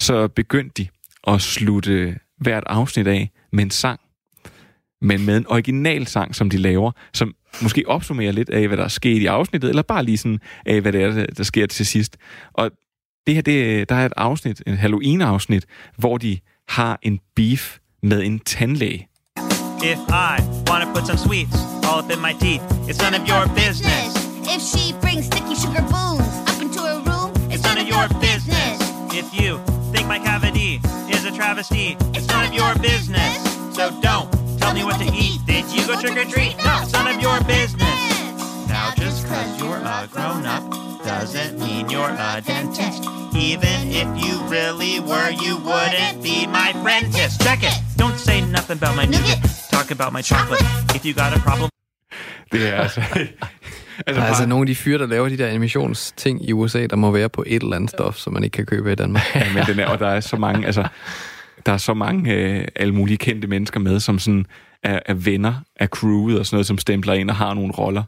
så 0.00 0.28
begyndte 0.28 0.82
de 0.82 0.88
at 1.26 1.40
slutte 1.42 2.18
hvert 2.40 2.64
afsnit 2.66 3.06
af 3.06 3.30
med 3.52 3.64
en 3.64 3.70
sang. 3.70 4.00
Men 5.02 5.26
med 5.26 5.36
en 5.36 5.46
original 5.48 6.06
sang, 6.06 6.34
som 6.34 6.50
de 6.50 6.56
laver, 6.56 6.92
som 7.14 7.34
måske 7.62 7.84
opsummerer 7.86 8.32
lidt 8.32 8.50
af, 8.50 8.66
hvad 8.66 8.76
der 8.76 8.84
er 8.84 8.88
sket 8.88 9.22
i 9.22 9.26
afsnittet, 9.26 9.68
eller 9.68 9.82
bare 9.82 10.04
lige 10.04 10.18
sådan 10.18 10.40
af, 10.66 10.80
hvad 10.80 10.92
det 10.92 11.02
er, 11.02 11.26
der- 11.26 11.44
sker 11.44 11.66
til 11.66 11.86
sidst. 11.86 12.16
Og 12.52 12.70
det 13.26 13.34
her, 13.34 13.42
det, 13.42 13.88
der 13.88 13.94
er 13.94 14.06
et 14.06 14.12
afsnit, 14.16 14.62
et 14.66 14.78
Halloween-afsnit, 14.78 15.66
hvor 15.96 16.18
de 16.18 16.38
har 16.68 16.98
en 17.02 17.20
beef 17.36 17.78
med 18.02 18.22
en 18.22 18.38
tandlæge. 18.38 19.08
If 19.82 19.98
I 20.08 20.42
want 20.70 20.84
to 20.84 20.92
put 20.94 21.06
some 21.06 21.18
sweets 21.18 21.75
all 21.86 22.00
up 22.00 22.10
in 22.10 22.20
my 22.20 22.32
teeth, 22.34 22.62
it's 22.88 22.98
none 22.98 23.14
of 23.14 23.26
your 23.26 23.46
business. 23.48 24.14
If 24.48 24.60
she 24.62 24.92
brings 25.00 25.26
sticky 25.26 25.54
sugar 25.54 25.82
booms 25.82 26.26
up 26.50 26.60
into 26.60 26.80
her 26.80 27.00
room, 27.06 27.32
It's 27.50 27.62
none 27.62 27.78
of 27.78 27.86
your 27.86 28.08
business. 28.20 28.78
If 29.14 29.32
you 29.32 29.58
think 29.92 30.06
my 30.08 30.18
cavity 30.18 30.80
is 31.10 31.24
a 31.24 31.30
travesty, 31.30 31.96
it's 32.14 32.26
none 32.28 32.46
of 32.46 32.52
your 32.52 32.74
business. 32.76 33.32
So 33.74 33.90
don't 34.00 34.28
tell 34.58 34.74
me 34.74 34.84
what 34.84 34.98
to 35.00 35.06
eat. 35.14 35.40
Did 35.46 35.64
you 35.70 35.86
go 35.86 36.00
trick 36.00 36.16
or 36.18 36.24
treat? 36.28 36.56
No, 36.64 36.80
it's 36.82 36.92
none 36.92 37.08
of 37.14 37.20
your 37.20 37.40
business. 37.44 38.15
Now 38.68 38.90
just 38.96 39.26
cause 39.26 39.60
you're 39.60 39.76
a 39.76 40.08
grown 40.12 40.44
up 40.46 40.64
doesn't 41.04 41.58
mean 41.58 41.88
you're 41.88 42.14
a 42.28 42.40
dentist. 42.40 43.02
Even 43.48 43.78
if 44.00 44.08
you 44.22 44.34
really 44.56 45.00
were, 45.10 45.30
you 45.44 45.54
wouldn't 45.70 46.22
be 46.22 46.46
my 46.46 46.70
friendist. 46.82 47.40
Check 47.46 47.62
it. 47.62 47.76
Don't 48.02 48.18
say 48.18 48.40
nothing 48.40 48.78
about 48.82 48.96
my 48.96 49.06
nougat. 49.06 49.40
Talk 49.70 49.90
about 49.90 50.12
my 50.12 50.22
chocolate. 50.22 50.62
If 50.96 51.04
you 51.06 51.14
got 51.14 51.36
a 51.36 51.40
problem. 51.40 51.70
Det 52.52 52.68
er 52.68 52.74
altså... 52.74 53.02
Altså, 54.06 54.20
der 54.20 54.26
er 54.26 54.28
altså 54.28 54.46
nogle 54.46 54.62
af 54.62 54.66
de 54.66 54.74
fyre, 54.74 54.98
der 54.98 55.06
laver 55.06 55.28
de 55.28 55.38
der 55.38 55.46
animationsting 55.46 56.48
i 56.48 56.52
USA, 56.52 56.86
der 56.86 56.96
må 56.96 57.10
være 57.10 57.28
på 57.28 57.44
et 57.46 57.62
eller 57.62 57.76
andet 57.76 57.90
stof, 57.90 58.16
som 58.16 58.32
man 58.32 58.44
ikke 58.44 58.54
kan 58.54 58.66
købe 58.66 58.92
i 58.92 58.94
Danmark. 58.94 59.22
Ja, 59.34 59.54
men 59.54 59.64
den 59.66 59.78
er, 59.78 59.86
og 59.86 59.98
der 59.98 60.06
er 60.06 60.20
så 60.20 60.36
mange, 60.36 60.66
altså, 60.66 60.88
der 61.66 61.72
er 61.72 61.76
så 61.76 61.94
mange 61.94 62.34
øh, 62.34 62.68
alle 62.76 62.94
mulige 62.94 63.16
kendte 63.16 63.48
mennesker 63.48 63.80
med, 63.80 64.00
som 64.00 64.18
sådan 64.18 64.46
er, 64.82 65.00
er 65.06 65.14
venner 65.14 65.54
af 65.76 65.88
crewet 65.88 66.38
og 66.38 66.46
sådan 66.46 66.54
noget, 66.56 66.66
som 66.66 66.78
stempler 66.78 67.14
ind 67.14 67.30
og 67.30 67.36
har 67.36 67.54
nogle 67.54 67.72
roller 67.72 68.02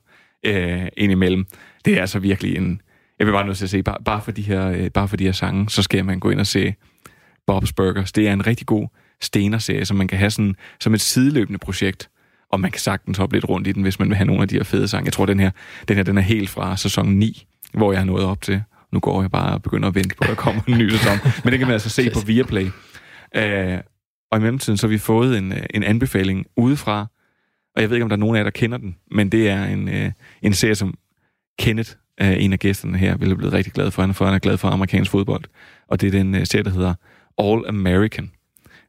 øh, 0.47 0.87
indimellem. 0.97 1.47
Det 1.85 1.97
er 1.97 2.01
altså 2.01 2.19
virkelig 2.19 2.57
en... 2.57 2.81
Jeg 3.19 3.27
vil 3.27 3.33
bare 3.33 3.47
nødt 3.47 3.57
til 3.57 3.65
at 3.65 3.71
sige, 3.71 3.83
bare, 3.83 3.97
bare, 4.05 4.23
for 4.23 4.31
de 4.31 4.43
her, 4.43 4.69
øh, 4.69 4.91
bare 4.91 5.09
for 5.09 5.17
de 5.17 5.25
her 5.25 5.33
sange, 5.33 5.71
så 5.71 5.83
skal 5.83 6.05
man 6.05 6.21
gå 6.21 6.31
ind 6.31 6.41
og 6.41 6.47
se 6.47 6.75
Bob's 7.51 7.73
Burgers. 7.77 8.13
Det 8.13 8.29
er 8.29 8.33
en 8.33 8.47
rigtig 8.47 8.67
god 8.67 8.89
stener-serie, 9.21 9.85
som 9.85 9.97
man 9.97 10.09
kan 10.09 10.19
have 10.19 10.31
sådan, 10.31 10.57
som 10.81 10.95
et 10.95 11.01
sideløbende 11.01 11.59
projekt. 11.59 12.11
Og 12.53 12.61
man 12.61 12.71
kan 12.71 12.81
sagtens 12.81 13.19
hoppe 13.19 13.37
lidt 13.37 13.49
rundt 13.49 13.67
i 13.67 13.73
den, 13.73 13.83
hvis 13.83 13.99
man 13.99 14.09
vil 14.09 14.17
have 14.17 14.27
nogle 14.27 14.43
af 14.43 14.49
de 14.49 14.55
her 14.55 14.63
fede 14.63 14.89
sange. 14.89 15.05
Jeg 15.05 15.13
tror, 15.13 15.27
den 15.27 15.41
her, 15.41 15.51
den 15.89 15.97
her 15.97 16.03
den 16.03 16.19
er 16.19 16.23
helt 16.23 16.51
fra 16.51 16.77
sæson 16.77 17.09
9, 17.09 17.47
hvor 17.73 17.93
jeg 17.93 18.01
har 18.01 18.07
nået 18.07 18.25
op 18.25 18.43
til. 18.43 18.63
Nu 18.93 19.01
går 19.01 19.21
jeg 19.21 19.31
bare 19.31 19.55
og 19.55 19.63
begynder 19.63 19.89
at 19.89 19.95
vente 19.95 20.15
på, 20.15 20.23
at 20.23 20.29
der 20.29 20.35
kommer 20.35 20.63
en 20.69 20.79
ny 20.79 20.91
sæson. 20.91 21.19
Men 21.45 21.51
det 21.51 21.59
kan 21.59 21.69
man 21.69 21.73
altså 21.73 21.91
se 21.91 22.11
på 22.11 22.21
Viaplay. 22.27 22.67
Øh, 23.37 23.79
og 24.31 24.39
i 24.39 24.41
mellemtiden 24.41 24.77
så 24.77 24.87
har 24.87 24.91
vi 24.91 24.99
fået 24.99 25.39
en, 25.39 25.53
øh, 25.53 25.63
en 25.75 25.83
anbefaling 25.83 26.47
udefra, 26.57 27.07
og 27.79 27.83
jeg 27.83 27.91
ved 27.91 27.97
ikke, 27.97 28.03
om 28.03 28.09
der 28.09 28.17
er 28.17 28.21
nogen 28.21 28.37
af 28.37 28.39
jer, 28.39 28.45
der 28.45 28.51
kender 28.51 28.79
den, 28.79 28.97
men 29.11 29.33
det 29.33 29.49
er 29.49 29.65
en, 29.65 29.89
øh, 29.89 30.13
en 30.43 30.55
serie, 30.55 30.75
som 30.75 30.95
Kenneth, 31.59 31.91
øh, 32.21 32.45
en 32.45 32.53
af 32.53 32.59
gæsterne 32.59 32.99
her, 32.99 33.17
ville 33.17 33.37
blive 33.37 33.53
rigtig 33.53 33.73
glad 33.73 33.91
for. 33.91 34.03
Han 34.03 34.11
er, 34.11 34.15
for, 34.15 34.25
han 34.25 34.35
er 34.35 34.39
glad 34.39 34.59
for 34.59 34.69
amerikansk 34.69 35.11
fodbold. 35.11 35.45
Og 35.89 36.01
det 36.01 36.07
er 36.07 36.11
den 36.11 36.35
øh, 36.35 36.47
serie, 36.47 36.65
der 36.65 36.71
hedder 36.71 36.95
All 37.39 37.69
American. 37.69 38.31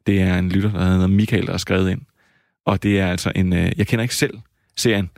Det 0.07 0.21
er 0.21 0.37
en 0.37 0.49
lytter, 0.49 0.71
der 0.71 0.85
hedder 0.85 1.07
Michael, 1.07 1.45
der 1.45 1.51
har 1.51 1.57
skrevet 1.57 1.91
ind. 1.91 2.01
Og 2.65 2.83
det 2.83 2.99
er 2.99 3.07
altså 3.07 3.31
en... 3.35 3.53
Øh, 3.53 3.71
jeg 3.77 3.87
kender 3.87 4.03
ikke 4.03 4.15
selv 4.15 4.39
serien, 4.77 5.09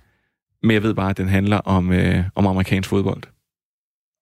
men 0.63 0.72
jeg 0.72 0.84
ved 0.84 0.93
bare, 0.93 1.09
at 1.09 1.17
den 1.17 1.28
handler 1.28 1.57
om, 1.57 1.91
øh, 1.91 2.24
om 2.36 2.47
amerikansk 2.47 2.89
fodbold. 2.89 3.24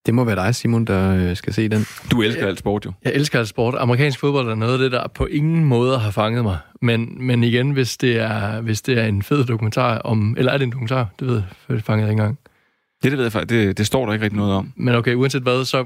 Det 0.10 0.16
må 0.16 0.24
være 0.24 0.36
dig, 0.36 0.56
Simon, 0.56 0.86
der 0.86 1.30
øh, 1.30 1.36
skal 1.36 1.54
se 1.54 1.70
den. 1.70 1.86
Du 2.12 2.22
elsker 2.22 2.48
alt 2.48 2.60
sport, 2.60 2.86
jo. 2.86 2.92
Jeg 3.04 3.14
elsker 3.14 3.40
alt 3.40 3.48
sport. 3.48 3.76
Amerikansk 3.78 4.20
fodbold 4.20 4.48
er 4.50 4.56
noget 4.56 4.74
af 4.74 4.80
det, 4.80 4.92
der 4.92 5.08
på 5.08 5.26
ingen 5.26 5.66
måde 5.66 6.00
har 6.00 6.12
fanget 6.12 6.44
mig. 6.44 6.58
Men, 6.82 7.18
men 7.28 7.44
igen, 7.44 7.72
hvis 7.72 7.98
det, 7.98 8.18
er, 8.18 8.62
hvis 8.62 8.82
det 8.82 8.98
er 8.98 9.06
en 9.06 9.24
fed 9.24 9.46
dokumentar 9.46 9.98
om... 9.98 10.36
Eller 10.38 10.52
er 10.52 10.58
det 10.58 10.64
en 10.66 10.72
dokumentar? 10.72 11.08
Det 11.20 11.28
ved 11.28 11.36
jeg, 11.36 11.44
for 11.68 11.74
det 11.74 11.84
fangede 11.84 12.06
jeg 12.08 12.12
ikke 12.14 12.22
engang. 12.22 12.40
Det, 13.04 13.12
det 13.12 13.18
ved 13.18 13.26
jeg 13.26 13.32
faktisk. 13.32 13.50
Det, 13.50 13.78
det 13.78 13.86
står 13.88 14.06
der 14.06 14.14
ikke 14.14 14.24
rigtig 14.26 14.38
noget 14.38 14.54
om. 14.54 14.74
Men 14.76 14.96
okay, 14.96 15.14
uanset 15.14 15.42
hvad, 15.42 15.66
så... 15.66 15.86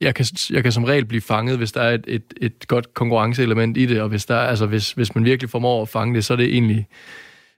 Jeg 0.00 0.14
kan, 0.14 0.26
jeg 0.50 0.62
kan 0.62 0.72
som 0.72 0.84
regel 0.84 1.04
blive 1.04 1.20
fanget, 1.22 1.56
hvis 1.58 1.72
der 1.72 1.80
er 1.80 1.94
et, 1.94 2.04
et, 2.08 2.22
et 2.40 2.68
godt 2.68 2.94
konkurrenceelement 2.94 3.76
i 3.76 3.86
det, 3.86 4.00
og 4.00 4.08
hvis, 4.08 4.26
der, 4.26 4.34
er- 4.34 4.46
altså 4.48 4.66
hvis, 4.66 4.92
hvis 4.92 5.14
man 5.14 5.24
virkelig 5.24 5.50
formår 5.50 5.82
at 5.82 5.88
fange 5.88 6.14
det, 6.14 6.24
så 6.24 6.32
er 6.32 6.36
det 6.36 6.46
egentlig 6.54 6.86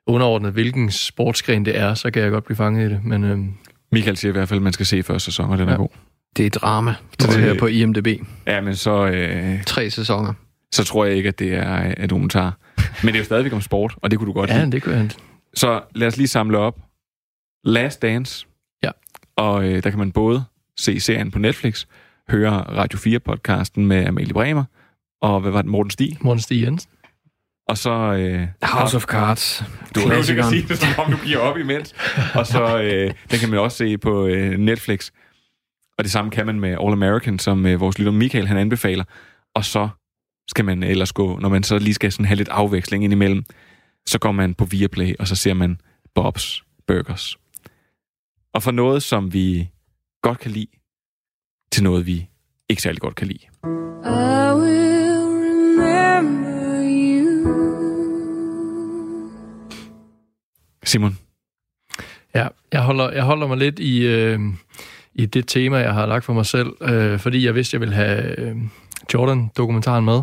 underordnet, 0.07 0.53
hvilken 0.53 0.91
sportsgren 0.91 1.65
det 1.65 1.79
er, 1.79 1.95
så 1.95 2.11
kan 2.11 2.23
jeg 2.23 2.31
godt 2.31 2.45
blive 2.45 2.57
fanget 2.57 2.91
i 2.91 2.95
det. 2.95 3.05
Men 3.05 3.25
øhm, 3.25 3.53
Michael 3.93 4.17
siger 4.17 4.31
i 4.31 4.33
hvert 4.33 4.49
fald, 4.49 4.59
at 4.59 4.63
man 4.63 4.73
skal 4.73 4.87
se 4.87 5.03
første 5.03 5.25
sæson, 5.25 5.51
og 5.51 5.59
den 5.59 5.69
er 5.69 5.73
Ja. 5.73 5.77
god. 5.79 5.89
Det 6.37 6.47
er 6.47 6.51
drama, 6.51 6.95
Så 7.21 7.27
tror 7.27 7.33
det- 7.41 7.47
jeg, 7.47 7.57
på 7.57 7.67
IMDb. 7.67 8.07
Ja, 8.47 8.61
men 8.61 8.77
så... 8.77 9.07
Øh, 9.07 9.65
Tre 9.65 9.91
sæsoner. 9.91 10.33
så 10.75 10.85
tror 10.85 11.05
jeg 11.05 11.17
ikke, 11.17 11.29
at 11.29 11.39
det 11.39 11.55
er 11.55 11.87
øh, 11.87 11.95
en 11.99 12.11
dokumentar. 12.11 12.59
Men 13.03 13.07
det 13.07 13.15
er 13.15 13.19
jo 13.19 13.25
stadigvæk 13.25 13.53
om 13.53 13.61
sport, 13.61 13.95
og 14.03 14.11
det 14.11 14.19
kunne 14.19 14.27
du 14.27 14.33
godt 14.33 14.51
ja, 14.51 14.59
lide. 14.59 14.73
det 14.73 14.83
kunne 14.83 14.95
jeg. 14.97 15.11
Så 15.55 15.81
lad 15.95 16.09
os 16.09 16.17
lige 16.17 16.29
samle 16.29 16.59
op. 16.59 16.79
Last 17.65 18.03
Dance. 18.03 18.47
Ja. 18.83 18.91
Og 19.37 19.65
øh, 19.69 19.83
der 19.83 19.91
kan 19.91 19.99
man 19.99 20.13
både 20.13 20.45
se 20.79 21.01
serien 21.01 21.31
på 21.31 21.39
Netflix, 21.39 21.87
høre 22.31 22.53
Radio 22.53 22.99
4-podcasten 22.99 23.81
med 23.87 24.07
Amalie 24.07 24.33
Bremer, 24.33 24.65
og 25.23 25.41
hvad 25.41 25.51
var 25.51 25.63
det, 25.63 25.71
Morten 25.71 25.91
Stig? 25.91 26.17
Morten 26.21 26.41
Stig 26.41 26.63
Jensen. 26.63 26.91
Og 27.69 27.79
så... 27.79 27.91
Øh, 27.91 28.49
House 28.63 28.97
of 28.97 29.05
Cards. 29.05 29.65
Du 29.95 30.01
sikkert 30.01 30.15
Klassikeren. 30.15 30.51
sige 30.51 30.69
det, 30.69 30.79
som 30.79 30.89
om 30.99 31.13
du 31.13 31.19
giver 31.25 31.39
op 31.39 31.59
imens. 31.59 31.95
Og 32.35 32.47
så, 32.47 32.79
øh, 32.83 33.15
den 33.31 33.39
kan 33.39 33.51
man 33.51 33.59
også 33.59 33.77
se 33.77 33.99
på 33.99 34.27
øh, 34.27 34.59
Netflix. 34.59 35.11
Og 35.99 36.05
det 36.05 36.13
samme 36.13 36.31
kan 36.31 36.47
man 36.47 36.61
med 36.61 36.71
All 36.71 36.93
American, 36.93 37.39
som 37.39 37.67
øh, 37.67 37.81
vores 37.81 37.99
lytter 37.99 38.13
Michael 38.13 38.47
han 38.47 38.57
anbefaler. 38.57 39.05
Og 39.55 39.65
så 39.65 39.89
skal 40.51 40.65
man 40.65 40.83
ellers 40.83 41.13
gå, 41.13 41.39
når 41.39 41.49
man 41.49 41.63
så 41.63 41.79
lige 41.79 41.95
skal 41.95 42.13
sådan 42.13 42.27
have 42.27 42.37
lidt 42.37 42.49
afveksling 42.49 43.05
indimellem, 43.05 43.45
så 44.07 44.19
går 44.19 44.33
man 44.33 44.55
på 44.55 44.65
Viaplay, 44.65 45.15
og 45.19 45.29
så 45.29 45.37
ser 45.37 45.55
man 45.55 45.81
Bob's 46.19 46.63
Burgers. 46.87 47.37
Og 48.55 48.63
for 48.63 48.71
noget, 48.71 49.03
som 49.03 49.33
vi 49.33 49.71
godt 50.23 50.39
kan 50.39 50.51
lide, 50.51 50.67
til 51.73 51.83
noget, 51.83 52.07
vi 52.07 52.29
ikke 52.69 52.83
særlig 52.83 53.01
godt 53.01 53.15
kan 53.15 53.27
lide. 53.27 54.88
Simon, 60.89 61.19
Ja, 62.35 62.49
jeg 62.73 62.81
holder, 62.81 63.11
jeg 63.11 63.23
holder 63.23 63.47
mig 63.47 63.59
lidt 63.59 63.79
i, 63.79 64.07
øh, 64.07 64.41
i 65.15 65.27
det 65.27 65.49
tema, 65.49 65.77
jeg 65.77 65.95
har 65.95 66.07
lagt 66.07 66.25
for 66.25 66.33
mig 66.33 66.47
selv, 66.47 66.69
øh, 66.81 67.19
fordi 67.19 67.47
jeg 67.47 67.55
vidste, 67.55 67.75
jeg 67.75 67.81
ville 67.81 67.95
have 67.95 68.41
øh, 68.41 68.57
Jordan-dokumentaren 69.15 70.05
med. 70.05 70.21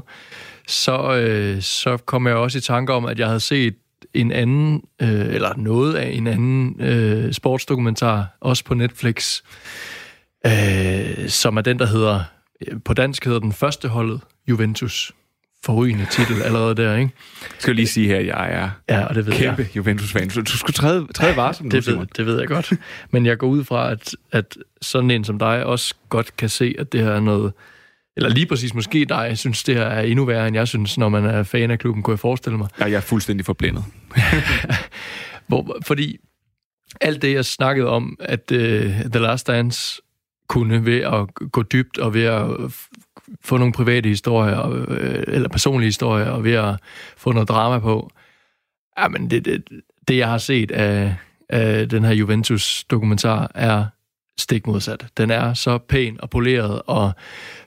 Så, 0.68 1.16
øh, 1.16 1.62
så 1.62 1.98
kom 1.98 2.28
jeg 2.28 2.36
også 2.36 2.58
i 2.58 2.62
tanke 2.62 2.94
om, 2.94 3.06
at 3.06 3.20
jeg 3.20 3.28
havde 3.28 3.40
set 3.40 3.76
en 4.14 4.32
anden, 4.32 4.82
øh, 5.02 5.10
eller 5.10 5.56
noget 5.58 5.96
af 5.96 6.10
en 6.10 6.28
anden 6.28 6.82
øh, 6.82 7.34
sportsdokumentar, 7.34 8.38
også 8.42 8.64
på 8.64 8.74
Netflix, 8.74 9.42
øh, 10.46 11.30
som 11.30 11.58
er 11.58 11.62
den, 11.62 11.80
der 11.80 11.86
hedder, 11.86 12.24
øh, 12.68 12.78
på 12.86 12.94
dansk 12.94 13.26
hedder 13.26 13.40
den 13.40 13.54
første 13.54 13.88
holdet, 13.88 14.22
Juventus. 14.48 15.12
Forrygende 15.66 16.08
titel 16.12 16.42
allerede 16.42 16.76
der, 16.76 16.96
ikke? 16.96 17.12
skal 17.60 17.72
jeg 17.72 17.76
lige 17.76 17.88
sige 17.88 18.08
her, 18.08 18.18
at 18.18 18.26
jeg 18.26 18.52
er 18.52 18.70
Ja, 18.90 19.06
og 19.06 19.16
det 19.16 19.26
ved 19.26 19.34
kæmpe 19.34 19.62
jeg. 19.62 19.76
Juventus-fan, 19.76 20.30
så 20.30 20.42
du 20.42 20.58
skulle 20.58 20.74
træde, 20.74 21.08
træde 21.16 21.36
varsom 21.36 21.66
nu, 21.66 21.70
det, 21.70 21.84
Simon. 21.84 22.00
ved, 22.00 22.08
det 22.18 22.26
ved 22.26 22.40
jeg 22.40 22.48
godt. 22.48 22.74
Men 23.12 23.26
jeg 23.26 23.38
går 23.38 23.48
ud 23.48 23.64
fra, 23.64 23.92
at, 23.92 24.16
at 24.32 24.58
sådan 24.82 25.12
en 25.12 25.24
som 25.24 25.40
dig 25.40 25.66
også 25.66 25.96
godt 26.10 26.38
kan 26.38 26.50
se, 26.50 26.76
at 26.80 26.92
det 26.92 27.02
her 27.02 27.12
er 27.12 27.20
noget... 27.20 27.54
Eller 28.18 28.30
lige 28.30 28.46
præcis 28.46 28.74
måske 28.74 29.06
dig, 29.06 29.38
synes 29.38 29.64
det 29.64 29.76
her 29.76 29.84
er 29.84 30.02
endnu 30.02 30.26
værre, 30.26 30.48
end 30.48 30.56
jeg 30.56 30.68
synes, 30.68 30.98
når 30.98 31.10
man 31.10 31.26
er 31.26 31.44
fan 31.44 31.72
af 31.72 31.80
klubben, 31.80 32.04
kunne 32.04 32.12
jeg 32.12 32.20
forestille 32.20 32.58
mig. 32.58 32.68
Ja, 32.80 32.86
jeg 32.86 32.94
er 32.94 33.02
fuldstændig 33.02 33.46
forblændet. 33.46 33.84
Hvor, 35.48 35.78
fordi 35.86 36.18
alt 37.02 37.22
det, 37.22 37.34
jeg 37.34 37.46
snakkede 37.46 37.88
om, 37.88 38.18
at 38.20 38.52
uh, 38.52 38.60
The 39.12 39.20
Last 39.20 39.48
Dance 39.48 40.02
kunne 40.50 40.86
ved 40.86 41.00
at 41.00 41.52
gå 41.52 41.64
dybt 41.64 41.98
og 41.98 42.14
ved 42.14 42.24
at 42.24 42.48
få 43.42 43.58
nogle 43.58 43.74
private 43.74 44.10
historier, 44.10 44.86
øh, 44.88 45.24
eller 45.28 45.50
personlige 45.50 45.88
historier, 45.88 46.30
og 46.30 46.44
ved 46.44 46.54
at 46.54 46.76
få 47.18 47.32
noget 47.32 47.50
drama 47.50 47.80
på. 47.80 48.10
Jamen, 49.00 49.30
det, 49.30 49.46
det, 49.46 49.64
det 50.08 50.18
jeg 50.18 50.28
har 50.28 50.38
set 50.38 50.72
af, 50.72 51.16
af 51.50 51.90
den 51.90 52.04
her 52.04 52.14
Juventus-dokumentar, 52.14 53.52
er 53.56 53.86
stik 54.38 54.68
modsat. 54.68 55.06
Den 55.18 55.32
er 55.32 55.54
så 55.54 55.78
pæn 55.78 56.18
og 56.20 56.30
poleret, 56.30 56.82
og 56.86 57.12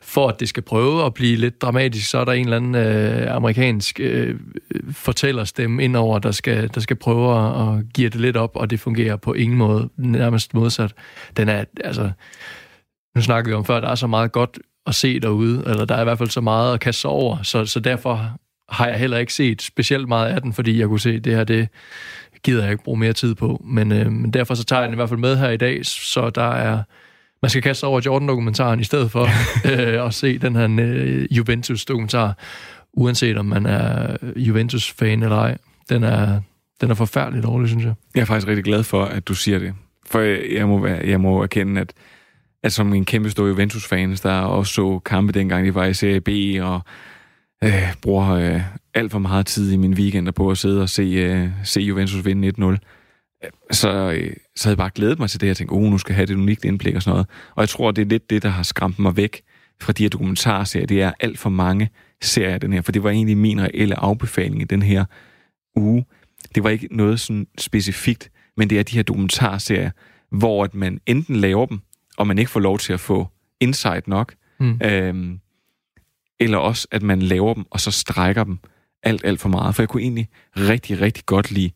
for 0.02 0.28
at 0.28 0.40
det 0.40 0.48
skal 0.48 0.62
prøve 0.62 1.04
at 1.04 1.14
blive 1.14 1.36
lidt 1.36 1.62
dramatisk, 1.62 2.10
så 2.10 2.18
er 2.18 2.24
der 2.24 2.32
en 2.32 2.44
eller 2.44 2.56
anden 2.56 2.74
øh, 2.74 3.34
amerikansk 3.34 4.00
øh, 4.00 4.40
fortællerstemme 4.90 5.84
indover, 5.84 6.18
der 6.18 6.30
skal, 6.30 6.74
der 6.74 6.80
skal 6.80 6.96
prøve 6.96 7.38
at, 7.38 7.78
at 7.78 7.92
give 7.94 8.08
det 8.08 8.20
lidt 8.20 8.36
op, 8.36 8.56
og 8.56 8.70
det 8.70 8.80
fungerer 8.80 9.16
på 9.16 9.32
ingen 9.32 9.58
måde, 9.58 9.88
nærmest 9.96 10.54
modsat. 10.54 10.92
Den 11.36 11.48
er, 11.48 11.64
altså, 11.84 12.10
nu 13.14 13.22
snakkede 13.22 13.50
vi 13.50 13.54
om 13.54 13.64
før, 13.64 13.80
der 13.80 13.88
er 13.88 13.94
så 13.94 14.06
meget 14.06 14.32
godt 14.32 14.58
at 14.86 14.94
se 14.94 15.20
derude, 15.20 15.62
eller 15.66 15.84
der 15.84 15.94
er 15.94 16.00
i 16.00 16.04
hvert 16.04 16.18
fald 16.18 16.28
så 16.28 16.40
meget 16.40 16.74
at 16.74 16.80
kaste 16.80 17.00
sig 17.00 17.10
over, 17.10 17.42
så, 17.42 17.66
så 17.66 17.80
derfor 17.80 18.38
har 18.68 18.86
jeg 18.86 18.98
heller 18.98 19.18
ikke 19.18 19.34
set 19.34 19.62
specielt 19.62 20.08
meget 20.08 20.26
af 20.26 20.42
den, 20.42 20.52
fordi 20.52 20.80
jeg 20.80 20.88
kunne 20.88 21.00
se, 21.00 21.10
at 21.10 21.24
det 21.24 21.34
her, 21.34 21.44
det 21.44 21.68
gider 22.42 22.62
jeg 22.62 22.72
ikke 22.72 22.84
bruge 22.84 22.98
mere 22.98 23.12
tid 23.12 23.34
på. 23.34 23.62
Men, 23.64 23.92
øh, 23.92 24.12
men 24.12 24.30
derfor 24.30 24.54
så 24.54 24.64
tager 24.64 24.80
jeg 24.80 24.88
den 24.88 24.94
i 24.94 24.96
hvert 24.96 25.08
fald 25.08 25.20
med 25.20 25.36
her 25.36 25.50
i 25.50 25.56
dag, 25.56 25.86
så 25.86 26.30
der 26.30 26.50
er... 26.50 26.82
Man 27.42 27.50
skal 27.50 27.62
kaste 27.62 27.80
sig 27.80 27.88
over 27.88 28.00
Jordan-dokumentaren 28.06 28.80
i 28.80 28.84
stedet 28.84 29.10
for 29.10 29.22
øh, 29.72 30.06
at 30.06 30.14
se 30.14 30.38
den 30.38 30.56
her 30.56 30.68
øh, 30.80 31.36
Juventus-dokumentar, 31.36 32.38
uanset 32.92 33.38
om 33.38 33.46
man 33.46 33.66
er 33.66 34.16
Juventus-fan 34.36 35.22
eller 35.22 35.36
ej. 35.36 35.56
Den 35.88 36.04
er, 36.04 36.40
den 36.80 36.90
er 36.90 36.94
forfærdeligt 36.94 37.44
dårlig, 37.44 37.68
synes 37.68 37.84
jeg. 37.84 37.94
Jeg 38.14 38.20
er 38.20 38.24
faktisk 38.24 38.48
rigtig 38.48 38.64
glad 38.64 38.82
for, 38.82 39.04
at 39.04 39.28
du 39.28 39.34
siger 39.34 39.58
det. 39.58 39.74
For 40.06 40.20
jeg, 40.20 40.40
jeg, 40.52 40.68
må, 40.68 40.86
jeg 40.86 41.20
må 41.20 41.42
erkende, 41.42 41.80
at, 41.80 41.92
altså 42.62 42.76
som 42.76 42.92
en 42.92 43.04
kæmpe 43.04 43.30
stor 43.30 43.46
Juventus-fans, 43.46 44.20
der 44.20 44.40
også 44.40 44.72
så 44.72 44.98
kampe 44.98 45.32
dengang, 45.32 45.66
de 45.66 45.74
var 45.74 45.84
i 45.84 45.94
Serie 45.94 46.20
B, 46.20 46.28
og 46.62 46.80
øh, 47.64 47.94
bruger 48.02 48.30
øh, 48.30 48.60
alt 48.94 49.12
for 49.12 49.18
meget 49.18 49.46
tid 49.46 49.72
i 49.72 49.76
min 49.76 49.94
weekender 49.94 50.32
på 50.32 50.50
at 50.50 50.58
sidde 50.58 50.82
og 50.82 50.88
se, 50.88 51.02
øh, 51.02 51.48
se 51.64 51.80
Juventus 51.80 52.24
vinde 52.24 52.52
1-0, 52.58 52.64
øh, 52.64 53.50
så, 53.70 53.90
øh, 53.90 54.36
så 54.56 54.68
havde 54.68 54.72
jeg 54.72 54.76
bare 54.76 54.90
glædet 54.94 55.18
mig 55.18 55.30
til 55.30 55.40
det. 55.40 55.46
Jeg 55.46 55.56
tænkte, 55.56 55.72
oh, 55.72 55.82
nu 55.82 55.98
skal 55.98 56.12
jeg 56.12 56.16
have 56.16 56.26
det 56.26 56.34
unikt 56.34 56.64
indblik 56.64 56.94
og 56.94 57.02
sådan 57.02 57.12
noget. 57.12 57.26
Og 57.54 57.60
jeg 57.60 57.68
tror, 57.68 57.90
det 57.90 58.02
er 58.02 58.06
lidt 58.06 58.30
det, 58.30 58.42
der 58.42 58.48
har 58.48 58.62
skræmt 58.62 58.98
mig 58.98 59.16
væk 59.16 59.42
fra 59.80 59.92
de 59.92 60.02
her 60.02 60.10
dokumentarserier. 60.10 60.86
Det 60.86 61.02
er 61.02 61.12
alt 61.20 61.38
for 61.38 61.50
mange 61.50 61.90
serier 62.22 62.58
den 62.58 62.72
her, 62.72 62.82
for 62.82 62.92
det 62.92 63.02
var 63.02 63.10
egentlig 63.10 63.36
min 63.36 63.60
reelle 63.60 64.00
afbefaling 64.00 64.62
i 64.62 64.64
den 64.64 64.82
her 64.82 65.04
uge. 65.76 66.04
Det 66.54 66.64
var 66.64 66.70
ikke 66.70 66.88
noget 66.90 67.20
sådan 67.20 67.46
specifikt, 67.58 68.30
men 68.56 68.70
det 68.70 68.78
er 68.78 68.82
de 68.82 68.96
her 68.96 69.02
dokumentarserier, 69.02 69.90
hvor 70.30 70.64
at 70.64 70.74
man 70.74 71.00
enten 71.06 71.36
laver 71.36 71.66
dem, 71.66 71.80
og 72.18 72.26
man 72.26 72.38
ikke 72.38 72.50
får 72.50 72.60
lov 72.60 72.78
til 72.78 72.92
at 72.92 73.00
få 73.00 73.28
insight 73.60 74.08
nok, 74.08 74.34
Mm. 74.60 74.80
øhm, 74.84 75.40
eller 76.40 76.58
også, 76.58 76.88
at 76.90 77.02
man 77.02 77.22
laver 77.22 77.54
dem, 77.54 77.64
og 77.70 77.80
så 77.80 77.90
strækker 77.90 78.44
dem 78.44 78.58
alt, 79.02 79.24
alt 79.24 79.40
for 79.40 79.48
meget. 79.48 79.74
For 79.74 79.82
jeg 79.82 79.88
kunne 79.88 80.02
egentlig 80.02 80.28
rigtig, 80.56 81.00
rigtig 81.00 81.26
godt 81.26 81.50
lide 81.50 81.70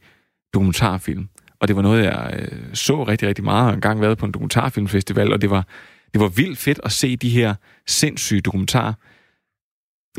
dokumentarfilm. 0.54 1.28
Og 1.60 1.68
det 1.68 1.76
var 1.76 1.82
noget, 1.82 2.04
jeg 2.04 2.38
øh, 2.52 2.74
så 2.74 3.04
rigtig, 3.04 3.28
rigtig 3.28 3.44
meget. 3.44 3.58
Jeg 3.58 3.64
har 3.66 3.72
engang 3.72 4.00
været 4.00 4.18
på 4.18 4.26
en 4.26 4.32
dokumentarfilmfestival, 4.32 5.32
og 5.32 5.40
det 5.40 5.50
var, 5.50 5.66
det 6.12 6.20
var 6.20 6.28
vildt 6.28 6.58
fedt 6.58 6.80
at 6.84 6.92
se 6.92 7.16
de 7.16 7.28
her 7.30 7.54
sindssyge 7.86 8.40
dokumentarer. 8.40 8.92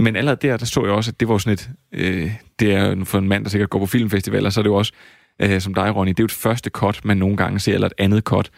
Men 0.02 0.16
allerede 0.16 0.48
der, 0.48 0.58
der 0.58 0.66
så 0.66 0.84
jeg 0.86 0.92
også, 0.94 1.12
at 1.12 1.20
det 1.20 1.28
var 1.28 1.38
sådan 1.38 1.54
et... 1.54 1.70
Øh, 1.92 2.32
det 2.60 2.74
er 2.74 3.04
for 3.06 3.18
en 3.18 3.28
mand, 3.28 3.44
der 3.44 3.50
sikkert 3.50 3.70
går 3.70 3.80
på 3.80 3.86
filmfestivaler, 3.86 4.50
så 4.50 4.60
er 4.60 4.64
det 4.64 4.70
jo 4.70 4.76
også, 4.76 4.94
øh, 5.40 5.62
som 5.62 5.74
dig, 5.74 5.96
Ronny, 5.96 6.10
det 6.10 6.20
er 6.20 6.24
jo 6.24 6.26
et 6.26 6.32
første 6.32 6.70
cut, 6.70 7.06
man 7.06 7.18
nogle 7.18 7.38
gange 7.38 7.60
ser, 7.60 7.74
eller 7.74 7.88
et 7.88 7.94
andet 7.98 8.24
cut. 8.24 8.52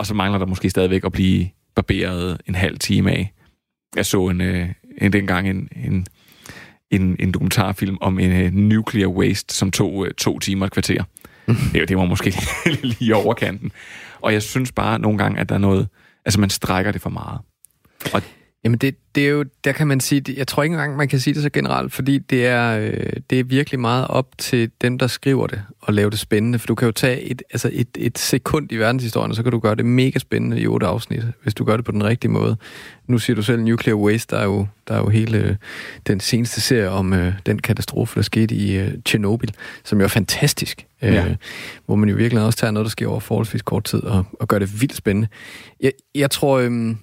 Og 0.00 0.06
så 0.06 0.14
mangler 0.14 0.38
der 0.38 0.46
måske 0.46 0.70
stadigvæk 0.70 1.04
at 1.04 1.12
blive 1.12 1.48
barberet 1.74 2.40
en 2.48 2.54
halv 2.54 2.78
time 2.78 3.10
af. 3.10 3.32
Jeg 3.96 4.06
så 4.06 4.26
en, 4.26 4.40
øh, 4.40 4.68
en 4.98 5.12
dengang 5.12 5.48
en, 5.48 5.68
en, 5.84 6.06
en, 6.90 7.16
en 7.18 7.32
dokumentarfilm 7.32 7.98
om 8.00 8.18
en 8.18 8.32
øh, 8.32 8.52
nuclear 8.52 9.08
waste, 9.08 9.54
som 9.54 9.70
tog 9.70 10.06
øh, 10.06 10.14
to 10.14 10.38
timer 10.38 10.66
et 10.66 10.72
kvarter. 10.72 11.04
det, 11.72 11.88
det 11.88 11.96
var 11.96 12.04
måske 12.04 12.34
lige 12.82 13.16
overkanten. 13.16 13.72
Og 14.20 14.32
jeg 14.32 14.42
synes 14.42 14.72
bare 14.72 14.98
nogle 14.98 15.18
gange, 15.18 15.40
at 15.40 15.48
der 15.48 15.54
er 15.54 15.58
noget... 15.58 15.88
Altså, 16.24 16.40
man 16.40 16.50
strækker 16.50 16.92
det 16.92 17.00
for 17.00 17.10
meget. 17.10 17.40
Og 18.14 18.22
Jamen 18.64 18.78
det, 18.78 18.94
det 19.14 19.26
er 19.26 19.30
jo, 19.30 19.44
der 19.64 19.72
kan 19.72 19.86
man 19.86 20.00
sige, 20.00 20.34
jeg 20.36 20.46
tror 20.48 20.62
ikke 20.62 20.74
engang, 20.74 20.96
man 20.96 21.08
kan 21.08 21.20
sige 21.20 21.34
det 21.34 21.42
så 21.42 21.50
generelt, 21.50 21.92
fordi 21.92 22.18
det 22.18 22.46
er, 22.46 22.78
øh, 22.78 23.12
det 23.30 23.40
er 23.40 23.44
virkelig 23.44 23.80
meget 23.80 24.06
op 24.08 24.26
til 24.38 24.70
dem, 24.80 24.98
der 24.98 25.06
skriver 25.06 25.46
det, 25.46 25.62
og 25.80 25.94
lave 25.94 26.10
det 26.10 26.18
spændende, 26.18 26.58
for 26.58 26.66
du 26.66 26.74
kan 26.74 26.86
jo 26.86 26.92
tage 26.92 27.20
et, 27.22 27.42
altså 27.52 27.70
et, 27.72 27.88
et 27.98 28.18
sekund 28.18 28.72
i 28.72 28.76
verdenshistorien, 28.76 29.30
og 29.30 29.36
så 29.36 29.42
kan 29.42 29.52
du 29.52 29.58
gøre 29.58 29.74
det 29.74 29.86
mega 29.86 30.18
spændende 30.18 30.60
i 30.60 30.66
otte 30.66 30.86
afsnit, 30.86 31.22
hvis 31.42 31.54
du 31.54 31.64
gør 31.64 31.76
det 31.76 31.84
på 31.84 31.92
den 31.92 32.04
rigtige 32.04 32.30
måde. 32.30 32.56
Nu 33.06 33.18
siger 33.18 33.34
du 33.36 33.42
selv 33.42 33.62
Nuclear 33.62 33.96
Waste, 33.96 34.36
der 34.36 34.42
er 34.42 34.46
jo, 34.46 34.66
der 34.88 34.94
er 34.94 34.98
jo 34.98 35.08
hele 35.08 35.38
øh, 35.38 35.56
den 36.06 36.20
seneste 36.20 36.60
serie 36.60 36.90
om 36.90 37.12
øh, 37.12 37.32
den 37.46 37.58
katastrofe, 37.58 38.16
der 38.16 38.22
skete 38.22 38.54
i 38.54 38.78
øh, 38.78 38.94
Tjernobyl, 39.04 39.48
som 39.84 39.98
jo 39.98 40.04
er 40.04 40.08
fantastisk, 40.08 40.86
øh, 41.02 41.12
Ja. 41.12 41.34
hvor 41.86 41.94
man 41.96 42.08
jo 42.08 42.16
virkelig 42.16 42.44
også 42.44 42.58
tager 42.58 42.70
noget, 42.70 42.84
der 42.84 42.90
sker 42.90 43.08
over 43.08 43.20
forholdsvis 43.20 43.62
kort 43.62 43.84
tid, 43.84 44.02
og, 44.02 44.24
og 44.32 44.48
gør 44.48 44.58
det 44.58 44.80
vildt 44.80 44.96
spændende. 44.96 45.28
Jeg, 45.80 45.92
jeg 46.14 46.30
tror... 46.30 46.58
Øh, 46.58 46.94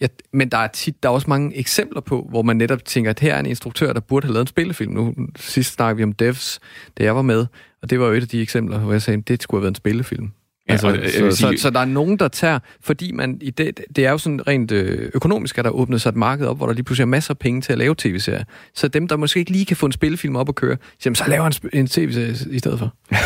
Ja, 0.00 0.06
men 0.32 0.48
der 0.48 0.58
er, 0.58 0.66
tit, 0.66 1.02
der 1.02 1.08
er 1.08 1.12
også 1.12 1.30
mange 1.30 1.56
eksempler 1.56 2.00
på, 2.00 2.26
hvor 2.30 2.42
man 2.42 2.56
netop 2.56 2.84
tænker, 2.84 3.10
at 3.10 3.20
her 3.20 3.34
er 3.34 3.40
en 3.40 3.46
instruktør, 3.46 3.92
der 3.92 4.00
burde 4.00 4.26
have 4.26 4.32
lavet 4.32 4.44
en 4.44 4.48
spillefilm. 4.48 4.92
Nu 4.92 5.14
sidst 5.36 5.74
snakkede 5.74 5.96
vi 5.96 6.02
om 6.02 6.12
Devs, 6.12 6.60
da 6.98 7.04
jeg 7.04 7.16
var 7.16 7.22
med, 7.22 7.46
og 7.82 7.90
det 7.90 8.00
var 8.00 8.06
jo 8.06 8.12
et 8.12 8.22
af 8.22 8.28
de 8.28 8.42
eksempler, 8.42 8.78
hvor 8.78 8.92
jeg 8.92 9.02
sagde, 9.02 9.18
at 9.18 9.28
det 9.28 9.42
skulle 9.42 9.58
have 9.58 9.62
været 9.62 9.70
en 9.70 9.74
spillefilm. 9.74 10.30
Ja, 10.68 10.72
altså, 10.72 10.86
og 10.88 11.02
jeg 11.02 11.10
så, 11.10 11.22
vil 11.24 11.32
så, 11.32 11.48
sige- 11.48 11.58
så 11.58 11.70
der 11.70 11.80
er 11.80 11.84
nogen, 11.84 12.18
der 12.18 12.28
tager, 12.28 12.58
fordi 12.80 13.12
man 13.12 13.38
i 13.40 13.50
det, 13.50 13.80
det 13.96 14.06
er 14.06 14.10
jo 14.10 14.18
sådan 14.18 14.46
rent 14.48 14.72
øh, 14.72 15.10
økonomisk, 15.14 15.58
at 15.58 15.64
der 15.64 15.70
åbnet 15.70 16.00
sig 16.00 16.08
et 16.10 16.16
marked 16.16 16.46
op, 16.46 16.56
hvor 16.56 16.66
der 16.66 16.72
lige 16.74 16.84
pludselig 16.84 17.02
er 17.02 17.06
masser 17.06 17.30
af 17.34 17.38
penge 17.38 17.60
til 17.60 17.72
at 17.72 17.78
lave 17.78 17.94
tv-serier. 17.98 18.44
Så 18.74 18.88
dem, 18.88 19.08
der 19.08 19.16
måske 19.16 19.40
ikke 19.40 19.50
lige 19.50 19.64
kan 19.64 19.76
få 19.76 19.86
en 19.86 19.92
spillefilm 19.92 20.36
op 20.36 20.48
at 20.48 20.54
køre, 20.54 20.76
jamen, 21.04 21.14
så 21.14 21.24
laver 21.28 21.46
en, 21.46 21.52
en 21.72 21.86
tv-serie 21.86 22.34
i 22.50 22.58
stedet 22.58 22.78
for. 22.78 22.94
det 23.10 23.18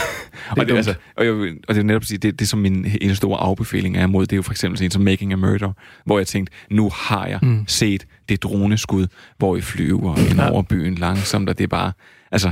og, 0.51 0.57
det, 0.57 0.69
dumt. 0.69 0.77
altså, 0.77 0.95
og, 1.17 1.25
jeg, 1.25 1.33
og 1.69 1.75
det 1.75 1.79
er 1.79 1.83
netop 1.83 2.05
sige, 2.05 2.19
det, 2.19 2.41
det 2.41 2.49
som 2.49 2.59
min 2.59 2.87
en 3.01 3.15
store 3.15 3.39
afbefaling 3.41 3.97
er 3.97 4.07
mod, 4.07 4.27
det 4.27 4.33
er 4.33 4.37
jo 4.37 4.43
for 4.43 4.53
eksempel 4.53 4.79
sådan 4.79 4.87
en 4.87 4.91
som 4.91 5.03
Making 5.03 5.33
a 5.33 5.37
Murder, 5.37 5.73
hvor 6.07 6.19
jeg 6.19 6.27
tænkte, 6.27 6.53
nu 6.71 6.91
har 6.95 7.27
jeg 7.27 7.39
Mm. 7.43 7.65
set 7.67 8.07
det 8.29 8.43
droneskud, 8.43 9.07
hvor 9.39 9.57
I 9.57 9.61
flyver 9.61 10.17
ind 10.31 10.41
over 10.41 10.63
byen 10.63 10.95
langsomt, 10.95 11.49
og 11.49 11.59
det 11.59 11.65
er 11.65 11.69
bare, 11.69 11.93
altså, 12.33 12.51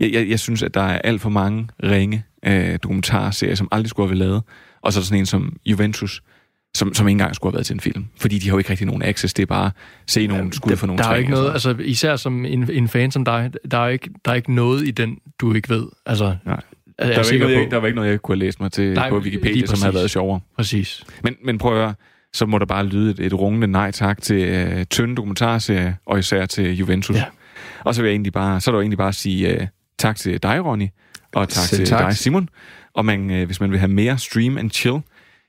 jeg, 0.00 0.12
jeg, 0.12 0.28
jeg 0.28 0.40
synes, 0.40 0.62
at 0.62 0.74
der 0.74 0.80
er 0.82 0.98
alt 0.98 1.20
for 1.20 1.30
mange 1.30 1.68
ringe 1.82 2.24
øh, 2.46 2.78
dokumentarserier, 2.82 3.54
som 3.54 3.68
aldrig 3.72 3.90
skulle 3.90 4.08
have 4.08 4.18
været 4.18 4.28
lavet, 4.28 4.42
og 4.82 4.92
så 4.92 4.98
er 4.98 5.00
der 5.00 5.06
sådan 5.06 5.18
en 5.18 5.26
som 5.26 5.56
Juventus, 5.66 6.22
som, 6.76 6.94
som 6.94 7.08
ikke 7.08 7.12
engang 7.14 7.34
skulle 7.34 7.50
have 7.52 7.56
været 7.56 7.66
til 7.66 7.74
en 7.74 7.80
film. 7.80 8.04
Fordi 8.20 8.38
de 8.38 8.48
har 8.48 8.54
jo 8.54 8.58
ikke 8.58 8.70
rigtig 8.70 8.86
nogen 8.86 9.02
access, 9.02 9.34
det 9.34 9.42
er 9.42 9.46
bare 9.46 9.70
se 10.06 10.26
nogle 10.26 10.52
skud 10.52 10.76
for 10.76 10.86
nogle 10.86 11.02
Der 11.02 11.08
er 11.08 11.16
ikke 11.16 11.30
noget, 11.30 11.46
så- 11.62 11.68
altså 11.70 11.82
især 11.84 12.16
som 12.16 12.44
en, 12.44 12.70
en 12.70 12.88
fan 12.88 13.10
som 13.10 13.24
dig, 13.24 13.50
der 13.70 13.78
er, 13.78 13.88
ikke, 13.88 14.10
der 14.24 14.30
er 14.30 14.34
ikke 14.34 14.54
noget 14.54 14.86
i 14.88 14.90
den, 14.90 15.18
du 15.40 15.54
ikke 15.54 15.68
ved. 15.68 15.86
Altså, 16.06 16.36
Nej. 16.46 16.60
er 16.98 17.06
Der 17.08 17.14
var, 17.16 17.32
ikke 17.32 17.44
noget, 17.44 17.56
jeg, 17.62 17.70
der 17.70 17.76
var 17.76 17.86
ikke 17.86 17.96
noget, 17.96 18.10
jeg 18.10 18.20
kunne 18.22 18.36
have 18.36 18.44
læst 18.46 18.60
mig 18.60 18.72
til 18.72 18.92
Nej, 18.94 19.10
på 19.10 19.18
Wikipedia, 19.18 19.66
som 19.66 19.78
havde 19.82 19.94
været 19.94 20.10
sjovere. 20.10 20.40
Præcis. 20.56 21.04
Men, 21.24 21.34
men 21.44 21.58
prøv 21.58 21.72
at 21.72 21.78
høre, 21.78 21.94
så 22.32 22.46
må 22.46 22.58
der 22.58 22.66
bare 22.66 22.86
lyde 22.86 23.10
et, 23.10 23.20
et 23.20 23.34
rungende 23.34 23.66
nej 23.66 23.90
tak 23.90 24.22
til 24.22 24.36
øh, 24.36 24.84
tynde 24.84 25.16
dokumentarserier, 25.16 25.94
og 26.06 26.18
især 26.18 26.46
til 26.46 26.76
Juventus. 26.76 27.16
Ja. 27.16 27.24
Og 27.84 27.94
så 27.94 28.02
vil 28.02 28.08
jeg 28.08 28.12
egentlig 28.14 28.32
bare, 28.32 28.60
så 28.60 28.70
er 28.70 28.72
der 28.72 28.78
jo 28.78 28.82
egentlig 28.82 28.98
bare 28.98 29.08
at 29.08 29.14
sige 29.14 29.56
uh, 29.60 29.66
tak 29.98 30.16
til 30.16 30.42
dig, 30.42 30.64
Ronny, 30.64 30.86
og 31.36 31.48
tak 31.48 31.64
Selv 31.64 31.78
til 31.78 31.86
tak. 31.86 32.04
dig, 32.08 32.16
Simon. 32.16 32.48
Og 32.94 33.04
man, 33.04 33.30
uh, 33.30 33.42
hvis 33.42 33.60
man 33.60 33.70
vil 33.70 33.78
have 33.78 33.88
mere 33.88 34.18
stream 34.18 34.58
and 34.58 34.70
chill, 34.70 35.00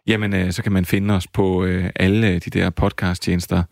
jamen 0.08 0.34
uh, 0.34 0.52
så 0.52 0.64
kan 0.64 0.72
man 0.72 0.86
finde 0.86 1.14
os 1.14 1.28
på 1.28 1.64
uh, 1.64 1.86
alle 1.96 2.40
de 2.40 2.50
der 2.50 2.70
podcast-tjenester. 2.70 3.64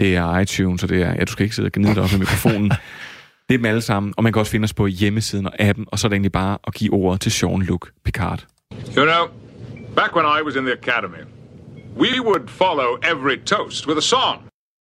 Det 0.00 0.16
er 0.16 0.38
iTunes, 0.38 0.82
og 0.82 0.88
det 0.88 1.02
er, 1.02 1.14
ja, 1.14 1.24
du 1.24 1.32
skal 1.32 1.42
ikke 1.42 1.56
sidde 1.56 1.66
og 1.66 1.72
gnide 1.72 1.94
dig 1.94 2.02
op 2.02 2.10
med 2.12 2.18
mikrofonen. 2.18 2.72
Det 3.48 3.54
er 3.54 3.58
dem 3.58 3.64
alle 3.64 3.80
sammen, 3.80 4.14
og 4.16 4.22
man 4.22 4.32
kan 4.32 4.40
også 4.40 4.52
finde 4.52 4.64
os 4.64 4.74
på 4.74 4.86
hjemmesiden 4.86 5.46
og 5.46 5.52
appen, 5.58 5.84
og 5.88 5.98
så 5.98 6.06
er 6.06 6.08
det 6.08 6.14
egentlig 6.14 6.32
bare 6.32 6.58
at 6.66 6.74
give 6.74 6.92
ordet 6.92 7.20
til 7.20 7.30
Jean-Luc 7.30 7.78
Picard. 8.04 8.46
You 8.96 9.04
know, 9.04 9.26
back 9.96 10.16
when 10.16 10.26
I 10.38 10.42
was 10.46 10.56
in 10.56 10.64
the 10.64 10.72
academy, 10.82 11.24
we 11.96 12.20
would 12.20 12.48
follow 12.48 12.96
every 13.12 13.36
toast 13.44 13.86
with 13.86 13.98
a 13.98 14.06
song. 14.14 14.53